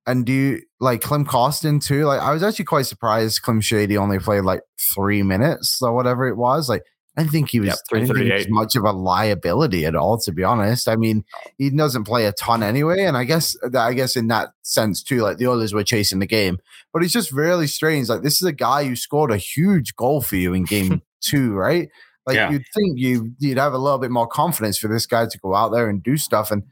And 0.07 0.25
do 0.27 0.33
you 0.33 0.63
like 0.81 1.01
Klim 1.01 1.25
Kostin 1.25 1.83
too? 1.85 2.05
Like 2.05 2.21
I 2.21 2.33
was 2.33 2.43
actually 2.43 2.65
quite 2.67 2.87
surprised 2.87 3.43
Klim 3.43 3.61
Shady 3.61 3.97
only 3.97 4.19
played 4.19 4.45
like 4.45 4.61
three 4.95 5.23
minutes 5.23 5.81
or 5.83 5.93
whatever 5.95 6.27
it 6.29 6.37
was. 6.37 6.69
Like 6.69 6.83
I 7.17 7.23
didn't 7.23 7.33
think 7.33 7.49
he 7.51 7.61
was, 7.61 7.69
Yeah, 7.69 7.73
I 7.73 7.77
think 8.05 8.07
he 8.09 8.13
was 8.13 8.19
338. 8.19 8.51
much 8.51 8.77
of 8.77 8.85
a 8.85 8.93
liability 8.93 9.87
at 9.87 9.97
all, 9.97 10.19
to 10.21 10.33
be 10.33 10.45
honest. 10.45 10.87
I 10.87 10.97
mean, 10.97 11.25
he 11.57 11.71
doesn't 11.71 12.05
play 12.05 12.27
a 12.27 12.33
ton 12.33 12.63
anyway, 12.63 13.05
and 13.05 13.17
I 13.17 13.25
guess 13.25 13.57
that 13.63 13.75
I 13.87 13.95
guess 13.95 14.17
in 14.17 14.29
that 14.29 14.51
sense 14.63 15.03
too, 15.03 15.23
like 15.23 15.39
the 15.39 15.47
others 15.47 15.73
were 15.73 15.83
chasing 15.83 16.19
the 16.19 16.27
game, 16.27 16.59
but 16.93 17.03
it's 17.03 17.13
just 17.15 17.33
really 17.33 17.67
strange. 17.69 18.09
Like 18.11 18.23
this 18.23 18.35
is 18.43 18.47
a 18.47 18.53
guy 18.53 18.85
who 18.85 18.97
scored 18.97 19.31
a 19.31 19.39
huge 19.39 19.97
goal 19.97 20.21
for 20.21 20.37
you 20.37 20.53
in 20.53 20.65
game 20.65 21.01
two, 21.23 21.55
right? 21.55 21.89
Like 22.27 22.35
Yeah. 22.37 22.51
you'd 22.51 22.65
think 22.75 22.99
you 22.99 23.33
you'd 23.39 23.57
have 23.57 23.73
a 23.73 23.79
little 23.79 23.99
bit 23.99 24.11
more 24.11 24.27
confidence 24.27 24.77
for 24.77 24.89
this 24.89 25.07
guy 25.07 25.25
to 25.27 25.39
go 25.39 25.55
out 25.55 25.71
there 25.71 25.89
and 25.89 26.03
do 26.03 26.17
stuff. 26.19 26.51
And 26.51 26.65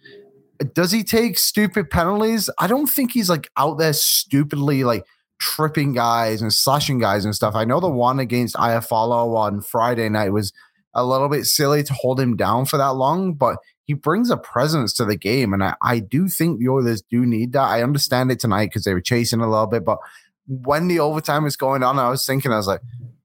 does 0.72 0.92
he 0.92 1.02
take 1.02 1.38
stupid 1.38 1.90
penalties? 1.90 2.48
I 2.58 2.66
don't 2.66 2.86
think 2.86 3.12
he's 3.12 3.28
like 3.28 3.50
out 3.56 3.78
there 3.78 3.92
stupidly 3.92 4.84
like 4.84 5.04
tripping 5.38 5.92
guys 5.92 6.40
and 6.42 6.52
slashing 6.52 6.98
guys 6.98 7.24
and 7.24 7.34
stuff. 7.34 7.54
I 7.54 7.64
know 7.64 7.80
the 7.80 7.88
one 7.88 8.18
against 8.18 8.54
Iafallo 8.56 9.36
on 9.36 9.60
Friday 9.60 10.08
night 10.08 10.30
was 10.30 10.52
a 10.94 11.04
little 11.04 11.28
bit 11.28 11.44
silly 11.44 11.82
to 11.82 11.92
hold 11.92 12.20
him 12.20 12.36
down 12.36 12.66
for 12.66 12.76
that 12.76 12.94
long, 12.94 13.34
but 13.34 13.56
he 13.84 13.94
brings 13.94 14.30
a 14.30 14.36
presence 14.36 14.92
to 14.94 15.04
the 15.04 15.16
game. 15.16 15.52
And 15.52 15.62
I, 15.62 15.74
I 15.82 15.98
do 15.98 16.28
think 16.28 16.58
the 16.58 16.68
Oilers 16.68 17.02
do 17.02 17.26
need 17.26 17.52
that. 17.52 17.64
I 17.64 17.82
understand 17.82 18.30
it 18.30 18.40
tonight 18.40 18.66
because 18.66 18.84
they 18.84 18.94
were 18.94 19.00
chasing 19.00 19.40
a 19.40 19.50
little 19.50 19.66
bit, 19.66 19.84
but 19.84 19.98
when 20.46 20.88
the 20.88 21.00
overtime 21.00 21.44
was 21.44 21.56
going 21.56 21.82
on, 21.82 21.98
I 21.98 22.10
was 22.10 22.24
thinking, 22.24 22.52
I 22.52 22.56
was 22.56 22.66
like, 22.66 22.80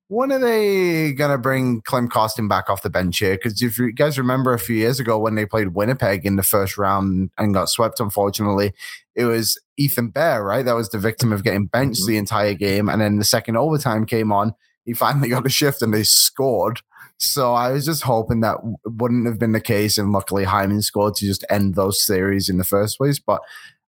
when 0.10 0.32
are 0.32 0.40
they 0.40 1.14
going 1.14 1.30
to 1.30 1.38
bring 1.38 1.82
Klim 1.82 2.10
Kostin 2.10 2.50
back 2.50 2.68
off 2.68 2.82
the 2.82 2.90
bench 2.90 3.20
here? 3.20 3.36
Because 3.36 3.62
if 3.62 3.78
you 3.78 3.92
guys 3.94 4.18
remember 4.18 4.54
a 4.54 4.60
few 4.60 4.76
years 4.76 5.00
ago 5.00 5.20
when 5.20 5.36
they 5.36 5.46
played 5.46 5.76
Winnipeg 5.76 6.26
in 6.26 6.36
the 6.36 6.42
first 6.44 6.80
round 6.80 7.30
and 7.38 7.54
got 7.54 7.70
swept, 7.70 8.00
unfortunately, 8.00 8.74
it 9.16 9.26
was 9.26 9.60
Ethan 9.78 10.10
Bear, 10.10 10.44
right? 10.44 10.66
That 10.66 10.76
was 10.76 10.90
the 10.90 10.98
victim 10.98 11.32
of 11.32 11.44
getting 11.44 11.68
benched 11.68 12.02
mm-hmm. 12.02 12.12
the 12.12 12.18
entire 12.18 12.56
game. 12.56 12.90
And 12.90 13.00
then 13.00 13.18
the 13.18 13.24
second 13.24 13.56
overtime 13.56 14.08
came 14.08 14.32
on. 14.32 14.56
He 14.84 14.94
finally 14.94 15.30
got 15.30 15.46
a 15.46 15.50
shift 15.50 15.84
and 15.84 15.94
they 15.94 16.04
scored. 16.04 16.82
So 17.18 17.54
I 17.54 17.72
was 17.72 17.86
just 17.86 18.02
hoping 18.02 18.42
that 18.42 18.58
wouldn't 18.86 19.28
have 19.28 19.38
been 19.38 19.52
the 19.52 19.62
case. 19.62 20.00
And 20.00 20.12
luckily, 20.12 20.44
Hyman 20.44 20.82
scored 20.82 21.16
to 21.16 21.26
just 21.28 21.46
end 21.52 21.76
those 21.76 22.04
series 22.04 22.50
in 22.50 22.58
the 22.58 22.64
first 22.64 22.98
place. 22.98 23.20
But 23.20 23.42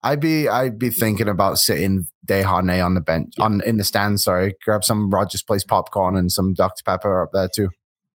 I'd 0.03 0.20
be 0.20 0.49
I'd 0.49 0.78
be 0.78 0.90
thinking 0.90 1.28
about 1.28 1.59
sitting 1.59 2.07
Desharnais 2.26 2.84
on 2.84 2.94
the 2.94 3.01
bench 3.01 3.34
on 3.40 3.61
in 3.62 3.78
the 3.78 3.84
stand. 3.84 4.20
Sorry, 4.20 4.55
grab 4.64 4.84
some 4.84 5.11
Rogers 5.11 5.42
Place 5.42 5.64
popcorn 5.64 6.16
and 6.16 6.30
some 6.30 6.55
Dr 6.55 6.82
Pepper 6.84 7.22
up 7.22 7.30
there 7.32 7.49
too. 7.53 7.70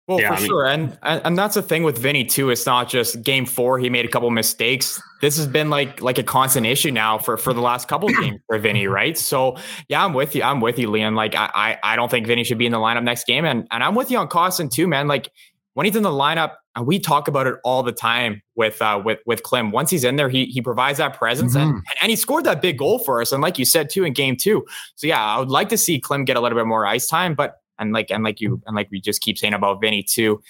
Well, 0.08 0.20
yeah, 0.20 0.30
for 0.30 0.34
I 0.34 0.40
mean, 0.40 0.48
sure, 0.48 0.68
and, 0.68 0.98
and 1.04 1.22
and 1.24 1.38
that's 1.38 1.56
the 1.56 1.62
thing 1.62 1.84
with 1.84 1.98
Vinny 1.98 2.26
too. 2.26 2.50
It's 2.50 2.66
not 2.66 2.90
just 2.90 3.22
Game 3.24 3.46
Four; 3.46 3.80
he 3.80 3.90
made 3.90 4.04
a 4.04 4.10
couple 4.10 4.30
mistakes. 4.30 5.02
This 5.22 5.38
has 5.38 5.48
been 5.48 5.70
like 5.70 6.02
like 6.02 6.18
a 6.18 6.24
constant 6.24 6.66
issue 6.66 6.92
now 6.92 7.18
for 7.18 7.38
for 7.38 7.54
the 7.54 7.62
last 7.62 7.88
couple 7.88 8.10
of 8.10 8.18
games 8.20 8.42
for 8.48 8.58
Vinny, 8.60 8.88
right? 8.88 9.18
So 9.18 9.58
yeah, 9.88 10.04
I'm 10.04 10.14
with 10.14 10.36
you. 10.36 10.44
I'm 10.44 10.60
with 10.60 10.78
you, 10.80 10.90
Leon. 10.90 11.16
Like 11.16 11.36
I 11.36 11.50
I, 11.54 11.94
I 11.94 11.96
don't 11.96 12.12
think 12.12 12.28
Vinny 12.28 12.44
should 12.44 12.58
be 12.58 12.66
in 12.66 12.74
the 12.74 12.80
lineup 12.80 13.04
next 13.04 13.26
game, 13.26 13.46
and 13.46 13.68
and 13.72 13.84
I'm 13.84 13.96
with 13.96 14.12
you 14.12 14.18
on 14.18 14.28
Kostin 14.28 14.70
too, 14.70 14.88
man. 14.88 15.08
Like 15.08 15.32
when 15.74 15.86
he's 15.86 15.96
in 15.96 16.04
the 16.04 16.10
lineup, 16.10 16.56
and 16.76 16.86
we 16.86 17.00
talk 17.00 17.28
about 17.28 17.48
it 17.48 17.56
all 17.64 17.84
the 17.84 17.92
time 17.92 18.42
with 18.56 18.82
uh, 18.82 19.02
with 19.04 19.20
with 19.26 19.44
Klim. 19.44 19.72
Once 19.72 19.90
he's 19.90 20.04
in 20.04 20.16
there, 20.16 20.30
he 20.30 20.46
he 20.46 20.62
provides 20.62 20.98
that 20.98 21.18
presence, 21.18 21.56
mm-hmm. 21.56 21.70
and, 21.70 21.84
and 22.02 22.10
he 22.10 22.16
scored 22.16 22.44
that 22.46 22.62
big 22.62 22.78
goal 22.78 23.00
for 23.00 23.22
us. 23.22 23.32
And 23.32 23.42
like 23.42 23.58
you 23.60 23.66
said 23.66 23.90
too, 23.90 24.04
in 24.04 24.14
game 24.14 24.36
two. 24.36 24.66
So 24.96 25.08
yeah, 25.08 25.24
I 25.24 25.40
would 25.40 25.50
like 25.50 25.70
to 25.70 25.78
see 25.78 26.00
Klim 26.00 26.26
get 26.26 26.38
a 26.38 26.42
little 26.42 26.58
bit 26.58 26.66
more 26.66 26.86
ice 26.86 27.08
time, 27.08 27.36
but 27.36 27.62
and 27.80 27.94
like 27.94 28.12
and 28.12 28.24
like 28.24 28.40
you 28.40 28.62
and 28.66 28.76
like 28.76 28.90
we 28.92 29.02
just 29.02 29.22
keep 29.22 29.38
saying 29.38 29.54
about 29.54 29.82
Vinny 29.82 30.04
too, 30.04 30.42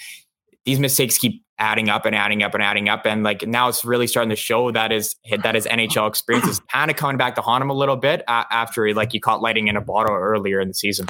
these 0.65 0.80
mistakes 0.80 1.17
keep 1.17 1.43
adding 1.57 1.89
up 1.89 2.05
and 2.05 2.15
adding 2.15 2.41
up 2.41 2.53
and 2.55 2.63
adding 2.63 2.89
up, 2.89 3.05
and 3.05 3.24
like 3.24 3.47
now 3.47 3.67
it's 3.67 3.86
really 3.86 4.07
starting 4.07 4.30
to 4.30 4.36
show 4.36 4.72
that 4.72 4.91
is 4.91 5.15
that 5.43 5.55
his 5.55 5.65
NHL 5.65 6.07
experience 6.07 6.47
is 6.47 6.59
kind 6.72 6.91
of 6.91 6.97
coming 6.97 7.17
back 7.17 7.36
to 7.36 7.41
haunt 7.41 7.61
him 7.61 7.69
a 7.69 7.76
little 7.76 7.97
bit 7.97 8.24
uh, 8.28 8.43
after 8.51 8.93
like 8.93 9.11
he 9.11 9.19
caught 9.19 9.41
lighting 9.41 9.67
in 9.67 9.76
a 9.76 9.82
bottle 9.82 10.15
earlier 10.15 10.59
in 10.59 10.67
the 10.67 10.74
season. 10.74 11.07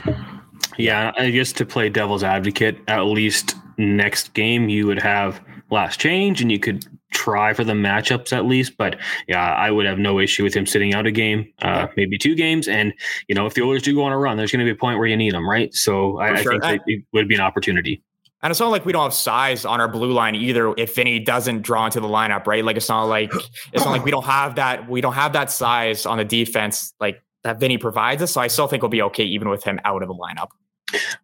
Yeah, 0.78 1.12
I 1.18 1.32
guess 1.32 1.52
to 1.54 1.66
play 1.66 1.90
devil's 1.90 2.24
advocate, 2.24 2.78
at 2.88 3.02
least 3.02 3.56
next 3.82 4.34
game 4.34 4.70
you 4.70 4.88
would 4.88 5.02
have 5.02 5.42
last 5.70 6.00
change 6.00 6.42
and 6.42 6.52
you 6.52 6.60
could 6.60 6.86
try 7.12 7.54
for 7.54 7.64
the 7.64 7.74
matchups 7.74 8.34
at 8.34 8.46
least. 8.46 8.78
But 8.78 8.98
yeah, 9.28 9.54
I 9.54 9.72
would 9.72 9.86
have 9.86 10.00
no 10.00 10.20
issue 10.20 10.44
with 10.44 10.54
him 10.54 10.66
sitting 10.66 10.94
out 10.94 11.06
a 11.06 11.12
game, 11.12 11.52
uh, 11.62 11.88
maybe 11.96 12.18
two 12.18 12.36
games. 12.36 12.68
And, 12.68 12.94
you 13.28 13.36
know, 13.36 13.46
if 13.46 13.54
the 13.54 13.62
Oilers 13.62 13.84
do 13.84 13.94
go 13.94 14.04
on 14.04 14.12
a 14.12 14.18
run, 14.18 14.38
there's 14.38 14.52
going 14.52 14.66
to 14.66 14.66
be 14.66 14.76
a 14.76 14.80
point 14.80 14.98
where 14.98 15.08
you 15.08 15.18
need 15.18 15.34
them, 15.34 15.50
right? 15.50 15.74
So 15.74 16.20
I, 16.20 16.42
sure. 16.42 16.64
I, 16.64 16.78
think 16.78 16.82
it 16.88 17.04
would 17.14 17.28
be 17.28 17.36
an 17.36 17.42
opportunity. 17.42 18.02
And 18.44 18.50
it's 18.50 18.60
not 18.60 18.70
like 18.70 18.86
we 18.86 18.92
don't 18.92 19.04
have 19.04 19.14
size 19.14 19.66
on 19.66 19.80
our 19.80 19.88
blue 19.88 20.12
line 20.12 20.34
either. 20.34 20.74
If 20.76 20.96
Vinny 20.96 21.20
doesn't 21.20 21.62
draw 21.62 21.86
into 21.86 22.00
the 22.00 22.08
lineup, 22.08 22.48
right? 22.48 22.66
Like 22.66 22.76
it's 22.76 22.90
not 22.90 23.04
like 23.04 23.32
it's 23.74 23.86
not 23.86 23.92
like 23.92 24.04
we 24.04 24.12
don't 24.12 24.26
have 24.26 24.56
that. 24.56 24.90
We 24.90 25.00
don't 25.00 25.14
have 25.14 25.34
that 25.34 25.52
size 25.52 26.06
on 26.06 26.18
the 26.18 26.26
defense 26.26 26.94
like 27.00 27.22
that 27.44 27.60
Vinny 27.60 27.78
provides 27.78 28.22
us. 28.22 28.32
So 28.32 28.42
I 28.42 28.48
still 28.48 28.68
think 28.68 28.82
we'll 28.82 28.90
be 28.90 29.02
okay 29.04 29.24
even 29.24 29.50
with 29.50 29.64
him 29.64 29.80
out 29.86 30.02
of 30.02 30.08
the 30.08 30.16
lineup. 30.16 30.50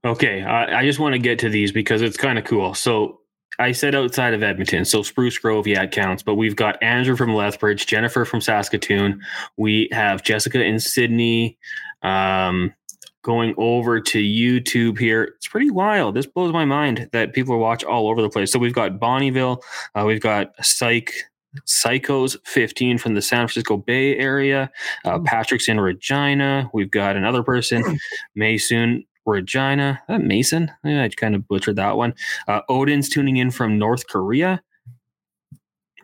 Okay, 0.06 0.42
uh, 0.42 0.78
I 0.78 0.84
just 0.86 1.00
want 1.00 1.14
to 1.14 1.20
get 1.20 1.40
to 1.40 1.50
these 1.50 1.72
because 1.72 2.02
it's 2.02 2.18
kind 2.18 2.38
of 2.38 2.46
cool. 2.46 2.74
So 2.74 3.22
I 3.60 3.72
said 3.72 3.96
outside 3.96 4.34
of 4.34 4.44
Edmonton, 4.44 4.86
so 4.86 5.02
Spruce 5.02 5.38
Grove, 5.40 5.66
yeah, 5.66 5.84
it 5.84 5.92
counts. 5.92 6.22
But 6.22 6.36
we've 6.36 6.56
got 6.56 6.82
Andrew 6.84 7.16
from 7.16 7.34
Lethbridge, 7.34 7.88
Jennifer 7.88 8.24
from 8.24 8.40
Saskatoon. 8.40 9.22
We 9.58 9.90
have 9.92 10.24
Jessica 10.24 10.64
in 10.64 10.80
Sydney. 10.80 11.58
Um, 12.04 12.74
going 13.24 13.56
over 13.58 14.00
to 14.00 14.20
YouTube 14.20 15.00
here, 15.00 15.24
it's 15.24 15.48
pretty 15.48 15.72
wild. 15.72 16.16
This 16.16 16.28
blows 16.28 16.54
my 16.54 16.66
mind 16.66 17.10
that 17.12 17.34
people 17.34 17.58
watch 17.58 17.84
all 17.84 18.08
over 18.08 18.22
the 18.22 18.30
place. 18.30 18.52
So 18.52 18.60
we've 18.60 18.74
got 18.74 19.00
Bonnyville, 19.00 19.62
uh, 19.96 20.06
we've 20.06 20.22
got 20.22 20.54
Psych. 20.64 21.12
Psychos 21.66 22.38
15 22.46 23.00
from 23.00 23.16
the 23.16 23.22
San 23.22 23.40
Francisco 23.40 23.78
Bay 23.78 24.16
Area. 24.16 24.70
Uh, 25.06 25.18
hmm. 25.18 25.24
Patrick's 25.24 25.68
in 25.68 25.80
Regina. 25.80 26.70
We've 26.72 26.92
got 26.92 27.16
another 27.16 27.42
person, 27.42 27.98
Mason 28.36 29.06
Regina. 29.28 30.02
That 30.08 30.22
Mason? 30.22 30.72
Yeah, 30.84 31.04
I 31.04 31.10
kind 31.10 31.36
of 31.36 31.48
butchered 31.48 31.76
that 31.76 31.98
one. 31.98 32.16
Uh, 32.48 32.62
Odin's 32.70 33.10
tuning 33.10 33.38
in 33.38 33.52
from 33.52 33.78
North 33.78 34.08
Korea. 34.08 34.62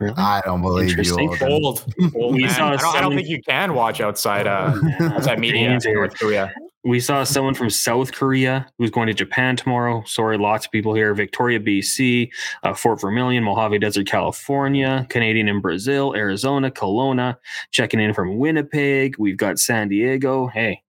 Really? 0.00 0.14
I 0.16 0.42
don't 0.44 0.60
believe 0.60 0.98
you. 0.98 1.16
Old. 1.42 1.84
Old 2.14 2.34
we 2.34 2.48
saw 2.48 2.72
I, 2.72 2.76
don't, 2.76 2.96
I 2.96 3.00
don't 3.00 3.14
think 3.14 3.28
you 3.28 3.40
can 3.42 3.74
watch 3.74 4.00
outside 4.00 4.46
uh, 4.46 4.74
outside 5.00 5.38
media 5.38 5.70
in 5.70 5.94
North 5.94 6.18
Korea. 6.18 6.52
We 6.82 7.00
saw 7.00 7.24
someone 7.24 7.54
from 7.54 7.70
South 7.70 8.12
Korea 8.12 8.66
who's 8.76 8.90
going 8.90 9.06
to 9.06 9.14
Japan 9.14 9.56
tomorrow. 9.56 10.02
Sorry, 10.04 10.36
lots 10.36 10.66
of 10.66 10.72
people 10.72 10.92
here. 10.92 11.14
Victoria, 11.14 11.58
BC, 11.58 12.30
uh, 12.62 12.74
Fort 12.74 13.00
Vermilion, 13.00 13.42
Mojave 13.42 13.78
Desert, 13.78 14.06
California, 14.06 15.06
Canadian 15.08 15.48
in 15.48 15.60
Brazil, 15.62 16.14
Arizona, 16.14 16.70
Kelowna, 16.70 17.38
checking 17.70 18.00
in 18.00 18.12
from 18.12 18.36
Winnipeg. 18.36 19.16
We've 19.18 19.38
got 19.38 19.58
San 19.58 19.88
Diego. 19.88 20.48
Hey, 20.48 20.82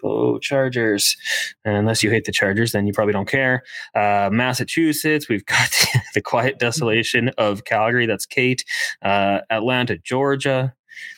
Go 0.00 0.38
Chargers. 0.38 1.16
And 1.64 1.76
unless 1.76 2.02
you 2.02 2.10
hate 2.10 2.24
the 2.24 2.32
Chargers, 2.32 2.72
then 2.72 2.86
you 2.86 2.92
probably 2.92 3.12
don't 3.12 3.28
care. 3.28 3.62
Uh, 3.94 4.30
Massachusetts, 4.32 5.28
we've 5.28 5.46
got 5.46 5.70
the 6.14 6.20
quiet 6.20 6.58
desolation 6.58 7.30
of 7.38 7.64
Calgary. 7.64 8.06
That's 8.06 8.26
Kate. 8.26 8.64
Uh, 9.02 9.40
Atlanta, 9.50 9.98
Georgia. 9.98 10.74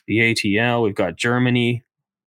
The 0.07 0.18
ATL. 0.18 0.83
We've 0.83 0.95
got 0.95 1.16
Germany. 1.16 1.83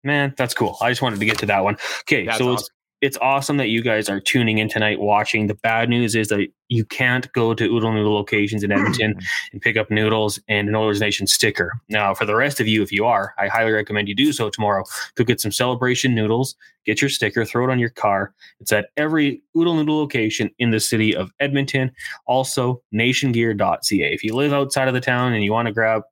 Man, 0.03 0.33
that's 0.37 0.53
cool. 0.53 0.77
I 0.81 0.91
just 0.91 1.01
wanted 1.01 1.19
to 1.19 1.25
get 1.25 1.39
to 1.39 1.45
that 1.47 1.63
one. 1.63 1.77
Okay, 2.01 2.25
that's 2.25 2.39
so 2.39 2.53
awesome 2.53 2.73
it's 3.03 3.17
awesome 3.21 3.57
that 3.57 3.67
you 3.67 3.81
guys 3.81 4.07
are 4.07 4.21
tuning 4.21 4.59
in 4.59 4.69
tonight 4.69 5.01
watching. 5.01 5.47
The 5.47 5.55
bad 5.55 5.89
news 5.89 6.15
is 6.15 6.29
that 6.29 6.47
you 6.69 6.85
can't 6.85 7.29
go 7.33 7.53
to 7.53 7.65
Oodle 7.65 7.91
Noodle 7.91 8.13
locations 8.13 8.63
in 8.63 8.71
hmm. 8.71 8.77
Edmonton 8.77 9.19
and 9.51 9.61
pick 9.61 9.75
up 9.75 9.91
noodles 9.91 10.39
and 10.47 10.69
an 10.69 10.75
Oilers 10.75 11.01
Nation 11.01 11.27
sticker. 11.27 11.73
Now, 11.89 12.13
for 12.13 12.25
the 12.25 12.33
rest 12.33 12.61
of 12.61 12.67
you, 12.69 12.81
if 12.81 12.93
you 12.93 13.03
are, 13.03 13.33
I 13.37 13.49
highly 13.49 13.73
recommend 13.73 14.07
you 14.07 14.15
do 14.15 14.31
so 14.31 14.49
tomorrow. 14.49 14.85
Go 15.15 15.25
get 15.25 15.41
some 15.41 15.51
celebration 15.51 16.15
noodles, 16.15 16.55
get 16.85 17.01
your 17.01 17.09
sticker, 17.09 17.43
throw 17.43 17.65
it 17.65 17.71
on 17.71 17.77
your 17.77 17.89
car. 17.89 18.33
It's 18.61 18.71
at 18.71 18.87
every 18.95 19.43
Oodle 19.57 19.75
Noodle 19.75 19.97
location 19.97 20.49
in 20.57 20.71
the 20.71 20.79
city 20.79 21.13
of 21.13 21.29
Edmonton. 21.41 21.91
Also, 22.25 22.81
nationgear.ca. 22.95 24.13
If 24.13 24.23
you 24.23 24.33
live 24.33 24.53
outside 24.53 24.87
of 24.87 24.93
the 24.93 25.01
town 25.01 25.33
and 25.33 25.43
you 25.43 25.51
want 25.51 25.65
to 25.65 25.73
grab 25.73 26.03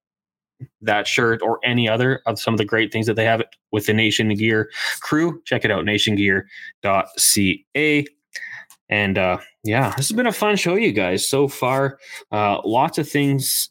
that 0.82 1.08
shirt 1.08 1.42
or 1.42 1.60
any 1.64 1.90
other 1.90 2.22
of 2.26 2.38
some 2.40 2.54
of 2.54 2.58
the 2.58 2.66
great 2.66 2.92
things 2.92 3.08
that 3.08 3.16
they 3.16 3.26
have 3.26 3.42
with 3.72 3.88
the 3.88 3.94
Nation 3.94 4.34
Gear 4.36 4.70
crew, 5.02 5.42
check 5.46 5.66
it 5.66 5.72
out, 5.72 5.86
nationgear.ca. 5.86 8.06
And 8.90 9.18
uh, 9.18 9.38
yeah, 9.64 9.94
this 9.96 10.10
has 10.10 10.16
been 10.16 10.28
a 10.28 10.34
fun 10.34 10.58
show, 10.58 10.76
you 10.76 10.92
guys, 10.92 11.28
so 11.28 11.48
far. 11.48 11.98
Uh, 12.32 12.60
lots 12.66 12.98
of 12.98 13.10
things 13.10 13.71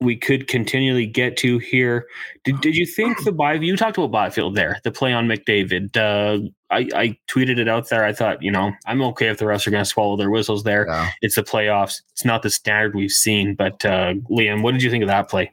we 0.00 0.16
could 0.16 0.48
continually 0.48 1.06
get 1.06 1.36
to 1.38 1.58
here. 1.58 2.06
Did, 2.44 2.60
did 2.60 2.76
you 2.76 2.86
think 2.86 3.24
the 3.24 3.32
Byfield, 3.32 3.64
you 3.64 3.76
talked 3.76 3.96
about 3.96 4.10
Byfield 4.10 4.54
there, 4.54 4.78
the 4.84 4.90
play 4.90 5.12
on 5.12 5.26
McDavid. 5.26 5.96
Uh, 5.96 6.48
I, 6.70 6.88
I 6.94 7.18
tweeted 7.30 7.58
it 7.58 7.68
out 7.68 7.88
there. 7.88 8.04
I 8.04 8.12
thought, 8.12 8.42
you 8.42 8.50
know, 8.50 8.72
I'm 8.86 9.02
okay 9.02 9.28
if 9.28 9.38
the 9.38 9.44
refs 9.44 9.66
are 9.66 9.70
going 9.70 9.84
to 9.84 9.88
swallow 9.88 10.16
their 10.16 10.30
whistles 10.30 10.64
there. 10.64 10.86
Yeah. 10.88 11.10
It's 11.22 11.36
the 11.36 11.42
playoffs. 11.42 12.02
It's 12.12 12.24
not 12.24 12.42
the 12.42 12.50
standard 12.50 12.94
we've 12.94 13.10
seen. 13.10 13.54
But 13.54 13.84
uh, 13.84 14.14
Liam, 14.30 14.62
what 14.62 14.72
did 14.72 14.82
you 14.82 14.90
think 14.90 15.02
of 15.02 15.08
that 15.08 15.28
play? 15.28 15.52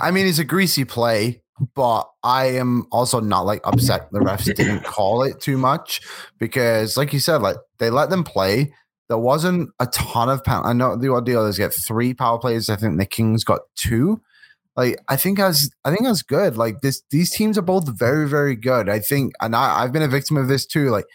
I 0.00 0.10
mean, 0.10 0.26
it's 0.26 0.38
a 0.38 0.44
greasy 0.44 0.84
play, 0.84 1.42
but 1.74 2.10
I 2.22 2.46
am 2.46 2.86
also 2.92 3.20
not 3.20 3.46
like 3.46 3.60
upset 3.64 4.10
the 4.12 4.20
refs 4.20 4.54
didn't 4.54 4.84
call 4.84 5.22
it 5.22 5.40
too 5.40 5.56
much 5.56 6.02
because, 6.38 6.96
like 6.96 7.12
you 7.12 7.20
said, 7.20 7.40
like 7.40 7.56
they 7.78 7.90
let 7.90 8.10
them 8.10 8.24
play. 8.24 8.74
There 9.08 9.18
wasn't 9.18 9.70
a 9.78 9.86
ton 9.86 10.28
of 10.28 10.42
power. 10.42 10.64
I 10.64 10.72
know 10.72 10.96
the 10.96 11.10
Oilers 11.10 11.58
get 11.58 11.72
three 11.72 12.12
power 12.12 12.38
plays. 12.38 12.68
I 12.68 12.76
think 12.76 12.98
the 12.98 13.06
Kings 13.06 13.44
got 13.44 13.60
two. 13.76 14.20
Like 14.76 14.98
I 15.08 15.16
think 15.16 15.38
as 15.38 15.70
I 15.84 15.90
think 15.90 16.02
that's 16.02 16.22
good. 16.22 16.56
Like 16.56 16.80
this, 16.80 17.02
these 17.10 17.34
teams 17.34 17.56
are 17.56 17.62
both 17.62 17.88
very, 17.88 18.28
very 18.28 18.56
good. 18.56 18.88
I 18.88 18.98
think, 18.98 19.32
and 19.40 19.54
I, 19.54 19.82
I've 19.82 19.92
been 19.92 20.02
a 20.02 20.08
victim 20.08 20.36
of 20.36 20.48
this 20.48 20.66
too. 20.66 20.90
Like 20.90 21.06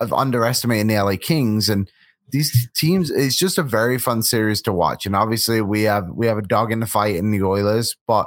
of 0.00 0.12
underestimating 0.12 0.86
the 0.86 1.02
LA 1.02 1.16
Kings 1.20 1.68
and 1.68 1.90
these 2.30 2.68
teams. 2.74 3.10
It's 3.10 3.36
just 3.36 3.58
a 3.58 3.62
very 3.62 3.98
fun 3.98 4.22
series 4.22 4.62
to 4.62 4.72
watch. 4.72 5.06
And 5.06 5.16
obviously, 5.16 5.60
we 5.60 5.82
have 5.82 6.08
we 6.10 6.26
have 6.26 6.38
a 6.38 6.42
dog 6.42 6.72
in 6.72 6.80
the 6.80 6.86
fight 6.86 7.16
in 7.16 7.30
the 7.30 7.42
Oilers, 7.42 7.96
but 8.06 8.26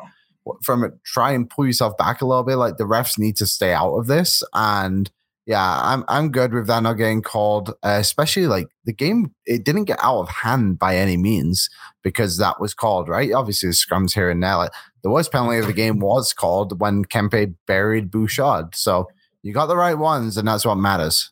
from 0.63 0.83
it, 0.83 0.93
try 1.03 1.31
and 1.31 1.49
pull 1.49 1.65
yourself 1.65 1.97
back 1.97 2.21
a 2.21 2.25
little 2.25 2.43
bit. 2.43 2.55
Like 2.55 2.77
the 2.77 2.85
refs 2.85 3.17
need 3.17 3.35
to 3.37 3.45
stay 3.45 3.73
out 3.73 3.95
of 3.95 4.07
this 4.07 4.43
and 4.53 5.09
yeah, 5.47 5.79
I'm 5.81 6.03
I'm 6.09 6.29
good 6.29 6.53
with 6.53 6.67
that 6.67 6.83
not 6.83 6.93
getting 6.95 7.21
called. 7.21 7.69
Uh, 7.81 7.97
especially 8.01 8.47
like 8.47 8.67
the 8.83 8.91
game, 8.91 9.33
it 9.45 9.63
didn't 9.63 9.85
get 9.85 9.97
out 10.03 10.19
of 10.19 10.29
hand 10.29 10.77
by 10.77 10.97
any 10.97 11.15
means 11.15 11.69
because 12.03 12.37
that 12.37 12.59
was 12.59 12.73
called 12.73 13.07
right. 13.07 13.31
Obviously, 13.31 13.69
the 13.69 13.73
scrums 13.73 14.13
here 14.13 14.29
and 14.29 14.43
there. 14.43 14.57
Like 14.57 14.71
the 15.03 15.09
worst 15.09 15.31
penalty 15.31 15.59
of 15.59 15.67
the 15.67 15.73
game 15.73 15.99
was 16.01 16.33
called 16.33 16.81
when 16.81 17.05
Kempe 17.05 17.55
buried 17.65 18.11
Bouchard. 18.11 18.75
So 18.75 19.07
you 19.41 19.53
got 19.53 19.67
the 19.67 19.77
right 19.77 19.97
ones, 19.97 20.35
and 20.35 20.45
that's 20.45 20.65
what 20.65 20.75
matters. 20.75 21.31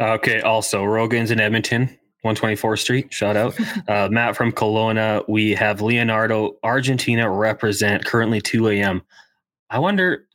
Okay. 0.00 0.40
Also, 0.40 0.84
Rogan's 0.84 1.32
in 1.32 1.40
Edmonton. 1.40 1.98
124th 2.24 2.78
Street. 2.80 3.12
Shout 3.12 3.36
out. 3.36 3.58
Uh, 3.88 4.08
Matt 4.10 4.36
from 4.36 4.52
Kelowna. 4.52 5.24
We 5.28 5.52
have 5.52 5.80
Leonardo, 5.80 6.56
Argentina 6.62 7.30
represent 7.30 8.04
currently 8.04 8.40
2 8.40 8.68
a.m. 8.68 9.00
I 9.70 9.78
wonder, 9.78 10.27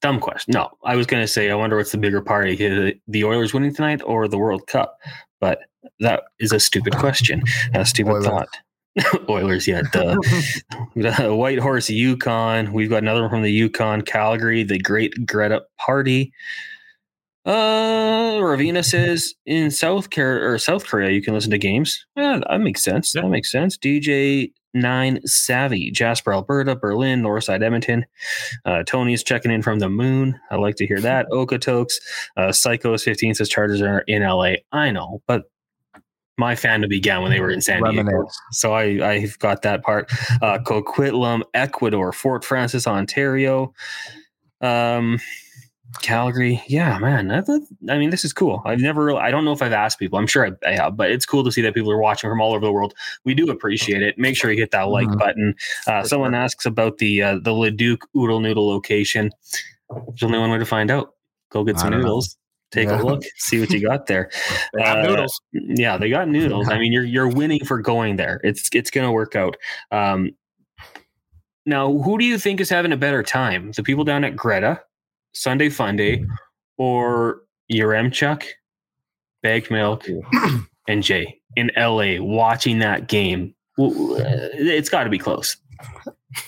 dumb 0.00 0.20
question. 0.20 0.52
No, 0.52 0.70
I 0.84 0.96
was 0.96 1.06
going 1.06 1.22
to 1.22 1.28
say, 1.28 1.50
I 1.50 1.54
wonder 1.54 1.76
what's 1.76 1.92
the 1.92 1.98
bigger 1.98 2.20
party, 2.20 3.00
the 3.06 3.24
Oilers 3.24 3.52
winning 3.54 3.74
tonight 3.74 4.02
or 4.04 4.28
the 4.28 4.38
World 4.38 4.66
Cup? 4.66 4.98
But 5.40 5.60
that 6.00 6.24
is 6.38 6.52
a 6.52 6.60
stupid 6.60 6.96
question, 6.96 7.42
a 7.74 7.84
stupid 7.84 8.12
Oilers. 8.12 8.26
thought. 8.26 8.48
Oilers, 9.28 9.66
yeah. 9.68 9.82
The, 10.96 11.34
Whitehorse 11.34 11.88
Yukon. 11.88 12.72
We've 12.72 12.90
got 12.90 13.02
another 13.02 13.22
one 13.22 13.30
from 13.30 13.42
the 13.42 13.52
Yukon, 13.52 14.02
Calgary, 14.02 14.64
the 14.64 14.78
Great 14.78 15.26
Greta 15.26 15.62
Party. 15.78 16.32
Uh, 17.46 18.40
Ravina 18.40 18.84
says 18.84 19.34
in 19.46 19.70
South 19.70 20.10
Korea 20.10 20.44
or 20.46 20.58
South 20.58 20.86
Korea, 20.86 21.10
you 21.10 21.22
can 21.22 21.32
listen 21.32 21.50
to 21.52 21.58
games. 21.58 22.04
Yeah, 22.16 22.40
that 22.48 22.60
makes 22.60 22.82
sense. 22.82 23.12
That 23.12 23.28
makes 23.28 23.50
sense. 23.50 23.78
DJ 23.78 24.52
Nine 24.74 25.20
Savvy, 25.26 25.90
Jasper, 25.90 26.32
Alberta, 26.32 26.76
Berlin, 26.76 27.22
Northside, 27.22 27.62
Edmonton. 27.62 28.06
Uh, 28.64 28.82
Tony's 28.84 29.22
checking 29.22 29.50
in 29.50 29.62
from 29.62 29.78
the 29.78 29.88
moon. 29.88 30.38
I 30.50 30.56
like 30.56 30.76
to 30.76 30.86
hear 30.86 31.00
that. 31.00 31.26
Okotoks, 31.32 31.94
uh, 32.36 32.48
Psychos 32.48 33.02
15 33.02 33.34
says 33.34 33.48
Chargers 33.48 33.82
are 33.82 34.00
in 34.06 34.22
LA. 34.22 34.54
I 34.72 34.90
know, 34.90 35.22
but 35.26 35.50
my 36.40 36.54
fandom 36.54 36.88
began 36.88 37.22
when 37.22 37.30
they 37.30 37.40
were 37.40 37.50
in 37.50 37.60
San 37.60 37.82
Diego. 37.82 38.26
So 38.50 38.72
I, 38.72 39.06
I've 39.06 39.38
got 39.38 39.62
that 39.62 39.82
part. 39.82 40.10
Uh, 40.40 40.58
Coquitlam, 40.58 41.42
Ecuador, 41.52 42.12
Fort 42.12 42.44
Frances, 42.44 42.86
Ontario. 42.86 43.74
Um, 44.62 45.18
Calgary, 46.02 46.62
yeah, 46.68 46.98
man. 46.98 47.28
That, 47.28 47.46
that- 47.46 47.66
I 47.88 47.98
mean, 47.98 48.10
this 48.10 48.24
is 48.24 48.32
cool. 48.32 48.62
I've 48.64 48.78
never, 48.80 49.04
really, 49.04 49.20
I 49.20 49.30
don't 49.30 49.44
know 49.44 49.52
if 49.52 49.60
I've 49.62 49.72
asked 49.72 49.98
people. 49.98 50.18
I'm 50.18 50.26
sure 50.26 50.46
I, 50.46 50.52
I 50.68 50.72
have, 50.76 50.96
but 50.96 51.10
it's 51.10 51.26
cool 51.26 51.42
to 51.44 51.50
see 51.52 51.62
that 51.62 51.74
people 51.74 51.90
are 51.90 51.98
watching 52.00 52.30
from 52.30 52.40
all 52.40 52.52
over 52.54 52.64
the 52.64 52.72
world. 52.72 52.94
We 53.24 53.34
do 53.34 53.50
appreciate 53.50 54.02
it. 54.02 54.16
Make 54.18 54.36
sure 54.36 54.52
you 54.52 54.58
hit 54.60 54.70
that 54.70 54.88
like 54.88 55.08
Mhm. 55.08 55.18
button. 55.18 55.54
Uh, 55.86 56.04
someone 56.04 56.34
asks 56.34 56.64
about 56.64 56.98
the 56.98 57.22
uh, 57.22 57.38
the 57.42 57.52
Leduc 57.52 58.06
Oodle 58.16 58.40
Noodle 58.40 58.68
location. 58.68 59.30
There's 59.90 60.22
only 60.22 60.38
one 60.38 60.50
way 60.50 60.58
to 60.58 60.64
find 60.66 60.90
out. 60.90 61.14
Go 61.50 61.64
get 61.64 61.78
some 61.78 61.90
don't 61.90 62.00
know. 62.00 62.06
noodles. 62.06 62.36
Take 62.70 62.86
Yeah. 62.88 63.00
a 63.00 63.04
look, 63.04 63.22
see 63.38 63.58
what 63.58 63.70
you 63.70 63.80
got 63.82 64.06
there. 64.06 64.30
Uh, 64.80 65.02
noodles. 65.02 65.40
Yeah, 65.52 65.96
they 65.98 66.08
got 66.08 66.28
noodles. 66.28 66.68
I 66.68 66.78
mean, 66.78 66.92
you're 66.92 67.02
you're 67.04 67.28
winning 67.28 67.64
for 67.64 67.80
going 67.80 68.14
there. 68.16 68.40
It's 68.44 68.68
it's 68.72 68.90
going 68.92 69.04
to 69.06 69.10
work 69.12 69.34
out. 69.34 69.56
Um, 69.90 70.30
now, 71.66 71.92
who 71.98 72.16
do 72.18 72.24
you 72.24 72.38
think 72.38 72.60
is 72.60 72.70
having 72.70 72.92
a 72.92 72.96
better 72.96 73.22
time? 73.24 73.72
The 73.72 73.82
people 73.82 74.04
down 74.04 74.22
at 74.24 74.36
Greta, 74.36 74.80
Sunday 75.32 75.68
Fun 75.68 75.96
Day, 75.96 76.24
or 76.78 77.42
Yaremchuk, 77.72 78.44
Bag 79.42 79.70
Milk, 79.70 80.06
and 80.88 81.02
Jay 81.02 81.40
in 81.56 81.70
LA 81.76 82.20
watching 82.20 82.78
that 82.80 83.08
game? 83.08 83.54
Uh, 83.78 83.90
It's 84.54 84.88
got 84.88 85.04
to 85.04 85.10
be 85.10 85.18
close. 85.18 85.56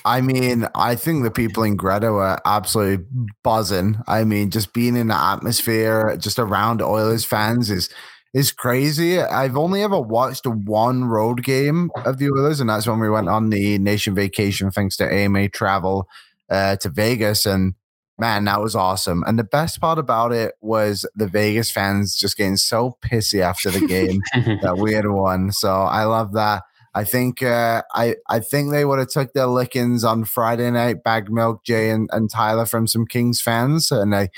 I 0.04 0.20
mean, 0.20 0.66
I 0.74 0.94
think 0.94 1.24
the 1.24 1.30
people 1.30 1.62
in 1.64 1.76
Greta 1.76 2.12
were 2.12 2.38
absolutely 2.44 3.04
buzzing. 3.42 3.96
I 4.06 4.24
mean, 4.24 4.50
just 4.50 4.72
being 4.72 4.96
in 4.96 5.08
the 5.08 5.16
atmosphere, 5.16 6.16
just 6.18 6.38
around 6.38 6.80
Oilers 6.82 7.24
fans 7.24 7.70
is 7.70 7.88
is 8.34 8.50
crazy. 8.50 9.20
I've 9.20 9.56
only 9.56 9.82
ever 9.82 10.00
watched 10.00 10.46
one 10.46 11.04
road 11.04 11.42
game 11.42 11.90
of 12.04 12.18
the 12.18 12.30
Oilers, 12.30 12.60
and 12.60 12.70
that's 12.70 12.86
when 12.86 13.00
we 13.00 13.10
went 13.10 13.28
on 13.28 13.50
the 13.50 13.78
nation 13.78 14.14
vacation 14.14 14.70
thanks 14.70 14.96
to 14.98 15.12
AMA 15.12 15.48
travel 15.50 16.06
uh, 16.48 16.76
to 16.76 16.88
Vegas. 16.88 17.44
And 17.44 17.74
man, 18.22 18.44
that 18.44 18.60
was 18.60 18.76
awesome. 18.76 19.24
And 19.26 19.36
the 19.36 19.42
best 19.42 19.80
part 19.80 19.98
about 19.98 20.32
it 20.32 20.54
was 20.60 21.04
the 21.16 21.26
Vegas 21.26 21.72
fans 21.72 22.14
just 22.14 22.36
getting 22.36 22.56
so 22.56 22.96
pissy 23.04 23.40
after 23.40 23.68
the 23.68 23.84
game 23.84 24.20
that 24.62 24.78
we 24.78 24.92
had 24.92 25.08
won. 25.08 25.50
So 25.50 25.72
I 25.72 26.04
love 26.04 26.32
that. 26.34 26.62
I 26.94 27.02
think 27.02 27.42
uh, 27.42 27.82
I 27.94 28.14
I 28.28 28.38
think 28.38 28.70
they 28.70 28.84
would 28.84 29.00
have 29.00 29.08
took 29.08 29.32
their 29.32 29.48
lickings 29.48 30.04
on 30.04 30.24
Friday 30.24 30.70
night. 30.70 31.02
Bag 31.02 31.32
Milk, 31.32 31.64
Jay, 31.64 31.90
and, 31.90 32.08
and 32.12 32.30
Tyler 32.30 32.64
from 32.64 32.86
some 32.86 33.06
Kings 33.06 33.40
fans, 33.40 33.90
and 33.90 34.14
I 34.14 34.28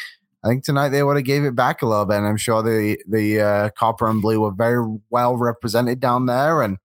I 0.43 0.49
think 0.49 0.64
tonight 0.64 0.89
they 0.89 1.03
would 1.03 1.16
have 1.16 1.26
gave 1.26 1.45
it 1.45 1.55
back 1.55 1.82
a 1.82 1.87
little 1.87 2.07
bit. 2.07 2.16
And 2.16 2.26
I'm 2.26 2.39
sure 2.39 2.62
the 2.62 2.99
the 3.07 3.41
uh, 3.41 3.70
copper 3.76 4.09
and 4.09 4.22
blue 4.22 4.41
were 4.41 4.53
very 4.53 4.82
well 5.11 5.37
represented 5.37 6.01
down 6.01 6.24
there. 6.24 6.62
And 6.62 6.78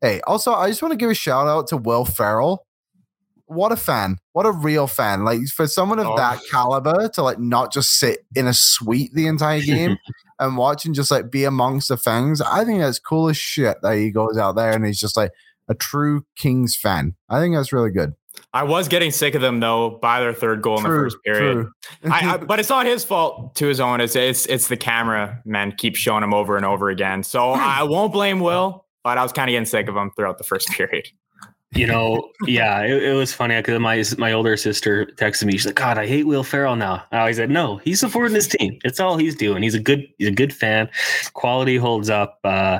hey, 0.00 0.20
also 0.20 0.52
I 0.52 0.68
just 0.68 0.82
want 0.82 0.92
to 0.92 0.98
give 0.98 1.10
a 1.10 1.14
shout 1.14 1.48
out 1.48 1.66
to 1.68 1.78
Will 1.78 2.04
Ferrell. 2.04 2.64
What 3.46 3.72
a 3.72 3.76
fan! 3.76 4.18
What 4.32 4.46
a 4.46 4.52
real 4.52 4.86
fan! 4.86 5.24
Like 5.24 5.40
for 5.48 5.66
someone 5.66 5.98
of 5.98 6.06
Oh. 6.06 6.16
that 6.16 6.40
caliber 6.50 7.08
to 7.10 7.22
like 7.22 7.38
not 7.38 7.72
just 7.72 7.98
sit 7.98 8.20
in 8.34 8.46
a 8.46 8.54
suite 8.54 9.12
the 9.14 9.26
entire 9.26 9.60
game 9.60 9.96
and 10.38 10.56
watch 10.56 10.84
and 10.86 10.94
just 10.94 11.10
like 11.10 11.30
be 11.30 11.44
amongst 11.44 11.88
the 11.88 11.96
fans. 11.96 12.40
I 12.40 12.64
think 12.64 12.80
that's 12.80 12.98
cool 12.98 13.28
as 13.28 13.36
shit 13.36 13.76
that 13.82 13.96
he 13.96 14.10
goes 14.10 14.38
out 14.38 14.56
there 14.56 14.72
and 14.72 14.84
he's 14.86 14.98
just 14.98 15.16
like 15.16 15.30
a 15.68 15.74
true 15.74 16.24
Kings 16.36 16.76
fan. 16.76 17.14
I 17.28 17.38
think 17.40 17.54
that's 17.54 17.72
really 17.72 17.90
good. 17.90 18.14
I 18.52 18.64
was 18.64 18.88
getting 18.88 19.10
sick 19.12 19.34
of 19.34 19.42
them 19.42 19.60
though 19.60 19.90
by 20.02 20.20
their 20.20 20.32
third 20.32 20.60
goal 20.62 20.78
in 20.78 20.82
the 20.82 20.88
first 20.88 21.16
period. 21.24 21.68
I, 22.04 22.34
I, 22.34 22.36
but 22.38 22.58
it's 22.58 22.68
not 22.68 22.86
his 22.86 23.04
fault 23.04 23.54
to 23.56 23.66
his 23.66 23.78
own. 23.78 24.00
It's 24.00 24.16
it's 24.16 24.46
it's 24.46 24.68
the 24.68 24.76
camera 24.76 25.40
man 25.44 25.72
keeps 25.72 25.98
showing 25.98 26.22
him 26.24 26.32
over 26.34 26.56
and 26.56 26.64
over 26.66 26.88
again. 26.90 27.22
So 27.22 27.50
I 27.52 27.82
won't 27.84 28.12
blame 28.12 28.40
Will, 28.40 28.86
but 29.04 29.18
I 29.18 29.22
was 29.22 29.32
kind 29.32 29.48
of 29.48 29.52
getting 29.52 29.66
sick 29.66 29.88
of 29.88 29.96
him 29.96 30.10
throughout 30.16 30.38
the 30.38 30.44
first 30.44 30.68
period. 30.70 31.08
You 31.74 31.88
know, 31.88 32.30
yeah, 32.46 32.82
it, 32.82 33.02
it 33.02 33.14
was 33.14 33.32
funny 33.32 33.56
because 33.56 33.80
my 33.80 34.04
my 34.16 34.32
older 34.32 34.56
sister 34.56 35.06
texted 35.16 35.44
me. 35.46 35.52
She's 35.52 35.66
like, 35.66 35.74
"God, 35.74 35.98
I 35.98 36.06
hate 36.06 36.24
Will 36.26 36.44
Ferrell 36.44 36.76
now." 36.76 37.02
I 37.10 37.32
said, 37.32 37.50
"No, 37.50 37.78
he's 37.78 37.98
supporting 38.00 38.34
his 38.34 38.46
team. 38.46 38.78
It's 38.84 39.00
all 39.00 39.16
he's 39.16 39.34
doing. 39.34 39.62
He's 39.62 39.74
a 39.74 39.80
good 39.80 40.06
he's 40.18 40.28
a 40.28 40.32
good 40.32 40.54
fan. 40.54 40.88
Quality 41.32 41.76
holds 41.76 42.10
up. 42.10 42.38
Uh, 42.44 42.78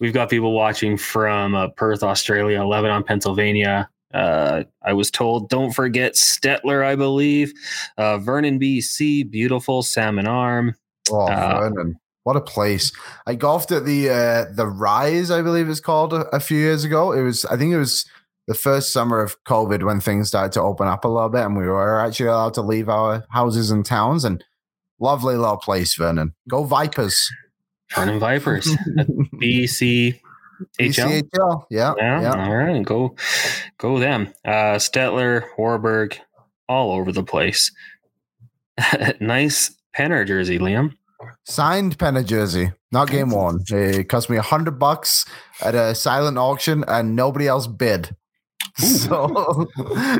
we've 0.00 0.12
got 0.12 0.28
people 0.28 0.52
watching 0.52 0.96
from 0.96 1.54
uh, 1.54 1.68
Perth, 1.68 2.02
Australia, 2.02 2.64
Lebanon, 2.64 3.04
Pennsylvania." 3.04 3.88
Uh, 4.14 4.64
I 4.82 4.92
was 4.94 5.10
told, 5.10 5.50
don't 5.50 5.72
forget 5.72 6.14
Stettler, 6.14 6.82
I 6.82 6.94
believe. 6.96 7.52
Uh, 7.98 8.16
Vernon, 8.16 8.58
BC, 8.58 9.30
beautiful 9.30 9.82
Salmon 9.82 10.26
Arm. 10.26 10.74
Oh, 11.10 11.26
Uh, 11.28 11.60
Vernon. 11.60 11.98
What 12.22 12.34
a 12.36 12.40
place. 12.40 12.90
I 13.26 13.36
golfed 13.36 13.70
at 13.70 13.84
the 13.84 14.10
uh, 14.10 14.46
the 14.52 14.66
Rise, 14.66 15.30
I 15.30 15.42
believe 15.42 15.68
it's 15.68 15.78
called 15.78 16.12
a, 16.12 16.26
a 16.34 16.40
few 16.40 16.58
years 16.58 16.82
ago. 16.82 17.12
It 17.12 17.22
was 17.22 17.44
I 17.44 17.56
think 17.56 17.72
it 17.72 17.78
was 17.78 18.04
the 18.46 18.54
first 18.54 18.92
summer 18.92 19.20
of 19.20 19.42
COVID 19.44 19.84
when 19.84 20.00
things 20.00 20.28
started 20.28 20.52
to 20.52 20.62
open 20.62 20.86
up 20.86 21.04
a 21.04 21.08
little 21.08 21.28
bit 21.28 21.44
and 21.44 21.56
we 21.56 21.66
were 21.66 22.00
actually 22.00 22.28
allowed 22.28 22.54
to 22.54 22.62
leave 22.62 22.88
our 22.88 23.24
houses 23.30 23.70
and 23.70 23.84
towns 23.84 24.24
and 24.24 24.42
lovely 25.00 25.36
little 25.36 25.56
place, 25.56 25.94
Vernon. 25.94 26.34
Go 26.48 26.64
Vipers. 26.64 27.30
Vernon 27.94 28.18
Vipers, 28.18 28.66
BC, 29.34 30.20
HL. 30.80 31.64
Yeah. 31.70 31.94
Yeah, 31.96 32.20
yeah. 32.22 32.46
all 32.46 32.56
right, 32.56 32.84
go, 32.84 33.14
go 33.78 33.98
them. 33.98 34.32
Uh, 34.44 34.76
Stettler, 34.76 35.44
Warburg, 35.56 36.18
all 36.68 36.92
over 36.92 37.12
the 37.12 37.22
place. 37.22 37.70
nice 39.20 39.74
Penner 39.96 40.26
jersey, 40.26 40.58
Liam. 40.58 40.92
Signed 41.44 41.96
Penner 41.98 42.24
jersey, 42.24 42.72
not 42.92 43.08
game 43.08 43.30
one. 43.30 43.60
It 43.68 44.08
cost 44.08 44.28
me 44.28 44.36
a 44.36 44.42
hundred 44.42 44.78
bucks 44.78 45.24
at 45.62 45.74
a 45.74 45.94
silent 45.94 46.38
auction, 46.38 46.84
and 46.88 47.16
nobody 47.16 47.46
else 47.46 47.66
bid. 47.66 48.14
So, 48.96 49.66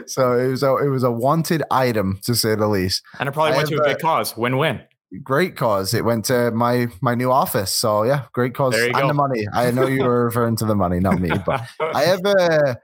so 0.06 0.32
it 0.38 0.48
was 0.48 0.62
a 0.62 0.76
it 0.76 0.88
was 0.88 1.02
a 1.02 1.10
wanted 1.10 1.62
item 1.70 2.18
to 2.24 2.34
say 2.34 2.54
the 2.54 2.68
least. 2.68 3.02
And 3.18 3.28
it 3.28 3.32
probably 3.32 3.52
I 3.52 3.56
went 3.56 3.68
to 3.68 3.76
a 3.76 3.84
good 3.84 4.00
cause, 4.00 4.36
win 4.36 4.56
win. 4.56 4.80
Great 5.22 5.56
cause. 5.56 5.92
It 5.92 6.04
went 6.04 6.24
to 6.26 6.50
my 6.52 6.88
my 7.00 7.14
new 7.14 7.30
office. 7.30 7.72
So 7.72 8.02
yeah, 8.04 8.24
great 8.32 8.54
cause 8.54 8.74
There 8.74 8.86
and 8.86 8.94
go. 8.94 9.08
the 9.08 9.14
money. 9.14 9.46
I 9.52 9.70
know 9.70 9.86
you 9.86 10.04
were 10.04 10.24
referring 10.24 10.56
to 10.56 10.64
the 10.64 10.74
money, 10.74 11.00
not 11.00 11.20
me, 11.20 11.30
but 11.44 11.62
I 11.80 12.02
have 12.04 12.24
a 12.24 12.76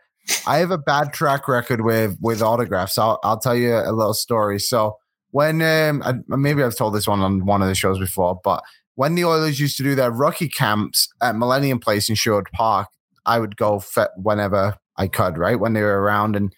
I 0.46 0.58
have 0.58 0.70
a 0.70 0.78
bad 0.78 1.12
track 1.12 1.48
record 1.48 1.80
with 1.80 2.18
with 2.20 2.42
autographs. 2.42 2.98
I'll 2.98 3.18
I'll 3.24 3.38
tell 3.38 3.56
you 3.56 3.74
a 3.74 3.92
little 3.92 4.14
story. 4.14 4.58
So 4.58 4.98
when 5.30 5.62
um 5.62 6.02
I, 6.04 6.14
maybe 6.36 6.62
I've 6.62 6.76
told 6.76 6.94
this 6.94 7.08
one 7.08 7.20
on 7.20 7.46
one 7.46 7.62
of 7.62 7.68
the 7.68 7.74
shows 7.74 7.98
before, 7.98 8.40
but 8.44 8.62
when 8.94 9.14
the 9.14 9.24
Oilers 9.24 9.58
used 9.58 9.76
to 9.78 9.82
do 9.82 9.94
their 9.94 10.10
rookie 10.10 10.48
camps 10.48 11.08
at 11.22 11.34
Millennium 11.34 11.78
Place 11.78 12.08
in 12.08 12.14
Sherwood 12.14 12.48
Park, 12.52 12.88
I 13.24 13.38
would 13.38 13.56
go 13.56 13.82
whenever 14.16 14.76
Could, 15.08 15.38
right? 15.38 15.58
When 15.58 15.72
they 15.72 15.82
were 15.82 16.00
around 16.00 16.36
and 16.36 16.54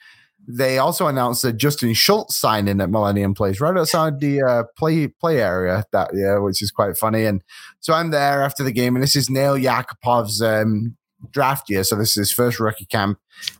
they 0.46 0.78
also 0.78 1.06
announced 1.06 1.42
that 1.42 1.56
Justin 1.56 1.94
Schultz 1.94 2.36
signed 2.36 2.68
in 2.68 2.80
at 2.80 2.90
Millennium 2.90 3.34
Place 3.34 3.60
right 3.60 3.76
outside 3.76 4.20
the 4.20 4.42
uh, 4.42 4.64
play 4.76 5.08
play 5.08 5.40
area 5.40 5.84
that 5.92 6.14
year, 6.14 6.42
which 6.42 6.62
is 6.62 6.70
quite 6.70 6.96
funny. 6.96 7.24
And 7.24 7.42
so 7.80 7.94
I'm 7.94 8.10
there 8.10 8.42
after 8.42 8.62
the 8.62 8.72
game, 8.72 8.94
and 8.94 9.02
this 9.02 9.16
is 9.16 9.30
Nail 9.30 9.54
Yakupov's 9.54 10.42
um, 10.42 10.96
draft 11.30 11.70
year. 11.70 11.84
So 11.84 11.96
this 11.96 12.10
is 12.10 12.28
his 12.28 12.32
first 12.32 12.60
rookie 12.60 12.86
camp, 12.86 13.18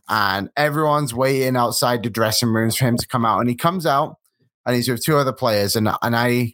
and 0.09 0.49
everyone's 0.55 1.13
waiting 1.13 1.55
outside 1.55 2.03
the 2.03 2.09
dressing 2.09 2.49
rooms 2.49 2.77
for 2.77 2.85
him 2.85 2.97
to 2.97 3.07
come 3.07 3.25
out. 3.25 3.39
And 3.39 3.49
he 3.49 3.55
comes 3.55 3.85
out, 3.85 4.17
and 4.65 4.75
he's 4.75 4.89
with 4.89 5.03
two 5.03 5.17
other 5.17 5.33
players, 5.33 5.75
and 5.75 5.89
and 6.01 6.15
I 6.15 6.53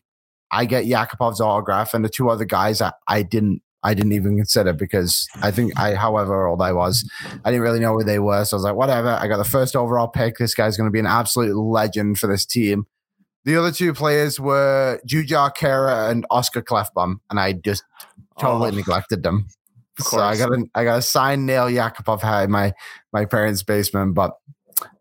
I 0.52 0.66
get 0.66 0.86
Yakupov's 0.86 1.42
autograph, 1.42 1.94
and 1.94 2.06
the 2.06 2.10
two 2.10 2.30
other 2.30 2.46
guys 2.46 2.82
I, 2.82 2.94
I 3.08 3.24
didn't. 3.24 3.62
I 3.84 3.94
didn't 3.94 4.12
even 4.14 4.38
consider 4.38 4.74
because 4.74 5.28
I 5.42 5.50
think 5.52 5.78
I, 5.80 5.96
however 5.96 6.46
old 6.48 6.62
I 6.62 6.72
was, 6.72 7.10
I 7.44 7.50
didn't 7.52 7.64
really 7.64 7.80
know 7.80 7.94
who 7.94 8.04
they 8.04 8.20
were. 8.20 8.46
So 8.46 8.56
I 8.56 8.58
was 8.58 8.64
like, 8.64 8.76
whatever. 8.76 9.10
I 9.20 9.28
got 9.28 9.38
the 9.38 9.44
first 9.44 9.76
overall 9.76 10.08
pick. 10.08 10.38
This 10.38 10.54
guy's 10.54 10.78
going 10.78 10.88
to 10.88 10.92
be 10.92 11.00
an 11.00 11.08
absolute 11.08 11.56
legend 11.56 12.20
for 12.20 12.28
this 12.28 12.46
team. 12.46 12.86
The 13.44 13.56
other 13.56 13.72
two 13.72 13.94
players 13.94 14.40
were 14.40 15.00
Jujhar 15.08 15.52
Khaira 15.58 16.12
and 16.12 16.26
Oscar 16.30 16.62
Klefbom, 16.62 17.16
and 17.32 17.40
I 17.40 17.54
just 17.54 17.84
totally 18.40 18.70
Oh. 18.70 18.76
neglected 18.76 19.24
them. 19.24 19.48
so 19.98 20.20
I 20.20 20.38
got 20.38 20.52
a 20.52 20.64
I 20.76 20.84
got 20.84 21.00
a 21.00 21.02
signed 21.02 21.48
Nail 21.48 21.66
Yakupov 21.66 22.22
hat 22.22 22.44
in 22.44 22.52
my 22.52 22.74
my 23.12 23.26
parents' 23.26 23.64
basement, 23.64 24.14
but 24.14 24.34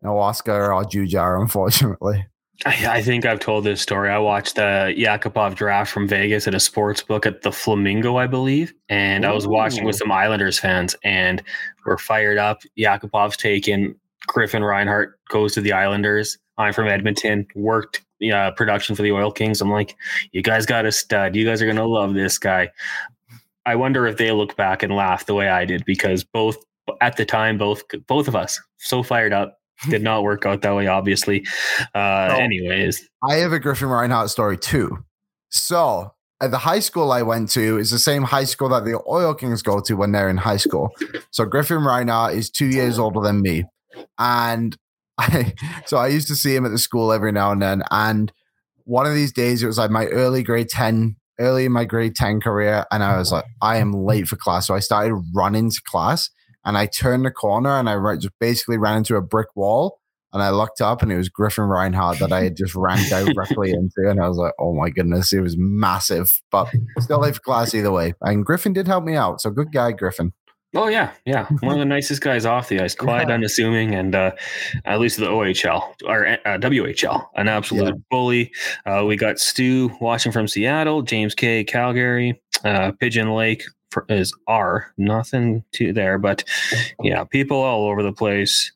no 0.02 0.18
Oscar 0.18 0.72
or 0.72 0.84
Jujhar, 0.84 1.38
unfortunately. 1.40 2.26
I, 2.66 2.98
I, 2.98 3.02
think 3.02 3.24
I've 3.24 3.40
told 3.40 3.64
this 3.64 3.80
story. 3.80 4.10
I 4.10 4.18
watched 4.18 4.56
the 4.56 4.94
Yakupov 4.96 5.54
draft 5.54 5.90
from 5.90 6.06
Vegas 6.06 6.46
at 6.46 6.54
a 6.54 6.60
sports 6.60 7.02
book 7.02 7.24
at 7.24 7.42
the 7.42 7.52
Flamingo, 7.52 8.16
I 8.16 8.26
believe, 8.26 8.74
and 8.88 9.24
Ooh. 9.24 9.28
I 9.28 9.32
was 9.32 9.46
watching 9.46 9.84
with 9.84 9.96
some 9.96 10.12
Islanders 10.12 10.58
fans, 10.58 10.94
and 11.02 11.42
we're 11.86 11.96
fired 11.96 12.38
up. 12.38 12.62
Yakupov's 12.78 13.36
taken. 13.36 13.94
Griffin 14.26 14.62
Reinhart 14.62 15.18
goes 15.30 15.54
to 15.54 15.60
the 15.60 15.72
Islanders. 15.72 16.38
I'm 16.58 16.74
from 16.74 16.88
Edmonton. 16.88 17.46
Worked 17.54 18.04
uh, 18.32 18.50
production 18.50 18.94
for 18.94 19.02
the 19.02 19.12
Oil 19.12 19.32
Kings. 19.32 19.62
I'm 19.62 19.70
like, 19.70 19.96
you 20.32 20.42
guys 20.42 20.66
got 20.66 20.84
a 20.84 20.92
stud. 20.92 21.34
You 21.34 21.46
guys 21.46 21.62
are 21.62 21.66
gonna 21.66 21.86
love 21.86 22.14
this 22.14 22.38
guy. 22.38 22.70
I 23.64 23.76
wonder 23.76 24.06
if 24.06 24.18
they 24.18 24.32
look 24.32 24.56
back 24.56 24.82
and 24.82 24.94
laugh 24.94 25.26
the 25.26 25.34
way 25.34 25.48
I 25.48 25.64
did 25.64 25.84
because 25.86 26.24
both 26.24 26.58
at 27.00 27.16
the 27.16 27.24
time, 27.24 27.56
both 27.56 27.82
both 28.06 28.28
of 28.28 28.36
us 28.36 28.60
so 28.78 29.02
fired 29.02 29.32
up 29.32 29.59
did 29.88 30.02
not 30.02 30.22
work 30.22 30.46
out 30.46 30.62
that 30.62 30.74
way, 30.74 30.86
obviously. 30.86 31.46
Uh, 31.94 32.30
so, 32.30 32.34
anyways, 32.36 33.08
I 33.22 33.36
have 33.36 33.52
a 33.52 33.58
Griffin 33.58 33.88
Reinhart 33.88 34.30
story 34.30 34.58
too. 34.58 34.98
So, 35.50 36.12
at 36.42 36.50
the 36.50 36.58
high 36.58 36.80
school 36.80 37.12
I 37.12 37.22
went 37.22 37.50
to 37.50 37.78
is 37.78 37.90
the 37.90 37.98
same 37.98 38.22
high 38.22 38.44
school 38.44 38.68
that 38.70 38.84
the 38.84 39.00
Oil 39.08 39.34
Kings 39.34 39.62
go 39.62 39.80
to 39.80 39.94
when 39.94 40.12
they're 40.12 40.28
in 40.28 40.38
high 40.38 40.56
school. 40.56 40.90
So, 41.30 41.44
Griffin 41.44 41.84
Reinhart 41.84 42.34
is 42.34 42.50
two 42.50 42.66
years 42.66 42.98
older 42.98 43.20
than 43.20 43.42
me. 43.42 43.64
And 44.18 44.76
I, 45.18 45.54
so 45.86 45.98
I 45.98 46.08
used 46.08 46.28
to 46.28 46.36
see 46.36 46.54
him 46.54 46.64
at 46.64 46.72
the 46.72 46.78
school 46.78 47.12
every 47.12 47.32
now 47.32 47.52
and 47.52 47.60
then. 47.60 47.82
And 47.90 48.32
one 48.84 49.06
of 49.06 49.14
these 49.14 49.32
days, 49.32 49.62
it 49.62 49.66
was 49.66 49.78
like 49.78 49.90
my 49.90 50.06
early 50.06 50.42
grade 50.42 50.68
10, 50.68 51.16
early 51.38 51.66
in 51.66 51.72
my 51.72 51.84
grade 51.84 52.14
10 52.16 52.40
career. 52.40 52.86
And 52.90 53.04
I 53.04 53.18
was 53.18 53.30
like, 53.30 53.44
I 53.60 53.76
am 53.76 53.92
late 53.92 54.28
for 54.28 54.36
class. 54.36 54.66
So 54.66 54.74
I 54.74 54.80
started 54.80 55.14
running 55.34 55.70
to 55.70 55.80
class 55.86 56.30
and 56.64 56.76
I 56.76 56.86
turned 56.86 57.24
the 57.24 57.30
corner 57.30 57.78
and 57.78 57.88
I 57.88 58.16
just 58.16 58.34
basically 58.38 58.78
ran 58.78 58.98
into 58.98 59.16
a 59.16 59.22
brick 59.22 59.48
wall. 59.54 59.98
And 60.32 60.42
I 60.44 60.50
looked 60.50 60.80
up 60.80 61.02
and 61.02 61.10
it 61.10 61.16
was 61.16 61.28
Griffin 61.28 61.64
Reinhart 61.64 62.20
that 62.20 62.32
I 62.32 62.44
had 62.44 62.56
just 62.56 62.76
ran 62.76 63.02
directly 63.08 63.70
into. 63.72 64.08
And 64.08 64.22
I 64.22 64.28
was 64.28 64.36
like, 64.36 64.52
oh 64.60 64.72
my 64.72 64.88
goodness, 64.88 65.32
it 65.32 65.40
was 65.40 65.56
massive, 65.58 66.30
but 66.52 66.68
still 67.00 67.18
late 67.20 67.34
for 67.34 67.40
class 67.40 67.74
either 67.74 67.90
way. 67.90 68.14
And 68.20 68.46
Griffin 68.46 68.72
did 68.72 68.86
help 68.86 69.02
me 69.02 69.16
out. 69.16 69.40
So 69.40 69.50
good 69.50 69.72
guy, 69.72 69.90
Griffin. 69.90 70.32
Oh 70.72 70.86
yeah, 70.86 71.10
yeah, 71.26 71.48
one 71.62 71.72
of 71.72 71.80
the 71.80 71.84
nicest 71.84 72.20
guys 72.20 72.46
off 72.46 72.68
the 72.68 72.78
ice, 72.78 72.94
quiet, 72.94 73.26
yeah. 73.26 73.34
unassuming, 73.34 73.92
and 73.92 74.14
uh, 74.14 74.30
at 74.84 75.00
least 75.00 75.18
the 75.18 75.26
OHL 75.26 75.82
or 76.06 76.28
uh, 76.28 76.58
WHL, 76.58 77.26
an 77.34 77.48
absolute 77.48 77.86
yeah. 77.86 78.00
bully. 78.08 78.52
Uh, 78.86 79.04
we 79.04 79.16
got 79.16 79.40
Stu 79.40 79.90
watching 80.00 80.30
from 80.30 80.46
Seattle, 80.46 81.02
James 81.02 81.34
K, 81.34 81.64
Calgary, 81.64 82.40
uh, 82.64 82.92
Pigeon 83.00 83.32
Lake, 83.34 83.64
is 84.08 84.32
R. 84.46 84.92
Nothing 84.96 85.64
to 85.72 85.92
there, 85.92 86.18
but 86.18 86.44
yeah, 87.02 87.24
people 87.24 87.58
all 87.58 87.88
over 87.88 88.02
the 88.02 88.12
place. 88.12 88.72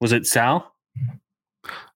Was 0.00 0.12
it 0.12 0.26
Sal? 0.26 0.74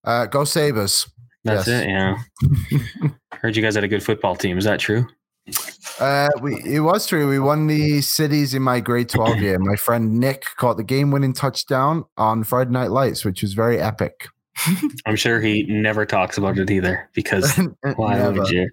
Uh, 0.04 0.26
go 0.26 0.44
Sabres. 0.44 1.08
That's 1.44 1.66
yes. 1.66 1.82
it. 1.82 1.88
Yeah. 1.88 3.10
Heard 3.40 3.56
you 3.56 3.62
guys 3.62 3.74
had 3.74 3.84
a 3.84 3.88
good 3.88 4.02
football 4.02 4.36
team. 4.36 4.58
Is 4.58 4.64
that 4.64 4.80
true? 4.80 5.06
Uh, 5.98 6.28
we 6.40 6.62
it 6.64 6.80
was 6.80 7.06
true. 7.06 7.28
We 7.28 7.40
won 7.40 7.66
the 7.66 8.00
cities 8.00 8.54
in 8.54 8.62
my 8.62 8.80
grade 8.80 9.08
twelve 9.08 9.40
year. 9.40 9.58
My 9.58 9.74
friend 9.76 10.20
Nick 10.20 10.44
caught 10.56 10.76
the 10.76 10.84
game 10.84 11.10
winning 11.10 11.32
touchdown 11.32 12.04
on 12.16 12.44
Friday 12.44 12.70
Night 12.70 12.90
Lights, 12.90 13.24
which 13.24 13.42
was 13.42 13.52
very 13.52 13.80
epic. 13.80 14.28
I'm 15.06 15.16
sure 15.16 15.40
he 15.40 15.64
never 15.64 16.04
talks 16.04 16.36
about 16.36 16.58
it 16.58 16.70
either 16.70 17.08
because 17.14 17.58
why 17.96 18.28
would 18.28 18.48
you? 18.48 18.70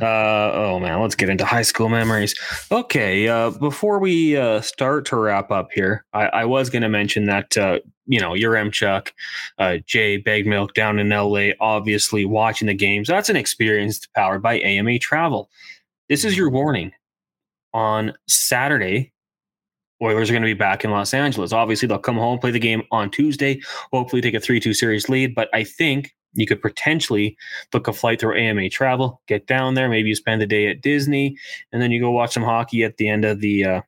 Uh, 0.00 0.52
oh 0.52 0.78
man, 0.80 1.00
let's 1.00 1.14
get 1.14 1.28
into 1.28 1.44
high 1.44 1.62
school 1.62 1.88
memories. 1.88 2.34
Okay, 2.70 3.28
uh, 3.28 3.50
before 3.50 3.98
we 3.98 4.36
uh, 4.36 4.60
start 4.60 5.04
to 5.06 5.16
wrap 5.16 5.50
up 5.50 5.68
here, 5.72 6.04
I, 6.12 6.26
I 6.26 6.44
was 6.44 6.70
going 6.70 6.82
to 6.82 6.88
mention 6.88 7.26
that 7.26 7.56
uh, 7.56 7.80
you 8.06 8.20
know 8.20 8.32
Yaremchuk, 8.32 9.12
uh, 9.58 9.76
Jay 9.86 10.22
Milk 10.46 10.74
down 10.74 10.98
in 10.98 11.10
LA, 11.10 11.50
obviously 11.60 12.24
watching 12.24 12.66
the 12.66 12.74
games. 12.74 13.08
That's 13.08 13.28
an 13.28 13.36
experience 13.36 14.06
powered 14.14 14.42
by 14.42 14.60
AMA 14.60 14.98
Travel. 14.98 15.50
This 16.08 16.24
is 16.24 16.36
your 16.36 16.50
warning. 16.50 16.92
On 17.74 18.14
Saturday, 18.26 19.12
Oilers 20.02 20.30
are 20.30 20.32
going 20.32 20.42
to 20.42 20.46
be 20.46 20.54
back 20.54 20.84
in 20.84 20.90
Los 20.90 21.12
Angeles. 21.12 21.52
Obviously, 21.52 21.88
they'll 21.88 21.98
come 21.98 22.16
home, 22.16 22.38
play 22.38 22.50
the 22.50 22.58
game 22.58 22.82
on 22.90 23.10
Tuesday, 23.10 23.60
hopefully 23.92 24.22
take 24.22 24.34
a 24.34 24.40
3 24.40 24.60
2 24.60 24.72
series 24.74 25.08
lead. 25.08 25.34
But 25.34 25.48
I 25.52 25.64
think 25.64 26.14
you 26.34 26.46
could 26.46 26.62
potentially 26.62 27.36
book 27.72 27.88
a 27.88 27.92
flight 27.92 28.20
through 28.20 28.38
AMA 28.38 28.68
Travel, 28.70 29.20
get 29.26 29.46
down 29.46 29.74
there. 29.74 29.88
Maybe 29.88 30.08
you 30.08 30.14
spend 30.14 30.40
the 30.40 30.46
day 30.46 30.68
at 30.68 30.80
Disney, 30.80 31.36
and 31.72 31.82
then 31.82 31.90
you 31.90 32.00
go 32.00 32.10
watch 32.10 32.34
some 32.34 32.44
hockey 32.44 32.84
at 32.84 32.96
the 32.96 33.08
end 33.08 33.24
of 33.24 33.40
the 33.40 33.64
uh, 33.64 33.80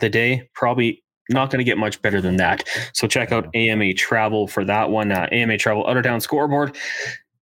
the 0.00 0.08
day. 0.08 0.48
Probably 0.54 1.02
not 1.28 1.50
going 1.50 1.58
to 1.58 1.64
get 1.64 1.78
much 1.78 2.02
better 2.02 2.20
than 2.20 2.36
that. 2.36 2.68
So 2.92 3.06
check 3.06 3.30
out 3.30 3.54
AMA 3.54 3.94
Travel 3.94 4.48
for 4.48 4.64
that 4.64 4.90
one. 4.90 5.12
Uh, 5.12 5.28
AMA 5.30 5.58
Travel 5.58 5.86
Outer 5.86 6.02
Town 6.02 6.20
Scoreboard. 6.20 6.76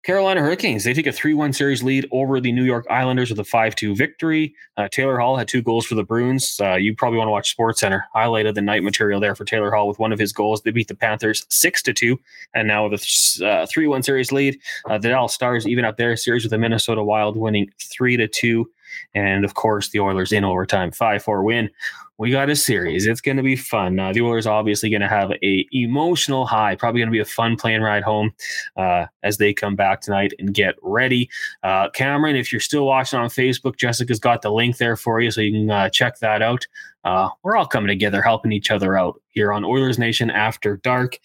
Carolina 0.05 0.39
Hurricanes, 0.41 0.83
they 0.83 0.93
take 0.93 1.07
a 1.07 1.11
3 1.11 1.33
1 1.33 1.51
series 1.53 1.81
lead 1.81 2.07
over 2.11 2.39
the 2.39 2.51
New 2.51 2.63
York 2.63 2.85
Islanders 2.91 3.31
with 3.31 3.39
a 3.39 3.43
5 3.43 3.75
2 3.75 3.95
victory. 3.95 4.53
Uh, 4.77 4.87
Taylor 4.87 5.17
Hall 5.17 5.35
had 5.35 5.47
two 5.47 5.63
goals 5.63 5.83
for 5.87 5.95
the 5.95 6.03
Bruins. 6.03 6.59
Uh, 6.61 6.75
you 6.75 6.93
probably 6.95 7.17
want 7.17 7.27
to 7.27 7.31
watch 7.31 7.49
Sports 7.49 7.79
Center. 7.79 8.05
Highlighted 8.15 8.53
the 8.53 8.61
night 8.61 8.83
material 8.83 9.19
there 9.19 9.33
for 9.33 9.45
Taylor 9.45 9.71
Hall 9.71 9.87
with 9.87 9.97
one 9.97 10.13
of 10.13 10.19
his 10.19 10.31
goals. 10.31 10.61
They 10.61 10.69
beat 10.69 10.89
the 10.89 10.95
Panthers 10.95 11.47
6 11.49 11.81
to 11.81 11.93
2, 11.93 12.19
and 12.53 12.67
now 12.67 12.87
with 12.87 13.03
a 13.41 13.47
uh, 13.47 13.65
3 13.65 13.87
1 13.87 14.03
series 14.03 14.31
lead. 14.31 14.59
Uh, 14.87 14.99
the 14.99 15.09
Dallas 15.09 15.33
Stars 15.33 15.65
even 15.65 15.85
up 15.85 15.97
their 15.97 16.15
series 16.15 16.43
with 16.43 16.51
the 16.51 16.59
Minnesota 16.59 17.03
Wild 17.03 17.35
winning 17.35 17.71
3 17.79 18.15
to 18.17 18.27
2. 18.27 18.69
And 19.15 19.43
of 19.43 19.55
course, 19.55 19.89
the 19.89 20.01
Oilers 20.01 20.31
in 20.31 20.43
overtime 20.43 20.91
5 20.91 21.23
4 21.23 21.43
win 21.43 21.71
we 22.17 22.31
got 22.31 22.49
a 22.49 22.55
series. 22.55 23.07
It's 23.07 23.19
going 23.19 23.37
to 23.37 23.43
be 23.43 23.55
fun. 23.55 23.99
Uh, 23.99 24.13
the 24.13 24.21
Oilers 24.21 24.47
obviously 24.47 24.89
going 24.89 25.01
to 25.01 25.07
have 25.07 25.31
a 25.43 25.67
emotional 25.73 26.45
high. 26.45 26.75
Probably 26.75 27.01
going 27.01 27.09
to 27.09 27.11
be 27.11 27.19
a 27.19 27.25
fun 27.25 27.57
plane 27.57 27.81
ride 27.81 28.03
home 28.03 28.31
uh, 28.77 29.07
as 29.23 29.37
they 29.37 29.53
come 29.53 29.75
back 29.75 30.01
tonight 30.01 30.33
and 30.39 30.53
get 30.53 30.75
ready. 30.81 31.29
Uh, 31.63 31.89
Cameron, 31.89 32.37
if 32.37 32.53
you're 32.53 32.61
still 32.61 32.85
watching 32.85 33.19
on 33.19 33.27
Facebook, 33.27 33.75
Jessica's 33.75 34.19
got 34.19 34.41
the 34.41 34.51
link 34.51 34.77
there 34.77 34.95
for 34.95 35.19
you, 35.19 35.29
so 35.29 35.41
you 35.41 35.51
can 35.51 35.69
uh, 35.69 35.89
check 35.89 36.19
that 36.19 36.41
out. 36.41 36.65
Uh, 37.03 37.29
we're 37.43 37.57
all 37.57 37.67
coming 37.67 37.89
together, 37.89 38.21
helping 38.21 38.51
each 38.51 38.71
other 38.71 38.97
out 38.97 39.21
here 39.29 39.51
on 39.51 39.65
Oilers 39.65 39.99
Nation 39.99 40.29
After 40.29 40.77
Dark. 40.77 41.19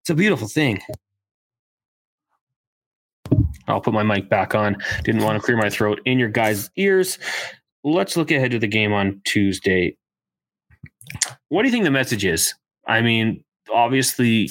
It's 0.00 0.10
a 0.10 0.14
beautiful 0.14 0.48
thing. 0.48 0.80
I'll 3.66 3.80
put 3.80 3.94
my 3.94 4.02
mic 4.02 4.28
back 4.28 4.54
on. 4.54 4.76
Didn't 5.02 5.22
want 5.22 5.36
to 5.36 5.44
clear 5.44 5.56
my 5.56 5.70
throat 5.70 6.00
in 6.04 6.18
your 6.18 6.28
guys' 6.28 6.70
ears. 6.76 7.18
Let's 7.84 8.16
look 8.16 8.30
ahead 8.30 8.52
to 8.52 8.58
the 8.58 8.68
game 8.68 8.92
on 8.92 9.20
Tuesday 9.24 9.96
what 11.48 11.62
do 11.62 11.68
you 11.68 11.72
think 11.72 11.84
the 11.84 11.90
message 11.90 12.24
is? 12.24 12.54
I 12.86 13.00
mean, 13.00 13.44
obviously, 13.72 14.50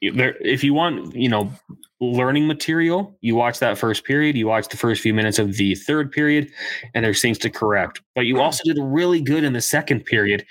if 0.00 0.64
you 0.64 0.74
want, 0.74 1.14
you 1.14 1.28
know, 1.28 1.52
learning 2.00 2.48
material, 2.48 3.16
you 3.20 3.36
watch 3.36 3.60
that 3.60 3.78
first 3.78 4.04
period, 4.04 4.36
you 4.36 4.46
watch 4.46 4.68
the 4.68 4.76
first 4.76 5.00
few 5.00 5.14
minutes 5.14 5.38
of 5.38 5.54
the 5.54 5.74
third 5.76 6.10
period, 6.10 6.50
and 6.94 7.04
there's 7.04 7.22
things 7.22 7.38
to 7.38 7.50
correct. 7.50 8.00
But 8.14 8.22
you 8.22 8.40
also 8.40 8.62
did 8.64 8.78
really 8.80 9.20
good 9.20 9.44
in 9.44 9.52
the 9.52 9.60
second 9.60 10.04
period. 10.04 10.44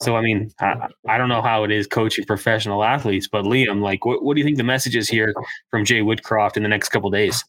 So, 0.00 0.16
I 0.16 0.22
mean, 0.22 0.50
I, 0.60 0.88
I 1.08 1.18
don't 1.18 1.28
know 1.28 1.42
how 1.42 1.64
it 1.64 1.70
is 1.70 1.86
coaching 1.86 2.24
professional 2.24 2.82
athletes, 2.82 3.28
but 3.28 3.44
Liam, 3.44 3.82
like, 3.82 4.04
what, 4.04 4.24
what 4.24 4.34
do 4.34 4.40
you 4.40 4.44
think 4.44 4.56
the 4.56 4.64
message 4.64 4.96
is 4.96 5.08
here 5.08 5.34
from 5.70 5.84
Jay 5.84 6.00
Woodcroft 6.00 6.56
in 6.56 6.62
the 6.62 6.68
next 6.68 6.88
couple 6.88 7.10
days? 7.10 7.44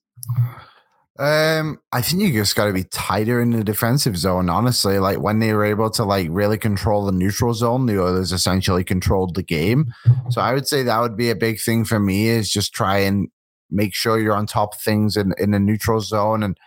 Um, 1.17 1.79
I 1.93 2.01
think 2.01 2.21
you 2.21 2.33
just 2.33 2.57
got 2.57 2.65
to 2.65 2.73
be 2.73 2.83
tighter 2.83 3.41
in 3.41 3.51
the 3.51 3.63
defensive 3.63 4.17
zone. 4.17 4.49
Honestly, 4.49 4.99
like 4.99 5.19
when 5.19 5.39
they 5.39 5.53
were 5.53 5.63
able 5.63 5.89
to 5.91 6.03
like 6.03 6.27
really 6.29 6.57
control 6.57 7.05
the 7.05 7.13
neutral 7.13 7.53
zone, 7.53 7.85
the 7.85 8.03
others 8.03 8.33
essentially 8.33 8.83
controlled 8.83 9.35
the 9.35 9.43
game. 9.43 9.93
So 10.29 10.41
I 10.41 10.53
would 10.53 10.67
say 10.67 10.83
that 10.83 10.99
would 10.99 11.15
be 11.15 11.29
a 11.29 11.35
big 11.35 11.61
thing 11.61 11.85
for 11.85 11.99
me 11.99 12.27
is 12.27 12.49
just 12.49 12.73
try 12.73 12.97
and 12.99 13.29
make 13.71 13.95
sure 13.95 14.19
you're 14.19 14.35
on 14.35 14.45
top 14.45 14.75
of 14.75 14.81
things 14.81 15.15
in 15.15 15.33
in 15.37 15.51
the 15.51 15.59
neutral 15.59 16.01
zone. 16.01 16.43
And 16.43 16.57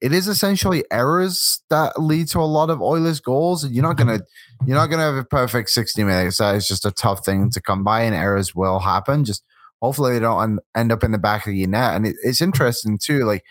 it 0.00 0.12
is 0.12 0.26
essentially 0.26 0.84
errors 0.90 1.62
that 1.70 2.00
lead 2.00 2.26
to 2.28 2.40
a 2.40 2.42
lot 2.42 2.70
of 2.70 2.82
Oilers 2.82 3.20
goals. 3.20 3.62
And 3.62 3.72
you're 3.72 3.84
not 3.84 3.96
gonna 3.96 4.20
you're 4.66 4.76
not 4.76 4.88
gonna 4.88 5.04
have 5.04 5.14
a 5.14 5.24
perfect 5.24 5.70
60 5.70 6.02
minutes. 6.02 6.38
That 6.38 6.56
is 6.56 6.66
just 6.66 6.84
a 6.84 6.90
tough 6.90 7.24
thing 7.24 7.50
to 7.50 7.60
come 7.60 7.84
by, 7.84 8.02
and 8.02 8.16
errors 8.16 8.52
will 8.52 8.80
happen. 8.80 9.24
Just 9.24 9.44
hopefully 9.80 10.14
they 10.14 10.20
don't 10.20 10.58
end 10.74 10.90
up 10.90 11.04
in 11.04 11.12
the 11.12 11.18
back 11.18 11.46
of 11.46 11.54
your 11.54 11.68
net. 11.68 11.94
And 11.94 12.06
it, 12.06 12.16
it's 12.24 12.40
interesting 12.40 12.98
too, 12.98 13.24
like 13.24 13.44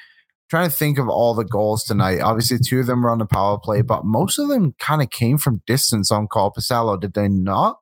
trying 0.51 0.69
to 0.69 0.75
think 0.75 0.99
of 0.99 1.07
all 1.07 1.33
the 1.33 1.45
goals 1.45 1.85
tonight. 1.85 2.19
Obviously, 2.19 2.59
two 2.59 2.81
of 2.81 2.85
them 2.85 3.01
were 3.03 3.09
on 3.09 3.19
the 3.19 3.25
power 3.25 3.57
play, 3.57 3.81
but 3.81 4.03
most 4.03 4.37
of 4.37 4.49
them 4.49 4.75
kind 4.79 5.01
of 5.01 5.09
came 5.09 5.37
from 5.37 5.61
distance 5.65 6.11
on 6.11 6.27
Korpisalo, 6.27 6.99
did 6.99 7.13
they 7.13 7.29
not? 7.29 7.79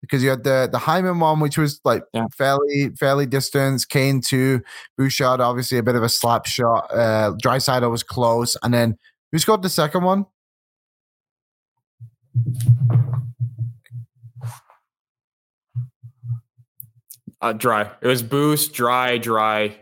Because 0.00 0.20
you 0.20 0.30
had 0.30 0.42
the 0.42 0.68
the 0.70 0.80
Hyman 0.80 1.20
one, 1.20 1.38
which 1.38 1.56
was 1.56 1.80
like 1.84 2.02
yeah. 2.12 2.26
fairly 2.36 2.90
fairly 2.98 3.24
distance. 3.24 3.84
Kane 3.84 4.20
two, 4.20 4.60
Bouchard 4.98 5.40
obviously 5.40 5.78
a 5.78 5.82
bit 5.84 5.94
of 5.94 6.02
a 6.02 6.08
slap 6.08 6.44
shot. 6.44 6.90
Uh, 6.92 7.34
Draisaitl 7.40 7.88
was 7.88 8.02
close, 8.02 8.56
and 8.64 8.74
then 8.74 8.98
who 9.30 9.38
scored 9.38 9.62
the 9.62 9.68
second 9.68 10.02
one? 10.02 10.26
Uh, 17.40 17.52
dry. 17.52 17.88
It 18.00 18.08
was 18.08 18.24
boost, 18.24 18.72
dry, 18.72 19.18
dry, 19.18 19.76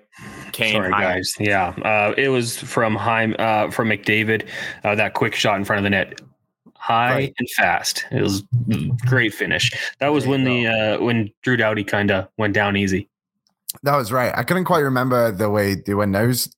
Kane. 0.52 0.72
Sorry, 0.74 0.90
guys. 0.90 1.34
Yeah, 1.38 1.68
uh, 1.84 2.14
it 2.16 2.28
was 2.28 2.58
from 2.58 2.96
Heim 2.96 3.34
uh, 3.38 3.70
from 3.70 3.88
McDavid. 3.88 4.46
Uh, 4.84 4.94
that 4.94 5.14
quick 5.14 5.34
shot 5.34 5.56
in 5.58 5.64
front 5.64 5.78
of 5.78 5.84
the 5.84 5.90
net. 5.90 6.20
high 6.76 7.10
Right. 7.14 7.34
and 7.38 7.48
fast. 7.50 8.04
It 8.10 8.22
was 8.22 8.42
great 9.06 9.32
finish. 9.34 9.70
That 10.00 10.08
was 10.08 10.26
when 10.26 10.44
the 10.44 10.66
uh, 10.66 11.02
when 11.02 11.30
Drew 11.42 11.56
Doughty 11.56 11.84
kind 11.84 12.10
of 12.10 12.28
went 12.36 12.54
down 12.54 12.76
easy. 12.76 13.08
That 13.84 13.96
was 13.96 14.10
right. 14.10 14.32
I 14.36 14.42
couldn't 14.42 14.64
quite 14.64 14.80
remember 14.80 15.30
the 15.30 15.48
way 15.48 15.76
they 15.76 15.94
went. 15.94 16.16
I 16.16 16.24
was, 16.26 16.52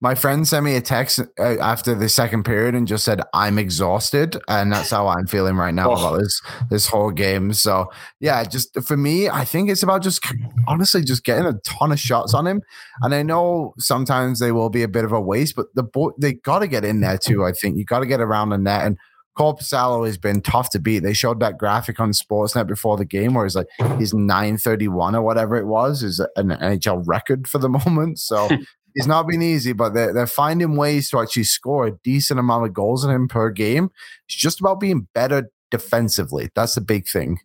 my 0.00 0.14
friend 0.14 0.46
sent 0.48 0.64
me 0.64 0.76
a 0.76 0.80
text 0.80 1.20
uh, 1.38 1.42
after 1.60 1.94
the 1.94 2.08
second 2.08 2.44
period 2.44 2.74
and 2.74 2.86
just 2.88 3.04
said, 3.04 3.20
"I'm 3.34 3.58
exhausted," 3.58 4.36
and 4.48 4.72
that's 4.72 4.90
how 4.90 5.08
I'm 5.08 5.26
feeling 5.26 5.56
right 5.56 5.74
now 5.74 5.90
Oh. 5.90 5.92
about 5.94 6.18
this 6.20 6.40
this 6.70 6.88
whole 6.88 7.10
game. 7.10 7.52
So 7.52 7.90
yeah, 8.20 8.42
just 8.44 8.80
for 8.82 8.96
me, 8.96 9.28
I 9.28 9.44
think 9.44 9.68
it's 9.70 9.82
about 9.82 10.02
just 10.02 10.24
honestly 10.66 11.02
just 11.02 11.24
getting 11.24 11.46
a 11.46 11.54
ton 11.64 11.92
of 11.92 12.00
shots 12.00 12.34
on 12.34 12.46
him. 12.46 12.62
And 13.02 13.14
I 13.14 13.22
know 13.22 13.74
sometimes 13.78 14.38
they 14.38 14.52
will 14.52 14.70
be 14.70 14.82
a 14.82 14.88
bit 14.88 15.04
of 15.04 15.12
a 15.12 15.20
waste, 15.20 15.56
but 15.56 15.66
the 15.74 15.82
boy 15.82 16.10
they 16.18 16.34
got 16.34 16.60
to 16.60 16.66
get 16.68 16.84
in 16.84 17.00
there 17.00 17.18
too. 17.18 17.44
I 17.44 17.52
think 17.52 17.76
you 17.76 17.84
got 17.84 18.00
to 18.00 18.06
get 18.06 18.20
around 18.20 18.50
the 18.50 18.58
net 18.58 18.86
and. 18.86 18.96
Korpisalo 19.38 20.04
has 20.06 20.18
been 20.18 20.42
tough 20.42 20.70
to 20.70 20.80
beat. 20.80 20.98
They 20.98 21.14
showed 21.14 21.38
that 21.40 21.56
graphic 21.56 21.98
on 22.00 22.10
Sportsnet 22.10 22.66
before 22.66 22.96
the 22.98 23.04
game 23.06 23.32
where 23.32 23.46
it's 23.46 23.54
like 23.54 23.68
he's 23.96 24.12
931 24.12 25.14
or 25.14 25.22
whatever 25.22 25.56
it 25.56 25.66
was, 25.66 26.02
is 26.02 26.18
an 26.36 26.48
NHL 26.48 27.04
record 27.06 27.46
for 27.48 27.58
the 27.58 27.68
moment. 27.86 28.18
So 28.18 28.48
he's 28.94 29.06
not 29.06 29.26
been 29.26 29.42
easy, 29.42 29.72
but 29.72 29.94
they're, 29.94 30.12
they're 30.12 30.26
finding 30.26 30.76
ways 30.76 31.10
to 31.10 31.20
actually 31.20 31.44
score 31.44 31.86
a 31.86 31.92
decent 32.02 32.40
amount 32.40 32.66
of 32.66 32.72
goals 32.72 33.04
in 33.04 33.10
him 33.10 33.28
per 33.28 33.50
game. 33.50 33.90
It's 34.26 34.36
just 34.36 34.60
about 34.60 34.80
being 34.80 35.08
better 35.14 35.50
defensively. 35.70 36.50
That's 36.54 36.74
the 36.74 36.80
big 36.80 37.08
thing. 37.08 37.40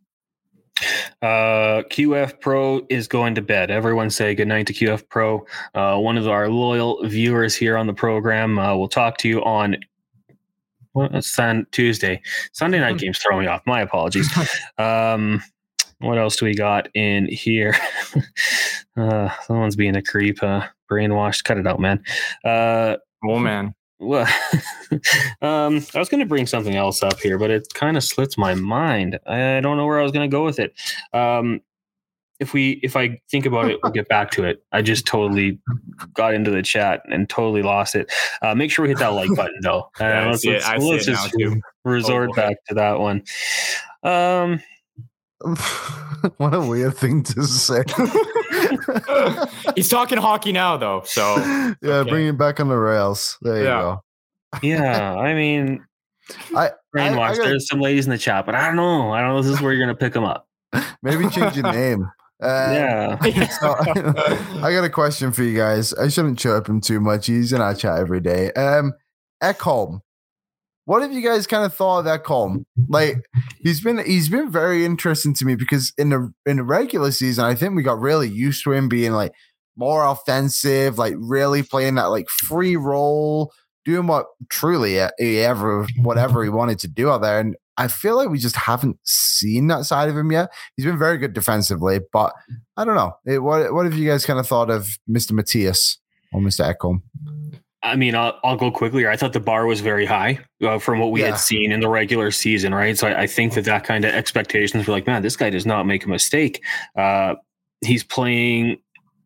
Uh, 1.22 1.84
QF 1.90 2.42
Pro 2.42 2.86
is 2.90 3.08
going 3.08 3.36
to 3.36 3.42
bed. 3.42 3.72
Everyone 3.72 4.10
say 4.10 4.36
goodnight 4.36 4.68
to 4.68 4.74
QF 4.74 5.08
Pro. 5.10 5.46
Uh, 5.74 5.98
one 5.98 6.18
of 6.18 6.28
our 6.28 6.50
loyal 6.50 7.06
viewers 7.08 7.56
here 7.56 7.78
on 7.78 7.88
the 7.88 7.94
program 7.94 8.60
uh, 8.60 8.76
will 8.76 8.90
talk 8.90 9.18
to 9.20 9.30
you 9.30 9.44
on 9.44 9.78
well, 10.94 11.10
it's 11.14 11.30
Sun 11.30 11.68
Tuesday. 11.72 12.22
Sunday 12.54 12.80
night 12.80 12.98
games 13.00 13.20
throw 13.20 13.40
me 13.40 13.48
off. 13.48 13.62
My 13.66 13.82
apologies. 13.82 14.30
Um, 14.78 15.42
what 16.00 16.18
else 16.18 16.36
do 16.36 16.46
we 16.46 16.56
got 16.56 16.88
in 16.94 17.28
here? 17.28 17.76
uh, 18.98 19.30
someone's 19.46 19.76
being 19.76 19.96
a 19.96 20.02
creep. 20.02 20.42
Uh, 20.44 20.68
brainwashed. 20.92 21.44
Cut 21.44 21.58
it 21.58 21.68
out, 21.68 21.80
man. 21.80 22.04
Uh, 22.44 22.98
Oh 23.28 23.40
man. 23.40 23.74
well, 23.98 24.28
um, 25.42 25.84
I 25.96 26.00
was 26.00 26.10
going 26.10 26.20
to 26.20 26.26
bring 26.28 26.46
something 26.46 26.76
else 26.76 27.02
up 27.02 27.20
here, 27.20 27.40
but 27.40 27.50
it 27.50 27.68
kind 27.74 27.98
of 27.98 28.04
slits 28.04 28.38
my 28.38 28.54
mind. 28.54 29.18
I 29.26 29.62
don't 29.62 29.78
know 29.78 29.86
where 29.88 30.00
I 30.00 30.04
was 30.04 30.12
going 30.12 30.30
to 30.30 30.34
go 30.36 30.46
with 30.46 30.60
it. 30.60 30.74
Um, 31.14 31.62
if 32.40 32.54
we, 32.54 32.82
if 32.84 32.96
I 32.98 33.20
think 33.32 33.46
about 33.48 33.72
it, 33.72 33.80
we'll 33.82 33.94
get 33.94 34.10
back 34.10 34.30
to 34.32 34.44
it. 34.44 34.62
I 34.74 34.82
just 34.82 35.08
totally 35.08 35.58
got 36.14 36.34
into 36.34 36.52
the 36.52 36.62
chat 36.62 37.02
and 37.10 37.28
totally 37.30 37.62
lost 37.64 37.96
it. 37.96 38.12
Uh, 38.42 38.54
make 38.54 38.70
sure 38.72 38.84
we 38.84 38.90
hit 38.90 39.00
that 39.00 39.14
like 39.14 39.30
button 39.36 39.60
though. 39.62 39.90
Uh, 40.00 40.04
Yeah, 40.04 40.30
let's 40.30 40.46
let's- 40.46 40.84
let's 40.84 41.06
just 41.06 41.36
resort 41.86 42.30
Oh, 42.32 42.36
back 42.36 42.58
to 42.68 42.76
that 42.76 43.00
one. 43.00 43.24
Um, 44.04 44.60
what 46.38 46.54
a 46.54 46.62
weird 46.62 46.96
thing 46.98 47.24
to 47.24 47.44
say. 47.44 47.84
He's 49.76 49.90
talking 49.90 50.18
hockey 50.18 50.52
now, 50.52 50.78
though. 50.78 51.04
So 51.06 51.36
yeah, 51.38 51.74
Okay. 51.82 52.10
bring 52.10 52.28
it 52.28 52.38
back 52.38 52.60
on 52.60 52.68
the 52.68 52.78
rails. 52.78 53.38
There 53.42 53.58
you 53.58 53.64
Yeah. 53.64 53.80
go. 53.82 54.04
yeah, 54.64 55.14
I 55.20 55.34
mean, 55.34 55.86
I, 56.56 56.68
I, 56.68 56.72
brainwashed. 56.96 57.40
I 57.42 57.46
There's 57.50 57.68
some 57.68 57.80
ladies 57.80 58.06
in 58.06 58.12
the 58.12 58.18
chat, 58.18 58.46
but 58.46 58.56
I 58.56 58.66
don't 58.68 58.76
know. 58.76 59.12
I 59.12 59.22
don't 59.22 59.30
know. 59.34 59.40
if 59.40 59.46
This 59.46 59.56
is 59.56 59.62
where 59.62 59.74
you're 59.74 59.86
going 59.86 59.96
to 59.96 60.00
pick 60.00 60.14
them 60.14 60.24
up. 60.24 60.48
maybe 61.04 61.28
change 61.30 61.56
your 61.58 61.72
name. 61.72 62.10
Uh, 62.42 63.18
Yeah. 63.24 63.48
So, 63.60 63.76
I 64.64 64.72
got 64.74 64.84
a 64.84 64.90
question 64.90 65.32
for 65.32 65.44
you 65.44 65.56
guys. 65.56 65.94
I 65.94 66.08
shouldn't 66.10 66.40
chirp 66.40 66.68
him 66.68 66.82
too 66.82 67.00
much. 67.00 67.28
He's 67.28 67.54
in 67.54 67.62
our 67.62 67.74
chat 67.76 68.00
every 68.00 68.20
day. 68.20 68.52
Um, 68.54 68.94
Ekholm. 69.44 70.00
What 70.86 71.02
have 71.02 71.12
you 71.12 71.22
guys 71.22 71.48
kind 71.48 71.66
of 71.66 71.74
thought 71.74 72.06
of 72.06 72.22
Ekholm? 72.22 72.66
Like 72.88 73.18
he's 73.60 73.82
been 73.82 74.06
he's 74.06 74.30
been 74.30 74.52
very 74.52 74.86
interesting 74.86 75.34
to 75.36 75.46
me 75.46 75.56
because 75.56 75.92
in 75.98 76.10
the 76.10 76.32
in 76.46 76.58
the 76.58 76.64
regular 76.64 77.12
season, 77.12 77.44
I 77.44 77.56
think 77.56 77.76
we 77.76 77.84
got 77.84 78.00
really 78.00 78.30
used 78.30 78.64
to 78.64 78.72
him 78.72 78.88
being 78.88 79.12
like 79.12 79.34
more 79.76 80.06
offensive, 80.06 80.98
like 80.98 81.16
really 81.18 81.64
playing 81.64 81.96
that 81.96 82.06
like 82.06 82.30
free 82.30 82.76
role, 82.76 83.52
doing 83.84 84.08
what 84.08 84.28
truly 84.50 85.00
he 85.18 85.40
ever 85.40 85.88
whatever 86.02 86.44
he 86.44 86.50
wanted 86.50 86.80
to 86.80 86.88
do 86.88 87.10
out 87.10 87.22
there. 87.22 87.40
And 87.40 87.56
I 87.78 87.88
feel 87.88 88.16
like 88.16 88.30
we 88.30 88.38
just 88.38 88.56
haven't 88.56 88.98
seen 89.04 89.68
that 89.68 89.86
side 89.86 90.08
of 90.08 90.16
him 90.16 90.32
yet. 90.32 90.50
He's 90.78 90.86
been 90.86 91.00
very 91.00 91.18
good 91.18 91.34
defensively, 91.34 92.00
but 92.14 92.34
I 92.78 92.86
don't 92.86 92.96
know. 92.96 93.18
Eh, 93.28 93.38
what 93.38 93.74
what 93.74 93.86
have 93.86 93.96
you 93.96 94.08
guys 94.08 94.26
kind 94.26 94.40
of 94.40 94.48
thought 94.48 94.70
of 94.70 94.98
Mr. 95.10 95.32
Matthias 95.32 95.98
or 96.32 96.42
Mr. 96.42 96.74
Ekholm? 96.74 97.02
I 97.86 97.96
mean, 97.96 98.16
I'll, 98.16 98.40
I'll 98.44 98.56
go 98.58 98.72
quickly 98.72 99.02
here. 99.04 99.10
I 99.12 99.16
thought 99.16 99.34
the 99.34 99.40
bar 99.40 99.66
was 99.66 99.80
very 99.82 100.06
high 100.06 100.40
uh, 100.64 100.80
from 100.80 101.00
what 101.00 101.12
we 101.12 101.22
Yeah. 101.22 101.28
had 101.32 101.40
seen 101.40 101.72
in 101.72 101.80
the 101.80 101.88
regular 101.90 102.32
season, 102.32 102.74
right? 102.74 102.98
So 102.98 103.08
I, 103.08 103.22
I 103.22 103.28
think 103.28 103.54
that 103.54 103.66
that 103.66 103.84
kind 103.84 104.04
of 104.06 104.14
expectations 104.14 104.88
were 104.88 104.94
like, 104.94 105.06
man, 105.08 105.22
this 105.22 105.36
guy 105.38 105.50
does 105.50 105.66
not 105.66 105.86
make 105.86 106.04
a 106.06 106.10
mistake. 106.10 106.64
Uh, 106.98 107.36
he's 107.82 108.04
playing 108.04 108.78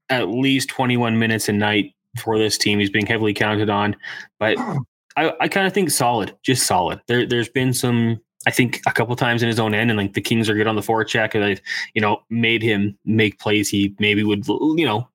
at 0.10 0.28
least 0.28 0.70
21 0.70 1.18
minutes 1.18 1.48
a 1.50 1.54
night 1.54 1.94
for 2.22 2.38
this 2.38 2.58
team. 2.58 2.80
He's 2.80 2.90
being 2.90 3.06
heavily 3.06 3.34
counted 3.34 3.70
on, 3.70 3.96
but 4.40 4.58
I, 5.18 5.34
I 5.40 5.48
kind 5.48 5.66
of 5.66 5.74
think 5.74 5.90
solid, 5.92 6.36
just 6.44 6.68
solid. 6.68 7.02
There, 7.08 7.26
there's 7.26 7.50
been 7.50 7.74
some, 7.74 8.20
I 8.48 8.52
think, 8.52 8.82
a 8.88 8.92
couple 8.92 9.16
times 9.16 9.44
in 9.44 9.48
his 9.48 9.60
own 9.60 9.74
end, 9.74 9.92
and 9.92 9.98
like 9.98 10.14
the 10.14 10.22
Kings 10.22 10.50
are 10.50 10.56
good 10.56 10.68
on 10.68 10.76
the 10.76 10.82
forecheck, 10.82 11.34
and 11.34 11.44
they've, 11.44 11.62
you 11.94 12.02
know, 12.02 12.22
made 12.30 12.64
him 12.64 12.98
make 13.06 13.38
plays 13.40 13.70
he 13.70 13.94
maybe 14.00 14.24
would, 14.24 14.48
you 14.48 14.86
know, 14.86 15.08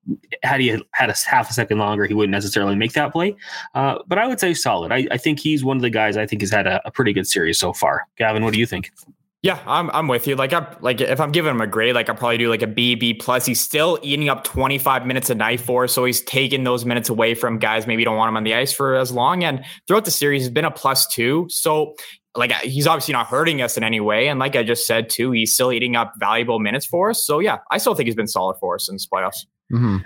had 0.43 0.61
he 0.61 0.67
had 0.91 1.09
a 1.09 1.15
half 1.25 1.49
a 1.49 1.53
second 1.53 1.79
longer, 1.79 2.05
he 2.05 2.13
wouldn't 2.13 2.31
necessarily 2.31 2.75
make 2.75 2.93
that 2.93 3.11
play. 3.11 3.35
Uh, 3.73 3.97
but 4.07 4.19
I 4.19 4.27
would 4.27 4.39
say 4.39 4.53
solid. 4.53 4.91
I, 4.91 5.07
I 5.09 5.17
think 5.17 5.39
he's 5.39 5.63
one 5.63 5.77
of 5.77 5.81
the 5.81 5.89
guys 5.89 6.17
I 6.17 6.27
think 6.27 6.41
has 6.43 6.51
had 6.51 6.67
a, 6.67 6.81
a 6.85 6.91
pretty 6.91 7.13
good 7.13 7.27
series 7.27 7.57
so 7.57 7.73
far. 7.73 8.07
Gavin, 8.17 8.43
what 8.43 8.53
do 8.53 8.59
you 8.59 8.65
think? 8.67 8.91
Yeah, 9.45 9.59
I'm 9.67 9.91
I'm 9.91 10.07
with 10.07 10.25
you. 10.25 10.35
Like 10.35 10.53
I'm 10.53 10.65
like 10.81 11.01
if 11.01 11.19
I'm 11.19 11.31
giving 11.31 11.51
him 11.51 11.61
a 11.61 11.67
grade, 11.67 11.93
like 11.93 12.09
I'll 12.09 12.15
probably 12.15 12.39
do 12.39 12.49
like 12.49 12.63
a 12.63 12.67
B, 12.67 12.95
B 12.95 13.13
plus. 13.13 13.45
He's 13.45 13.61
still 13.61 13.99
eating 14.01 14.27
up 14.27 14.43
25 14.43 15.05
minutes 15.05 15.29
a 15.29 15.35
night 15.35 15.59
for, 15.59 15.87
so 15.87 16.03
he's 16.03 16.21
taking 16.21 16.63
those 16.63 16.83
minutes 16.83 17.09
away 17.09 17.35
from 17.35 17.59
guys 17.59 17.85
maybe 17.85 18.03
don't 18.03 18.17
want 18.17 18.29
him 18.29 18.37
on 18.37 18.43
the 18.43 18.55
ice 18.55 18.73
for 18.73 18.95
as 18.95 19.11
long. 19.11 19.43
And 19.43 19.63
throughout 19.87 20.05
the 20.05 20.09
series, 20.09 20.41
he's 20.41 20.49
been 20.49 20.65
a 20.65 20.71
plus 20.71 21.05
two. 21.05 21.45
So 21.51 21.95
like 22.35 22.51
he's 22.61 22.87
obviously 22.87 23.13
not 23.13 23.27
hurting 23.27 23.61
us 23.61 23.77
in 23.77 23.83
any 23.83 23.99
way. 23.99 24.27
And 24.27 24.39
like 24.39 24.55
I 24.55 24.63
just 24.63 24.85
said 24.85 25.09
too, 25.09 25.31
he's 25.31 25.53
still 25.53 25.71
eating 25.71 25.95
up 25.95 26.13
valuable 26.17 26.59
minutes 26.59 26.85
for 26.85 27.09
us. 27.09 27.25
So 27.25 27.39
yeah, 27.39 27.59
I 27.71 27.77
still 27.77 27.95
think 27.95 28.07
he's 28.07 28.15
been 28.15 28.27
solid 28.27 28.57
for 28.59 28.75
us 28.75 28.89
in 28.89 28.95
this 28.95 29.07
playoffs. 29.07 29.45
Mm-hmm. 29.71 29.97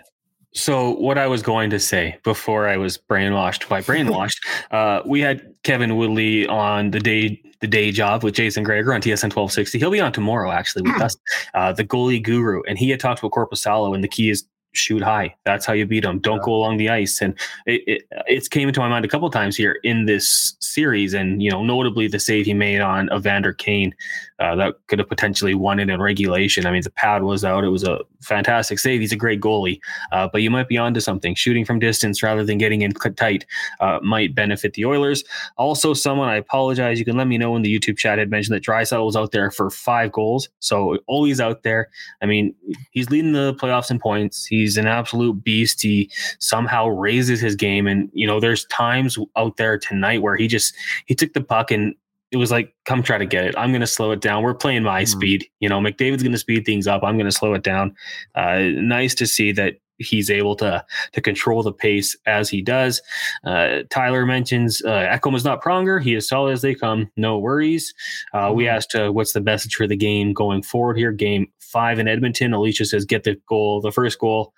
So 0.53 0.95
what 0.95 1.17
I 1.17 1.27
was 1.27 1.43
going 1.43 1.69
to 1.69 1.79
say 1.79 2.17
before 2.23 2.67
I 2.67 2.77
was 2.77 2.97
brainwashed 2.97 3.69
by 3.69 3.81
brainwashed, 3.81 4.39
uh, 4.71 5.01
we 5.05 5.21
had 5.21 5.53
Kevin 5.63 5.95
Woodley 5.95 6.47
on 6.47 6.91
the 6.91 6.99
day 6.99 7.41
the 7.61 7.67
day 7.67 7.91
job 7.91 8.23
with 8.23 8.35
Jason 8.35 8.63
Gregor 8.63 8.93
on 8.93 9.01
TSN 9.01 9.35
1260. 9.35 9.79
He'll 9.79 9.91
be 9.91 9.99
on 9.99 10.13
tomorrow 10.13 10.49
actually 10.51 10.83
with 10.83 11.01
us, 11.01 11.15
uh, 11.53 11.73
the 11.73 11.83
goalie 11.83 12.23
guru, 12.23 12.61
and 12.67 12.77
he 12.77 12.89
had 12.89 13.01
talked 13.01 13.19
about 13.19 13.31
Corpus 13.31 13.61
Korpisalo, 13.65 13.93
and 13.93 14.03
the 14.03 14.07
key 14.07 14.29
is 14.29 14.45
shoot 14.73 15.01
high. 15.01 15.35
That's 15.45 15.65
how 15.65 15.73
you 15.73 15.85
beat 15.85 16.03
them. 16.03 16.19
Don't 16.19 16.41
go 16.43 16.53
along 16.53 16.77
the 16.77 16.89
ice. 16.89 17.21
And 17.21 17.37
it, 17.65 17.81
it 17.87 18.01
it's 18.27 18.47
came 18.47 18.67
into 18.67 18.79
my 18.79 18.89
mind 18.89 19.05
a 19.05 19.07
couple 19.07 19.29
times 19.29 19.55
here 19.57 19.79
in 19.83 20.05
this 20.05 20.55
series, 20.59 21.13
and 21.13 21.41
you 21.41 21.49
know, 21.49 21.63
notably 21.63 22.07
the 22.07 22.19
save 22.19 22.45
he 22.45 22.53
made 22.53 22.81
on 22.81 23.09
Evander 23.13 23.53
Kane 23.53 23.93
uh, 24.39 24.55
that 24.55 24.75
could 24.87 24.99
have 24.99 25.09
potentially 25.09 25.53
won 25.53 25.79
it 25.79 25.89
in 25.89 26.01
regulation. 26.01 26.65
I 26.65 26.71
mean, 26.71 26.81
the 26.81 26.89
pad 26.89 27.23
was 27.23 27.43
out. 27.43 27.63
It 27.63 27.69
was 27.69 27.83
a 27.83 27.99
fantastic 28.21 28.79
save. 28.79 29.01
He's 29.01 29.11
a 29.11 29.17
great 29.17 29.41
goalie, 29.41 29.79
uh, 30.11 30.29
but 30.31 30.41
you 30.41 30.49
might 30.49 30.67
be 30.67 30.77
onto 30.77 30.99
something. 30.99 31.35
Shooting 31.35 31.65
from 31.65 31.79
distance 31.79 32.23
rather 32.23 32.45
than 32.45 32.57
getting 32.57 32.81
in 32.81 32.93
tight 32.93 33.45
uh, 33.79 33.99
might 34.01 34.33
benefit 34.33 34.73
the 34.73 34.85
Oilers. 34.85 35.23
Also, 35.57 35.93
someone 35.93 36.29
I 36.29 36.37
apologize. 36.37 36.99
You 36.99 37.05
can 37.05 37.17
let 37.17 37.27
me 37.27 37.37
know 37.37 37.55
in 37.55 37.63
the 37.63 37.79
YouTube 37.79 37.97
chat 37.97 38.17
had 38.17 38.29
mentioned 38.29 38.55
that 38.55 38.63
Draisaitl 38.63 39.05
was 39.05 39.15
out 39.15 39.31
there 39.31 39.51
for 39.51 39.69
five 39.69 40.11
goals, 40.11 40.49
so 40.59 40.97
always 41.07 41.41
out 41.41 41.63
there. 41.63 41.89
I 42.21 42.25
mean, 42.25 42.55
he's 42.91 43.09
leading 43.09 43.33
the 43.33 43.53
playoffs 43.55 43.91
in 43.91 43.99
points. 43.99 44.45
He's 44.45 44.77
an 44.77 44.87
absolute 44.87 45.43
beast. 45.43 45.81
He 45.81 46.09
somehow 46.39 46.87
raises 46.87 47.41
his 47.41 47.55
game, 47.55 47.87
and 47.87 48.09
you 48.13 48.25
know, 48.25 48.39
there's 48.39 48.65
times 48.65 49.17
out 49.35 49.57
there 49.57 49.77
tonight 49.77 50.21
where 50.21 50.37
he 50.37 50.47
just 50.47 50.73
he 51.05 51.15
took 51.15 51.33
the 51.33 51.41
puck 51.41 51.71
and 51.71 51.93
it 52.31 52.37
was 52.37 52.51
like, 52.51 52.73
come 52.85 53.01
try 53.01 53.17
to 53.17 53.25
get 53.25 53.45
it. 53.45 53.55
I'm 53.57 53.71
going 53.71 53.81
to 53.81 53.87
slow 53.87 54.11
it 54.11 54.21
down. 54.21 54.43
We're 54.43 54.53
playing 54.53 54.83
my 54.83 55.03
speed. 55.03 55.47
You 55.59 55.69
know, 55.69 55.79
McDavid's 55.79 56.21
going 56.21 56.33
to 56.33 56.37
speed 56.37 56.65
things 56.65 56.85
up. 56.87 57.03
I'm 57.03 57.17
going 57.17 57.29
to 57.29 57.35
slow 57.35 57.53
it 57.55 57.63
down. 57.63 57.95
Uh, 58.35 58.59
nice 58.75 59.15
to 59.15 59.25
see 59.25 59.51
that 59.53 59.75
he's 59.99 60.29
able 60.29 60.55
to 60.55 60.83
to 61.11 61.21
control 61.21 61.61
the 61.61 61.73
pace 61.73 62.15
as 62.25 62.49
he 62.49 62.61
does. 62.61 63.01
Uh, 63.43 63.79
Tyler 63.89 64.25
mentions 64.25 64.81
uh, 64.85 65.07
Ekholm 65.11 65.35
is 65.35 65.43
not 65.43 65.61
Pronger. 65.61 66.01
He 66.01 66.15
is 66.15 66.27
solid 66.27 66.53
as 66.53 66.61
they 66.61 66.73
come. 66.73 67.11
No 67.17 67.37
worries. 67.37 67.93
Uh, 68.33 68.51
we 68.53 68.67
asked 68.67 68.95
uh, 68.95 69.09
what's 69.09 69.33
the 69.33 69.41
message 69.41 69.75
for 69.75 69.87
the 69.87 69.97
game 69.97 70.33
going 70.33 70.63
forward 70.63 70.97
here. 70.97 71.11
Game 71.11 71.47
five 71.59 71.99
in 71.99 72.07
Edmonton. 72.07 72.53
Alicia 72.53 72.85
says 72.85 73.05
get 73.05 73.23
the 73.23 73.39
goal, 73.47 73.81
the 73.81 73.91
first 73.91 74.19
goal, 74.19 74.53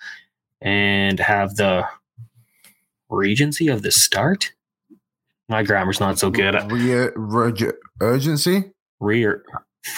and 0.62 1.20
have 1.20 1.56
the 1.56 1.86
regency 3.10 3.68
of 3.68 3.82
the 3.82 3.92
start. 3.92 4.54
My 5.52 5.64
grammar's 5.64 6.00
not 6.00 6.18
so 6.18 6.30
good. 6.30 6.56
Re- 6.72 7.10
reg- 7.14 7.74
urgency, 8.00 8.72
Rear. 9.02 9.44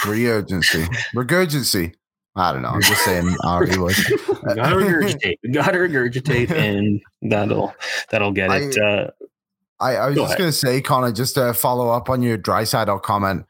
re-urgency, 0.04 0.88
regurgency. 1.16 1.94
I 2.36 2.52
don't 2.52 2.64
know. 2.64 2.70
I'm 2.70 2.82
just 2.82 3.06
saying 3.06 3.28
RE 3.28 3.78
was. 3.78 3.96
gotta 4.56 4.76
regurgitate. 4.76 5.36
Gotta 5.54 5.78
regurgitate, 5.78 6.50
and 6.50 7.00
that'll 7.22 7.72
that'll 8.10 8.32
get 8.32 8.50
it. 8.50 8.76
Uh, 8.80 9.12
I, 9.80 9.96
I 9.98 10.08
was 10.08 10.16
Go 10.16 10.24
just 10.24 10.40
ahead. 10.40 10.48
to 10.48 10.52
say, 10.52 10.82
Connor, 10.82 11.12
just 11.12 11.36
to 11.36 11.54
follow 11.54 11.90
up 11.90 12.10
on 12.10 12.24
your 12.24 12.40
Draisaitl 12.40 13.04
comment. 13.04 13.46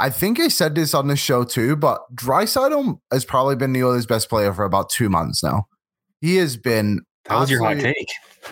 I 0.00 0.10
think 0.10 0.40
I 0.40 0.48
said 0.48 0.74
this 0.74 0.92
on 0.92 1.06
the 1.06 1.14
show 1.14 1.44
too, 1.44 1.76
but 1.76 2.00
Draisaitl 2.16 2.98
has 3.12 3.24
probably 3.24 3.54
been 3.54 3.72
the 3.72 3.84
Oilers' 3.84 4.06
best 4.06 4.28
player 4.28 4.52
for 4.52 4.64
about 4.64 4.90
two 4.90 5.08
months 5.08 5.40
now. 5.44 5.68
He 6.20 6.34
has 6.38 6.56
been. 6.56 7.02
That 7.26 7.38
was 7.38 7.48
your 7.48 7.62
hot 7.62 7.78
take. 7.78 8.08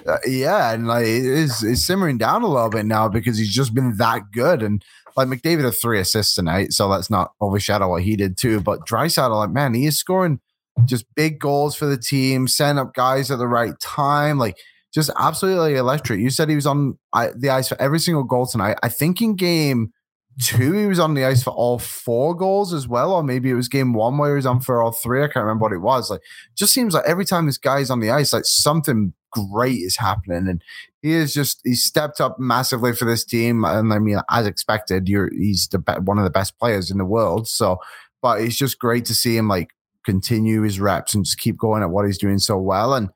Uh, 0.07 0.18
yeah, 0.26 0.72
and 0.72 0.86
like 0.86 1.07
it 1.07 1.24
is 1.24 1.84
simmering 1.84 2.18
down 2.18 2.43
a 2.43 2.49
little 2.49 2.70
bit 2.70 2.86
now 2.86 3.09
because 3.09 3.38
he's 3.38 3.55
just 3.55 3.74
been 3.74 3.97
that 3.97 4.30
good. 4.32 4.62
And 4.62 4.84
like 5.16 5.28
McDavid 5.28 5.64
had 5.64 5.74
three 5.74 5.99
assists 5.99 6.34
tonight, 6.34 6.72
so 6.72 6.86
let's 6.86 7.11
not 7.11 7.32
overshadow 7.41 7.88
what 7.88 8.03
he 8.03 8.16
did 8.16 8.36
too. 8.36 8.61
But 8.61 8.86
Draisaitl, 8.86 9.34
like 9.34 9.51
man, 9.51 9.74
he 9.74 9.86
is 9.86 9.99
scoring 9.99 10.41
just 10.84 11.05
big 11.14 11.38
goals 11.38 11.74
for 11.74 11.86
the 11.86 11.99
team, 11.99 12.47
setting 12.49 12.78
up 12.78 12.95
guys 12.95 13.30
at 13.30 13.38
the 13.38 13.49
right 13.49 13.78
time, 13.80 14.38
like 14.38 14.57
just 14.95 15.11
absolutely 15.18 15.74
electric. 15.74 16.20
You 16.20 16.30
said 16.30 16.49
he 16.49 16.55
was 16.55 16.66
on 16.66 16.99
the 17.12 17.51
ice 17.51 17.68
for 17.68 17.80
every 17.80 17.99
single 17.99 18.24
goal 18.24 18.47
tonight. 18.47 18.78
I 18.82 18.88
think 18.88 19.20
in 19.20 19.36
game 19.36 19.93
two 20.41 20.72
he 20.72 20.86
was 20.86 20.99
on 20.99 21.14
the 21.14 21.24
ice 21.24 21.43
for 21.43 21.51
all 21.51 21.78
four 21.78 22.34
goals 22.34 22.72
as 22.72 22.88
well, 22.88 23.12
or 23.12 23.22
maybe 23.22 23.51
it 23.51 23.55
was 23.55 23.68
game 23.68 23.93
one 23.93 24.18
where 24.18 24.30
he 24.30 24.36
was 24.36 24.47
on 24.47 24.61
for 24.61 24.80
all 24.80 24.93
three. 24.93 25.22
I 25.22 25.26
can't 25.26 25.45
remember 25.45 25.62
what 25.64 25.72
it 25.72 25.78
was. 25.78 26.11
Like, 26.11 26.22
just 26.57 26.72
seems 26.72 26.95
like 26.95 27.05
every 27.07 27.24
time 27.24 27.47
this 27.47 27.59
guy's 27.59 27.91
on 27.91 28.01
the 28.01 28.11
ice, 28.11 28.32
like 28.32 28.45
something 28.45 29.12
great 29.31 29.78
is 29.78 29.97
happening, 29.97 30.49
and 30.49 30.62
he 31.03 31.12
is 31.12 31.33
just 31.33 31.61
he 31.64 31.74
stepped 31.74 32.20
up 32.20 32.39
massively 32.39 32.93
for 32.93 33.05
this 33.05 33.24
team. 33.24 33.64
And 33.64 33.93
I 33.93 33.99
mean, 33.99 34.20
as 34.31 34.47
expected, 34.47 35.09
you're 35.09 35.31
he's 35.33 35.68
the 35.68 35.78
be- 35.78 35.93
one 36.05 36.18
of 36.18 36.24
the 36.24 36.31
best 36.31 36.59
players 36.59 36.91
in 36.91 36.99
the 36.99 37.05
world. 37.05 37.49
So, 37.49 37.78
but 38.22 38.41
it's 38.41 38.57
just 38.57 38.78
great 38.78 39.05
to 39.07 39.14
see 39.14 39.37
him 39.37 39.49
like 39.49 39.70
continue 40.05 40.62
his 40.62 40.81
reps 40.81 41.14
and 41.14 41.24
just 41.24 41.39
keep 41.39 41.57
going 41.57 41.83
at 41.83 41.91
what 41.91 42.07
he's 42.07 42.18
doing 42.18 42.39
so 42.39 42.59
well. 42.59 42.95
And 42.95 43.11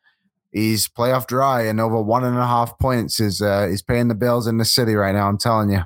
he's 0.53 0.89
playoff 0.89 1.27
dry, 1.27 1.63
and 1.63 1.81
over 1.81 2.01
one 2.01 2.25
and 2.25 2.39
a 2.39 2.47
half 2.47 2.79
points 2.79 3.21
is 3.21 3.43
uh, 3.43 3.69
is 3.71 3.83
paying 3.83 4.09
the 4.09 4.15
bills 4.15 4.47
in 4.47 4.59
the 4.59 4.65
city 4.65 4.95
right 4.95 5.15
now. 5.15 5.29
I'm 5.29 5.39
telling 5.39 5.71
you. 5.71 5.83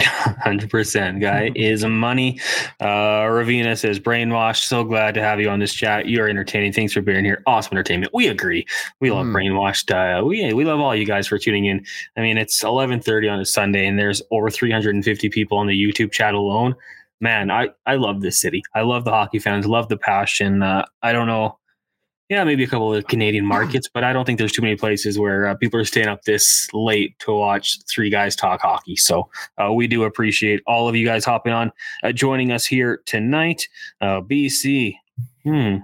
Hundred 0.00 0.70
percent, 0.70 1.20
guy 1.20 1.52
is 1.54 1.84
money. 1.84 2.40
Uh, 2.80 3.24
Ravina 3.28 3.78
says, 3.78 4.00
"Brainwashed." 4.00 4.64
So 4.64 4.84
glad 4.84 5.12
to 5.14 5.22
have 5.22 5.38
you 5.38 5.50
on 5.50 5.58
this 5.58 5.74
chat. 5.74 6.06
You 6.06 6.22
are 6.22 6.28
entertaining. 6.28 6.72
Thanks 6.72 6.92
for 6.94 7.02
being 7.02 7.24
here. 7.24 7.42
Awesome 7.46 7.74
entertainment. 7.74 8.12
We 8.14 8.26
agree. 8.28 8.64
We 9.00 9.10
love 9.10 9.26
Hmm. 9.26 9.36
brainwashed. 9.36 9.90
Uh, 9.92 10.24
we 10.24 10.52
we 10.54 10.64
love 10.64 10.80
all 10.80 10.96
you 10.96 11.04
guys 11.04 11.28
for 11.28 11.38
tuning 11.38 11.66
in. 11.66 11.84
I 12.16 12.22
mean, 12.22 12.38
it's 12.38 12.64
eleven 12.64 13.00
thirty 13.00 13.28
on 13.28 13.38
a 13.38 13.44
Sunday, 13.44 13.86
and 13.86 13.98
there's 13.98 14.22
over 14.30 14.48
three 14.50 14.70
hundred 14.72 14.94
and 14.94 15.04
fifty 15.04 15.28
people 15.28 15.58
on 15.58 15.66
the 15.66 15.80
YouTube 15.80 16.10
chat 16.10 16.32
alone. 16.34 16.74
Man, 17.20 17.50
I 17.50 17.68
I 17.86 17.96
love 17.96 18.22
this 18.22 18.40
city. 18.40 18.62
I 18.74 18.80
love 18.80 19.04
the 19.04 19.10
hockey 19.10 19.38
fans. 19.38 19.66
Love 19.66 19.88
the 19.88 19.98
passion. 19.98 20.62
Uh, 20.62 20.84
I 21.02 21.12
don't 21.12 21.26
know. 21.26 21.58
Yeah, 22.28 22.44
maybe 22.44 22.64
a 22.64 22.66
couple 22.66 22.94
of 22.94 23.06
Canadian 23.08 23.44
markets, 23.44 23.88
but 23.92 24.04
I 24.04 24.12
don't 24.14 24.24
think 24.24 24.38
there's 24.38 24.52
too 24.52 24.62
many 24.62 24.76
places 24.76 25.18
where 25.18 25.46
uh, 25.46 25.54
people 25.54 25.78
are 25.78 25.84
staying 25.84 26.08
up 26.08 26.22
this 26.22 26.66
late 26.72 27.18
to 27.20 27.32
watch 27.32 27.78
three 27.90 28.08
guys 28.08 28.34
talk 28.34 28.62
hockey. 28.62 28.96
So 28.96 29.28
uh, 29.62 29.72
we 29.72 29.86
do 29.86 30.04
appreciate 30.04 30.62
all 30.66 30.88
of 30.88 30.96
you 30.96 31.04
guys 31.04 31.24
hopping 31.26 31.52
on, 31.52 31.72
uh, 32.02 32.12
joining 32.12 32.50
us 32.50 32.64
here 32.64 33.02
tonight. 33.04 33.66
Uh, 34.00 34.22
BC, 34.22 34.94
hmm, 35.44 35.76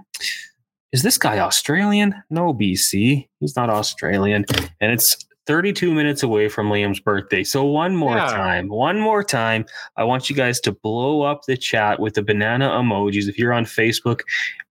is 0.91 1.03
this 1.03 1.19
guy 1.19 1.37
Australian? 1.37 2.15
No, 2.31 2.51
BC, 2.53 3.27
he's 3.39 3.55
not 3.55 3.69
Australian, 3.69 4.45
and 4.81 4.91
it's 4.91 5.27
32 5.45 5.93
minutes 5.93 6.23
away 6.23 6.47
from 6.49 6.69
Liam's 6.69 6.99
birthday. 6.99 7.43
So 7.43 7.63
one 7.65 7.95
more 7.95 8.15
Yeah. 8.17 8.25
time, 8.31 8.69
one 8.69 8.99
more 8.99 9.23
time, 9.23 9.65
I 9.97 10.03
want 10.03 10.29
you 10.29 10.35
guys 10.35 10.59
to 10.61 10.71
blow 10.71 11.21
up 11.21 11.41
the 11.47 11.57
chat 11.57 11.99
with 11.99 12.15
the 12.15 12.23
banana 12.23 12.69
emojis. 12.69 13.27
If 13.27 13.37
you're 13.37 13.53
on 13.53 13.65
Facebook 13.65 14.21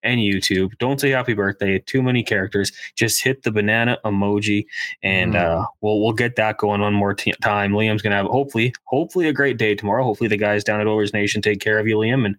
and 0.05 0.21
YouTube, 0.21 0.77
don't 0.79 1.01
say 1.01 1.11
happy 1.11 1.35
birthday. 1.35 1.79
Too 1.81 2.03
many 2.03 2.23
characters. 2.23 2.71
Just 2.95 3.23
hit 3.23 3.43
the 3.43 3.51
banana 3.51 3.99
emoji, 4.05 4.67
and 5.03 5.35
uh, 5.35 5.67
we'll 5.81 6.01
we'll 6.01 6.13
get 6.13 6.37
that 6.37 6.59
going 6.59 6.81
one 6.83 6.95
more 6.95 7.15
t- 7.15 7.33
time. 7.43 7.73
Liam's 7.73 8.03
gonna 8.03 8.17
have 8.17 8.27
hopefully 8.27 8.73
hopefully 8.85 9.27
a 9.29 9.33
great 9.33 9.57
day 9.57 9.75
tomorrow. 9.75 10.05
Hopefully 10.05 10.29
the 10.29 10.37
guys 10.37 10.63
down 10.63 10.81
at 10.81 10.87
Overs 10.87 11.13
Nation 11.13 11.43
take 11.43 11.61
care 11.61 11.79
of 11.79 11.89
you, 11.89 11.97
Liam. 11.97 12.25
And 12.27 12.37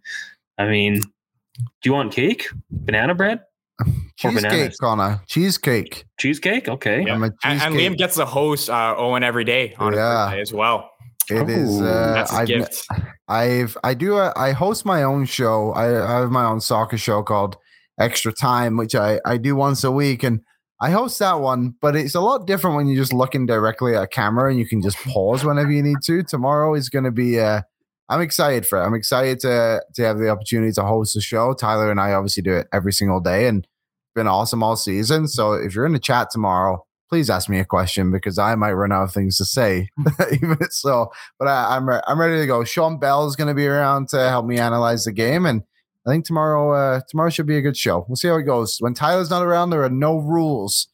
I 0.58 0.68
mean, 0.68 1.02
do 1.02 1.62
you 1.84 1.94
want 1.94 2.14
cake, 2.14 2.48
banana 2.70 3.14
bread, 3.16 3.42
Cheesecake, 4.18 4.44
bananas. 4.44 4.78
Connor. 4.78 5.22
Cheesecake. 5.28 6.06
cheesecake? 6.18 6.70
Okay. 6.70 7.04
Yeah. 7.06 7.14
I'm 7.16 7.24
a 7.24 7.32
And, 7.44 7.62
and. 7.62 7.76
Liam 7.76 7.98
gets 7.98 8.16
to 8.16 8.26
host 8.26 8.70
uh, 8.70 8.96
Owen 8.98 9.24
every 9.24 9.44
day 9.44 9.74
on 9.78 9.92
his 9.92 9.98
Yeah. 9.98 10.26
birthday 10.28 10.42
as 10.42 10.54
well. 10.54 10.90
It 11.30 11.50
is. 11.50 11.82
Ooh, 11.82 11.86
Uh, 11.86 12.14
That's 12.14 12.32
his 12.32 12.40
I've, 12.40 12.48
gift. 12.48 12.88
I've 13.28 13.78
I 13.84 13.94
do 13.94 14.18
a, 14.18 14.34
I 14.36 14.52
host 14.52 14.86
my 14.86 15.04
own 15.04 15.26
show. 15.26 15.72
I, 15.72 15.86
I 15.86 16.20
have 16.20 16.32
my 16.32 16.46
own 16.46 16.62
soccer 16.62 16.98
show 16.98 17.24
called 17.24 17.58
Extra 18.00 18.32
Time, 18.32 18.78
which 18.78 18.96
I 18.96 19.20
I 19.26 19.38
do 19.38 19.56
once 19.56 19.84
a 19.84 19.92
week, 19.92 20.24
and 20.24 20.42
I 20.82 20.92
host 20.92 21.20
that 21.20 21.40
one. 21.40 21.76
But 21.82 21.96
it's 21.96 22.16
a 22.16 22.22
lot 22.22 22.46
different 22.48 22.76
when 22.76 22.88
you're 22.88 23.02
just 23.02 23.14
looking 23.14 23.46
directly 23.46 23.96
at 23.96 24.04
a 24.04 24.08
camera 24.08 24.50
and 24.50 24.60
you 24.60 24.68
can 24.68 24.82
just 24.82 24.98
pause 24.98 25.44
whenever 25.44 25.72
you 25.72 25.82
need 25.82 25.98
to. 26.04 26.24
Tomorrow 26.24 26.76
is 26.76 26.90
going 26.90 27.06
to 27.06 27.12
be. 27.12 27.40
Uh, 27.40 27.62
I'm 28.10 28.22
excited 28.22 28.68
for 28.68 28.80
it. 28.80 28.86
I'm 28.86 28.94
excited 28.94 29.40
to 29.40 29.82
to 29.96 30.04
have 30.04 30.20
the 30.20 30.30
opportunity 30.30 30.72
to 30.74 30.84
host 30.84 31.16
the 31.16 31.22
show. 31.22 31.54
Tyler 31.54 31.90
and 31.90 32.00
I 32.00 32.14
obviously 32.14 32.44
do 32.44 32.54
it 32.54 32.68
every 32.72 32.94
single 32.94 33.20
day, 33.20 33.48
and 33.48 33.60
it's 33.64 34.14
been 34.14 34.28
awesome 34.28 34.62
all 34.62 34.76
season. 34.76 35.28
So 35.28 35.54
if 35.54 35.74
you're 35.74 35.88
in 35.88 35.94
the 35.94 36.00
chat 36.00 36.30
tomorrow. 36.32 36.85
Please 37.10 37.30
ask 37.30 37.50
me 37.50 37.60
a 37.60 37.66
question 37.66 38.12
because 38.12 38.40
I 38.40 38.56
might 38.56 38.74
run 38.74 38.92
out 38.92 39.04
of 39.04 39.14
things 39.14 39.38
to 39.38 39.46
say. 39.46 39.90
Even 40.32 40.58
so, 40.72 41.12
but 41.38 41.48
I, 41.48 41.76
I'm 41.76 41.88
re- 41.88 42.02
I'm 42.08 42.20
ready 42.20 42.38
to 42.40 42.48
go. 42.48 42.64
Sean 42.64 43.00
Bell 43.00 43.28
is 43.28 43.36
going 43.36 43.48
to 43.48 43.54
be 43.54 43.68
around 43.68 44.10
to 44.10 44.30
help 44.30 44.46
me 44.46 44.58
analyze 44.58 45.04
the 45.04 45.12
game, 45.12 45.46
and 45.46 45.64
I 46.06 46.12
think 46.12 46.26
tomorrow 46.26 46.72
uh, 46.72 47.02
tomorrow 47.10 47.30
should 47.30 47.48
be 47.48 47.58
a 47.58 47.62
good 47.62 47.78
show. 47.78 48.06
We'll 48.08 48.16
see 48.16 48.28
how 48.28 48.38
it 48.38 48.44
goes. 48.44 48.78
When 48.80 48.94
Tyler's 48.94 49.30
not 49.30 49.44
around, 49.44 49.70
there 49.70 49.84
are 49.84 49.90
no 49.90 50.18
rules, 50.18 50.88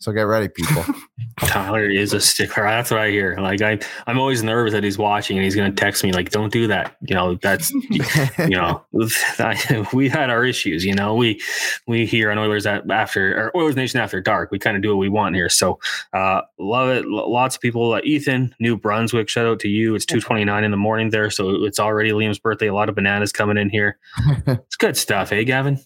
so 0.00 0.12
get 0.12 0.22
ready, 0.22 0.48
people. 0.48 0.84
Tyler 1.40 1.88
is 1.88 2.12
a 2.12 2.20
sticker. 2.20 2.62
That's 2.62 2.90
what 2.90 3.00
I 3.00 3.10
hear. 3.10 3.36
Like 3.40 3.62
I, 3.62 3.78
I'm 4.06 4.18
always 4.18 4.42
nervous 4.42 4.72
that 4.72 4.84
he's 4.84 4.98
watching 4.98 5.36
and 5.36 5.44
he's 5.44 5.54
going 5.54 5.72
to 5.72 5.76
text 5.76 6.02
me 6.02 6.12
like, 6.12 6.30
"Don't 6.30 6.52
do 6.52 6.66
that." 6.68 6.96
You 7.02 7.14
know, 7.14 7.34
that's 7.36 7.70
you 7.70 8.48
know, 8.48 8.82
we 9.92 10.08
had 10.08 10.30
our 10.30 10.44
issues. 10.44 10.84
You 10.84 10.94
know, 10.94 11.14
we 11.14 11.40
we 11.86 12.06
here 12.06 12.30
on 12.30 12.38
Oilers 12.38 12.66
at 12.66 12.88
after 12.90 13.36
or 13.46 13.56
Oilers 13.56 13.76
Nation 13.76 14.00
after 14.00 14.20
dark. 14.20 14.50
We 14.50 14.58
kind 14.58 14.76
of 14.76 14.82
do 14.82 14.88
what 14.88 14.98
we 14.98 15.08
want 15.08 15.34
here. 15.34 15.48
So 15.48 15.78
uh, 16.12 16.42
love 16.58 16.90
it. 16.90 17.04
L- 17.04 17.32
Lots 17.32 17.56
of 17.56 17.60
people. 17.60 17.92
Uh, 17.94 18.00
Ethan, 18.04 18.54
New 18.60 18.76
Brunswick. 18.76 19.28
Shout 19.28 19.46
out 19.46 19.60
to 19.60 19.68
you. 19.68 19.94
It's 19.94 20.06
two 20.06 20.20
twenty 20.20 20.44
nine 20.44 20.64
in 20.64 20.70
the 20.70 20.76
morning 20.76 21.10
there, 21.10 21.30
so 21.30 21.64
it's 21.64 21.80
already 21.80 22.10
Liam's 22.10 22.38
birthday. 22.38 22.66
A 22.68 22.74
lot 22.74 22.88
of 22.88 22.94
bananas 22.94 23.32
coming 23.32 23.56
in 23.56 23.68
here. 23.68 23.98
It's 24.46 24.76
good 24.76 24.96
stuff, 24.96 25.32
eh, 25.32 25.42
Gavin? 25.42 25.78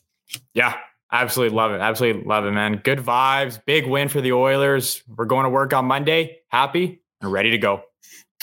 Yeah, 0.55 0.77
absolutely 1.13 1.57
love 1.57 1.73
it. 1.73 1.81
Absolutely 1.81 2.25
love 2.25 2.45
it, 2.45 2.53
man. 2.53 2.81
Good 2.83 2.99
vibes. 2.99 3.61
Big 3.65 3.87
win 3.87 4.09
for 4.09 4.21
the 4.21 4.33
Oilers. 4.33 5.03
We're 5.09 5.27
going 5.27 5.45
to 5.45 5.51
work 5.51 5.73
on 5.73 5.85
Monday. 5.85 6.39
Happy 6.49 7.03
and 7.21 7.31
ready 7.31 7.51
to 7.51 7.59
go. 7.59 7.83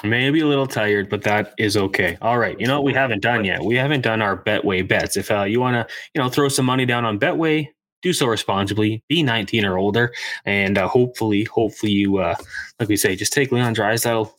Maybe 0.04 0.40
a 0.40 0.48
little 0.48 0.68
tired, 0.68 1.10
but 1.10 1.24
that 1.24 1.54
is 1.58 1.76
okay. 1.76 2.18
All 2.22 2.38
right. 2.38 2.58
You 2.58 2.68
know 2.68 2.78
what 2.78 2.86
we 2.86 2.94
haven't 2.94 3.22
done 3.22 3.44
yet? 3.44 3.62
We 3.62 3.76
haven't 3.76 4.02
done 4.02 4.22
our 4.22 4.42
Betway 4.42 4.88
bets. 4.88 5.18
If 5.18 5.30
uh, 5.30 5.44
you 5.44 5.60
want 5.60 5.76
to, 5.76 5.94
you 6.14 6.22
know, 6.22 6.30
throw 6.30 6.48
some 6.48 6.66
money 6.66 6.86
down 6.86 7.04
on 7.04 7.20
Betway, 7.20 7.68
do 8.02 8.14
so 8.14 8.28
responsibly. 8.28 9.04
Be 9.10 9.24
19 9.24 9.66
or 9.66 9.78
older, 9.78 10.14
and 10.46 10.78
uh, 10.78 10.88
hopefully, 10.88 11.44
hopefully 11.44 11.92
you, 11.92 12.20
uh, 12.20 12.36
like 12.80 12.88
we 12.88 12.96
say, 12.96 13.18
just 13.18 13.34
take 13.34 13.52
Leon 13.52 13.76
Draisaitl 13.76 14.32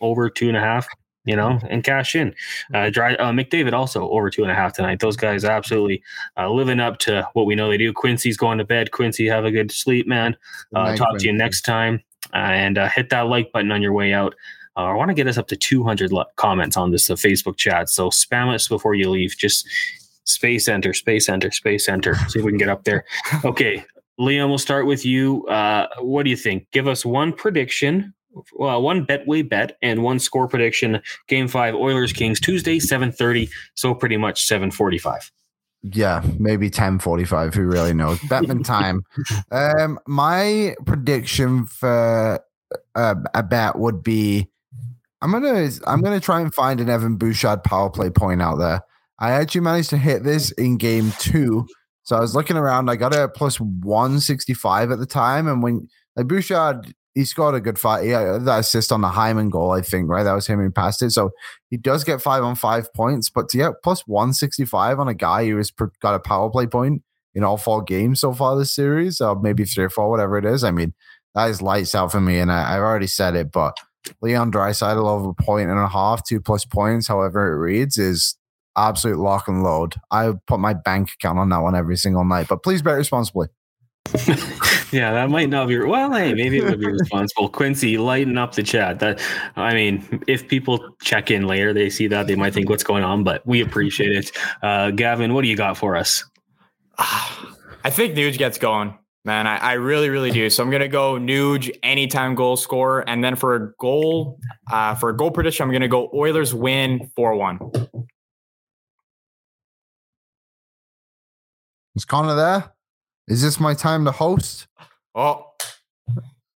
over 0.00 0.30
two 0.30 0.46
and 0.46 0.56
a 0.56 0.60
half. 0.60 0.86
You 1.28 1.36
know, 1.36 1.60
and 1.68 1.84
cash 1.84 2.14
in. 2.14 2.34
Uh, 2.72 2.88
Dry, 2.88 3.14
uh, 3.16 3.32
McDavid 3.32 3.74
also 3.74 4.08
over 4.08 4.30
two 4.30 4.42
and 4.42 4.50
a 4.50 4.54
half 4.54 4.72
tonight. 4.72 5.00
Those 5.00 5.16
guys 5.16 5.44
absolutely 5.44 6.02
uh, 6.38 6.50
living 6.50 6.80
up 6.80 6.98
to 7.00 7.28
what 7.34 7.44
we 7.44 7.54
know 7.54 7.68
they 7.68 7.76
do. 7.76 7.92
Quincy's 7.92 8.38
going 8.38 8.56
to 8.56 8.64
bed. 8.64 8.92
Quincy, 8.92 9.26
have 9.26 9.44
a 9.44 9.50
good 9.50 9.70
sleep, 9.70 10.06
man. 10.06 10.34
Uh, 10.74 10.96
talk 10.96 11.18
to 11.18 11.26
you 11.26 11.32
next 11.34 11.62
time, 11.62 12.02
uh, 12.32 12.38
and 12.38 12.78
uh, 12.78 12.88
hit 12.88 13.10
that 13.10 13.26
like 13.28 13.52
button 13.52 13.70
on 13.70 13.82
your 13.82 13.92
way 13.92 14.14
out. 14.14 14.34
Uh, 14.74 14.84
I 14.84 14.94
want 14.94 15.10
to 15.10 15.14
get 15.14 15.26
us 15.26 15.36
up 15.36 15.48
to 15.48 15.56
200 15.56 16.12
li- 16.12 16.24
comments 16.36 16.76
on 16.78 16.92
this 16.92 17.08
Facebook 17.08 17.58
chat. 17.58 17.90
So 17.90 18.08
spam 18.10 18.54
us 18.54 18.68
before 18.68 18.94
you 18.94 19.10
leave. 19.10 19.36
Just 19.36 19.68
space 20.24 20.66
enter, 20.66 20.94
space 20.94 21.28
enter, 21.28 21.50
space 21.50 21.88
enter. 21.88 22.14
See 22.28 22.38
if 22.38 22.44
we 22.44 22.52
can 22.52 22.58
get 22.58 22.68
up 22.70 22.84
there. 22.84 23.04
Okay, 23.44 23.84
Liam, 24.18 24.48
we'll 24.48 24.58
start 24.58 24.86
with 24.86 25.04
you. 25.04 25.46
Uh, 25.46 25.88
what 26.00 26.22
do 26.22 26.30
you 26.30 26.36
think? 26.36 26.70
Give 26.70 26.88
us 26.88 27.04
one 27.04 27.32
prediction. 27.32 28.14
Well, 28.52 28.82
one 28.82 29.06
betway 29.06 29.48
bet 29.48 29.76
and 29.82 30.02
one 30.02 30.18
score 30.18 30.48
prediction. 30.48 31.00
Game 31.26 31.48
five, 31.48 31.74
Oilers 31.74 32.12
Kings, 32.12 32.40
Tuesday, 32.40 32.78
seven 32.78 33.12
thirty. 33.12 33.48
So 33.74 33.94
pretty 33.94 34.16
much 34.16 34.44
seven 34.44 34.70
forty-five. 34.70 35.30
yeah, 35.82 36.22
maybe 36.38 36.70
ten 36.70 36.98
forty-five. 36.98 37.54
Who 37.54 37.62
really 37.62 37.94
knows? 37.94 38.18
Betman 38.20 38.64
time. 38.64 39.04
Um, 39.50 39.98
my 40.06 40.74
prediction 40.86 41.66
for 41.66 42.40
uh, 42.94 43.14
a 43.34 43.42
bet 43.42 43.78
would 43.78 44.02
be, 44.02 44.48
I'm 45.22 45.32
gonna 45.32 45.70
I'm 45.86 46.00
gonna 46.02 46.20
try 46.20 46.40
and 46.40 46.52
find 46.54 46.80
an 46.80 46.88
Evan 46.90 47.16
Bouchard 47.16 47.64
power 47.64 47.90
play 47.90 48.10
point 48.10 48.42
out 48.42 48.56
there. 48.58 48.80
I 49.18 49.32
actually 49.32 49.62
managed 49.62 49.90
to 49.90 49.96
hit 49.96 50.22
this 50.22 50.52
in 50.52 50.76
game 50.76 51.12
two. 51.18 51.66
So 52.04 52.16
I 52.16 52.20
was 52.20 52.34
looking 52.34 52.56
around. 52.56 52.88
I 52.88 52.96
got 52.96 53.14
at 53.14 53.34
plus 53.34 53.60
165 53.60 54.90
at 54.92 54.98
the 54.98 55.04
time. 55.04 55.46
And 55.46 55.62
when 55.62 55.88
like 56.16 56.26
Bouchard, 56.26 56.94
he 57.18 57.24
scored 57.24 57.56
a 57.56 57.60
good 57.60 57.80
fight. 57.80 58.06
Yeah, 58.06 58.38
that 58.38 58.60
assist 58.60 58.92
on 58.92 59.00
the 59.00 59.08
Hyman 59.08 59.50
goal, 59.50 59.72
I 59.72 59.82
think, 59.82 60.08
right? 60.08 60.22
That 60.22 60.34
was 60.34 60.46
him 60.46 60.60
who 60.60 60.70
passed 60.70 61.02
it. 61.02 61.10
So 61.10 61.32
he 61.68 61.76
does 61.76 62.04
get 62.04 62.22
five 62.22 62.44
on 62.44 62.54
five 62.54 62.94
points. 62.94 63.28
But 63.28 63.52
yeah, 63.52 63.70
plus 63.82 64.02
165 64.06 65.00
on 65.00 65.08
a 65.08 65.14
guy 65.14 65.48
who 65.48 65.56
has 65.56 65.72
got 65.72 66.14
a 66.14 66.20
power 66.20 66.48
play 66.48 66.68
point 66.68 67.02
in 67.34 67.42
all 67.42 67.56
four 67.56 67.82
games 67.82 68.20
so 68.20 68.32
far 68.32 68.56
this 68.56 68.72
series, 68.72 69.20
or 69.20 69.34
maybe 69.34 69.64
three 69.64 69.82
or 69.82 69.90
four, 69.90 70.08
whatever 70.08 70.38
it 70.38 70.44
is. 70.44 70.62
I 70.62 70.70
mean, 70.70 70.94
that 71.34 71.50
is 71.50 71.60
lights 71.60 71.92
out 71.92 72.12
for 72.12 72.20
me. 72.20 72.38
And 72.38 72.52
I, 72.52 72.76
I've 72.76 72.82
already 72.82 73.08
said 73.08 73.34
it, 73.34 73.50
but 73.50 73.76
Leon 74.22 74.52
Draisaitl 74.52 75.04
over 75.04 75.30
a 75.30 75.42
point 75.42 75.70
and 75.70 75.80
a 75.80 75.88
half, 75.88 76.22
two 76.24 76.40
plus 76.40 76.64
points, 76.64 77.08
however 77.08 77.52
it 77.52 77.58
reads, 77.58 77.98
is 77.98 78.36
absolute 78.76 79.18
lock 79.18 79.48
and 79.48 79.64
load. 79.64 79.96
I 80.12 80.34
put 80.46 80.60
my 80.60 80.72
bank 80.72 81.10
account 81.14 81.40
on 81.40 81.48
that 81.48 81.62
one 81.62 81.74
every 81.74 81.96
single 81.96 82.24
night. 82.24 82.46
But 82.48 82.62
please 82.62 82.80
bet 82.80 82.94
responsibly. 82.94 83.48
yeah, 84.92 85.12
that 85.12 85.28
might 85.28 85.50
not 85.50 85.68
be 85.68 85.78
well. 85.78 86.12
Hey, 86.12 86.32
maybe 86.32 86.58
it 86.58 86.64
would 86.64 86.80
be 86.80 86.86
responsible. 86.86 87.48
Quincy, 87.48 87.98
lighten 87.98 88.38
up 88.38 88.54
the 88.54 88.62
chat. 88.62 89.00
That 89.00 89.20
I 89.56 89.74
mean, 89.74 90.22
if 90.26 90.48
people 90.48 90.94
check 91.02 91.30
in 91.30 91.46
later, 91.46 91.74
they 91.74 91.90
see 91.90 92.06
that 92.08 92.26
they 92.26 92.36
might 92.36 92.54
think 92.54 92.70
what's 92.70 92.84
going 92.84 93.04
on, 93.04 93.22
but 93.24 93.46
we 93.46 93.60
appreciate 93.60 94.12
it. 94.12 94.32
Uh, 94.62 94.90
Gavin, 94.90 95.34
what 95.34 95.42
do 95.42 95.48
you 95.48 95.56
got 95.56 95.76
for 95.76 95.96
us? 95.96 96.24
I 96.98 97.90
think 97.90 98.14
Nuge 98.14 98.38
gets 98.38 98.58
going, 98.58 98.96
man. 99.24 99.46
I, 99.46 99.56
I 99.58 99.72
really, 99.74 100.08
really 100.08 100.30
do. 100.30 100.48
So 100.48 100.62
I'm 100.62 100.70
gonna 100.70 100.88
go 100.88 101.14
Nuge 101.14 101.70
anytime 101.82 102.34
goal 102.34 102.56
scorer, 102.56 103.08
and 103.08 103.22
then 103.22 103.36
for 103.36 103.54
a 103.54 103.72
goal, 103.78 104.38
uh, 104.72 104.94
for 104.94 105.10
a 105.10 105.16
goal 105.16 105.30
prediction, 105.30 105.64
I'm 105.64 105.72
gonna 105.72 105.88
go 105.88 106.10
Oilers 106.14 106.54
win 106.54 107.10
four 107.14 107.34
one. 107.34 107.58
Is 111.94 112.04
Connor 112.04 112.36
there? 112.36 112.72
Is 113.28 113.42
this 113.42 113.60
my 113.60 113.74
time 113.74 114.06
to 114.06 114.10
host? 114.10 114.66
Oh, 115.14 115.44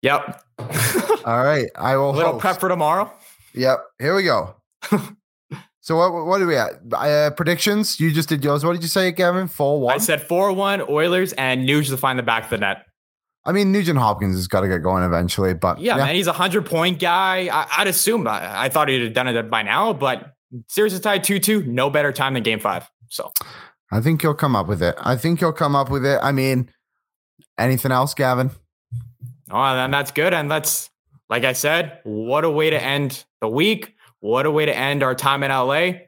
yep. 0.02 0.42
All 1.26 1.44
right, 1.44 1.68
I 1.76 1.98
will. 1.98 2.12
A 2.12 2.16
little 2.16 2.32
host. 2.34 2.42
prep 2.42 2.60
for 2.60 2.70
tomorrow. 2.70 3.12
Yep. 3.54 3.84
Here 4.00 4.16
we 4.16 4.24
go. 4.24 4.56
so 5.82 5.98
what? 5.98 6.26
What 6.26 6.42
are 6.42 6.48
we 6.48 6.56
at? 6.56 6.72
Uh, 6.94 7.32
predictions? 7.32 8.00
You 8.00 8.12
just 8.12 8.30
did 8.30 8.44
yours. 8.44 8.64
What 8.64 8.74
did 8.74 8.84
you 8.84 8.88
say, 8.88 9.12
Gavin? 9.12 9.50
Four 9.50 9.82
one. 9.82 9.96
I 9.96 9.98
said 9.98 10.22
four 10.22 10.54
one 10.54 10.82
Oilers 10.88 11.34
and 11.34 11.68
Nuge 11.68 11.90
to 11.90 11.98
find 11.98 12.18
the 12.18 12.24
back 12.24 12.46
of 12.46 12.50
the 12.52 12.58
net. 12.60 12.86
I 13.44 13.52
mean, 13.52 13.72
Nugent 13.72 14.00
Hopkins 14.00 14.36
has 14.36 14.48
got 14.48 14.62
to 14.62 14.68
get 14.68 14.84
going 14.84 15.04
eventually, 15.04 15.54
but 15.54 15.80
yeah, 15.80 15.98
yeah. 15.98 16.06
man, 16.06 16.16
he's 16.16 16.28
a 16.28 16.34
hundred 16.34 16.66
point 16.68 17.00
guy. 17.00 17.50
I, 17.52 17.80
would 17.80 17.88
assume. 17.88 18.28
I, 18.28 18.66
I 18.66 18.70
thought 18.70 18.88
he'd 18.88 19.04
have 19.04 19.14
done 19.14 19.28
it 19.28 19.50
by 19.50 19.64
now, 19.64 19.92
but 19.92 20.36
series 20.68 20.94
is 20.94 21.02
tied 21.02 21.26
two 21.26 21.40
two. 21.40 21.64
No 21.64 21.90
better 21.90 22.14
time 22.14 22.34
than 22.36 22.44
Game 22.44 22.60
Five. 22.60 22.90
So 23.10 23.34
I 23.92 24.02
think 24.02 24.22
he'll 24.22 24.34
come 24.34 24.56
up 24.56 24.68
with 24.68 24.82
it. 24.82 24.96
I 25.00 25.18
think 25.18 25.39
he'll 25.39 25.52
come 25.52 25.76
up 25.76 25.89
with 25.89 26.06
it. 26.06 26.20
I 26.22 26.32
mean, 26.32 26.70
anything 27.58 27.92
else, 27.92 28.14
Gavin? 28.14 28.52
Oh, 29.50 29.76
then 29.76 29.92
that's 29.92 30.12
good. 30.12 30.34
And 30.34 30.50
that's, 30.50 30.89
like 31.30 31.44
I 31.44 31.54
said, 31.54 32.00
what 32.04 32.46
a 32.46 32.50
way 32.50 32.70
to 32.70 32.82
end 32.82 33.26
the 33.42 33.50
week. 33.50 33.96
What 34.22 34.46
a 34.46 34.52
way 34.52 34.66
to 34.66 34.76
end 34.76 35.04
our 35.04 35.16
time 35.16 35.44
in 35.44 35.52
LA. 35.52 36.04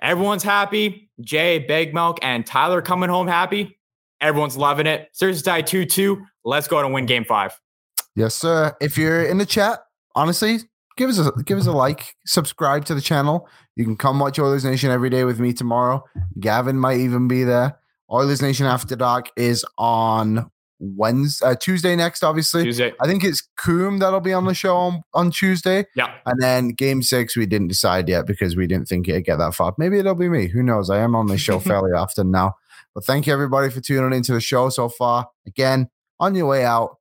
Everyone's 0.00 0.42
happy. 0.42 1.10
Jay, 1.20 1.58
Big 1.58 1.94
Milk, 1.94 2.18
and 2.22 2.46
Tyler 2.46 2.82
coming 2.82 3.08
home 3.08 3.26
happy. 3.26 3.78
Everyone's 4.20 4.56
loving 4.56 4.86
it. 4.86 5.08
Series 5.12 5.42
tie 5.42 5.62
2 5.62 5.84
2. 5.84 6.24
Let's 6.44 6.68
go 6.68 6.78
and 6.78 6.94
win 6.94 7.06
game 7.06 7.24
five. 7.24 7.58
Yes, 8.14 8.34
sir. 8.34 8.74
If 8.80 8.96
you're 8.96 9.22
in 9.22 9.38
the 9.38 9.46
chat, 9.46 9.80
honestly, 10.14 10.60
give 10.96 11.10
us 11.10 11.18
a 11.18 11.32
give 11.44 11.58
us 11.58 11.66
a 11.66 11.72
like, 11.72 12.16
subscribe 12.26 12.84
to 12.86 12.94
the 12.94 13.00
channel. 13.00 13.48
You 13.76 13.84
can 13.84 13.96
come 13.96 14.18
watch 14.18 14.38
Oilers 14.38 14.64
Nation 14.64 14.90
every 14.90 15.10
day 15.10 15.24
with 15.24 15.38
me 15.38 15.52
tomorrow. 15.52 16.04
Gavin 16.40 16.78
might 16.78 16.98
even 16.98 17.28
be 17.28 17.44
there. 17.44 17.78
Oilers 18.10 18.42
Nation 18.42 18.66
After 18.66 18.96
Dark 18.96 19.30
is 19.36 19.64
on 19.78 20.50
Wednesday, 20.78 21.46
uh, 21.46 21.54
Tuesday 21.54 21.96
next, 21.96 22.22
obviously. 22.22 22.64
Tuesday. 22.64 22.92
I 23.00 23.06
think 23.06 23.24
it's 23.24 23.48
Coom 23.56 23.98
that'll 23.98 24.20
be 24.20 24.32
on 24.32 24.44
the 24.44 24.54
show 24.54 24.76
on, 24.76 25.02
on 25.14 25.30
Tuesday. 25.30 25.86
Yeah. 25.96 26.12
And 26.26 26.40
then 26.40 26.68
game 26.68 27.02
six, 27.02 27.36
we 27.36 27.46
didn't 27.46 27.68
decide 27.68 28.08
yet 28.08 28.26
because 28.26 28.56
we 28.56 28.66
didn't 28.66 28.88
think 28.88 29.08
it'd 29.08 29.24
get 29.24 29.38
that 29.38 29.54
far. 29.54 29.74
Maybe 29.78 29.98
it'll 29.98 30.14
be 30.14 30.28
me. 30.28 30.48
Who 30.48 30.62
knows? 30.62 30.90
I 30.90 30.98
am 30.98 31.14
on 31.14 31.26
the 31.26 31.38
show 31.38 31.58
fairly 31.60 31.92
often 31.92 32.30
now. 32.30 32.54
But 32.94 33.04
thank 33.04 33.26
you 33.26 33.32
everybody 33.32 33.70
for 33.70 33.80
tuning 33.80 34.16
into 34.16 34.32
the 34.32 34.40
show 34.40 34.68
so 34.68 34.88
far. 34.88 35.28
Again, 35.46 35.88
on 36.18 36.34
your 36.34 36.46
way 36.46 36.64
out, 36.64 36.96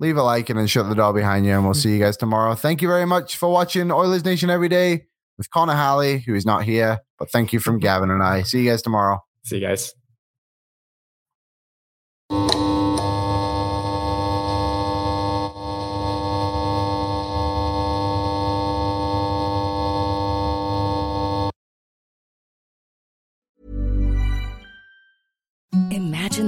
leave 0.00 0.16
a 0.16 0.22
like 0.22 0.50
and 0.50 0.58
then 0.58 0.66
shut 0.66 0.88
the 0.88 0.94
door 0.94 1.12
behind 1.12 1.46
you. 1.46 1.52
And 1.52 1.64
we'll 1.64 1.74
see 1.74 1.92
you 1.92 2.00
guys 2.00 2.16
tomorrow. 2.16 2.54
Thank 2.54 2.82
you 2.82 2.88
very 2.88 3.06
much 3.06 3.36
for 3.36 3.50
watching 3.50 3.92
Oilers 3.92 4.24
Nation 4.24 4.50
every 4.50 4.68
day 4.68 5.04
with 5.38 5.50
Connor 5.50 5.74
Halley, 5.74 6.18
who 6.20 6.34
is 6.34 6.44
not 6.44 6.64
here. 6.64 6.98
But 7.18 7.30
thank 7.30 7.52
you 7.52 7.60
from 7.60 7.78
Gavin 7.80 8.10
and 8.10 8.22
I. 8.22 8.42
See 8.42 8.62
you 8.62 8.70
guys 8.70 8.82
tomorrow. 8.82 9.20
See 9.44 9.58
you 9.58 9.66
guys. 9.66 9.94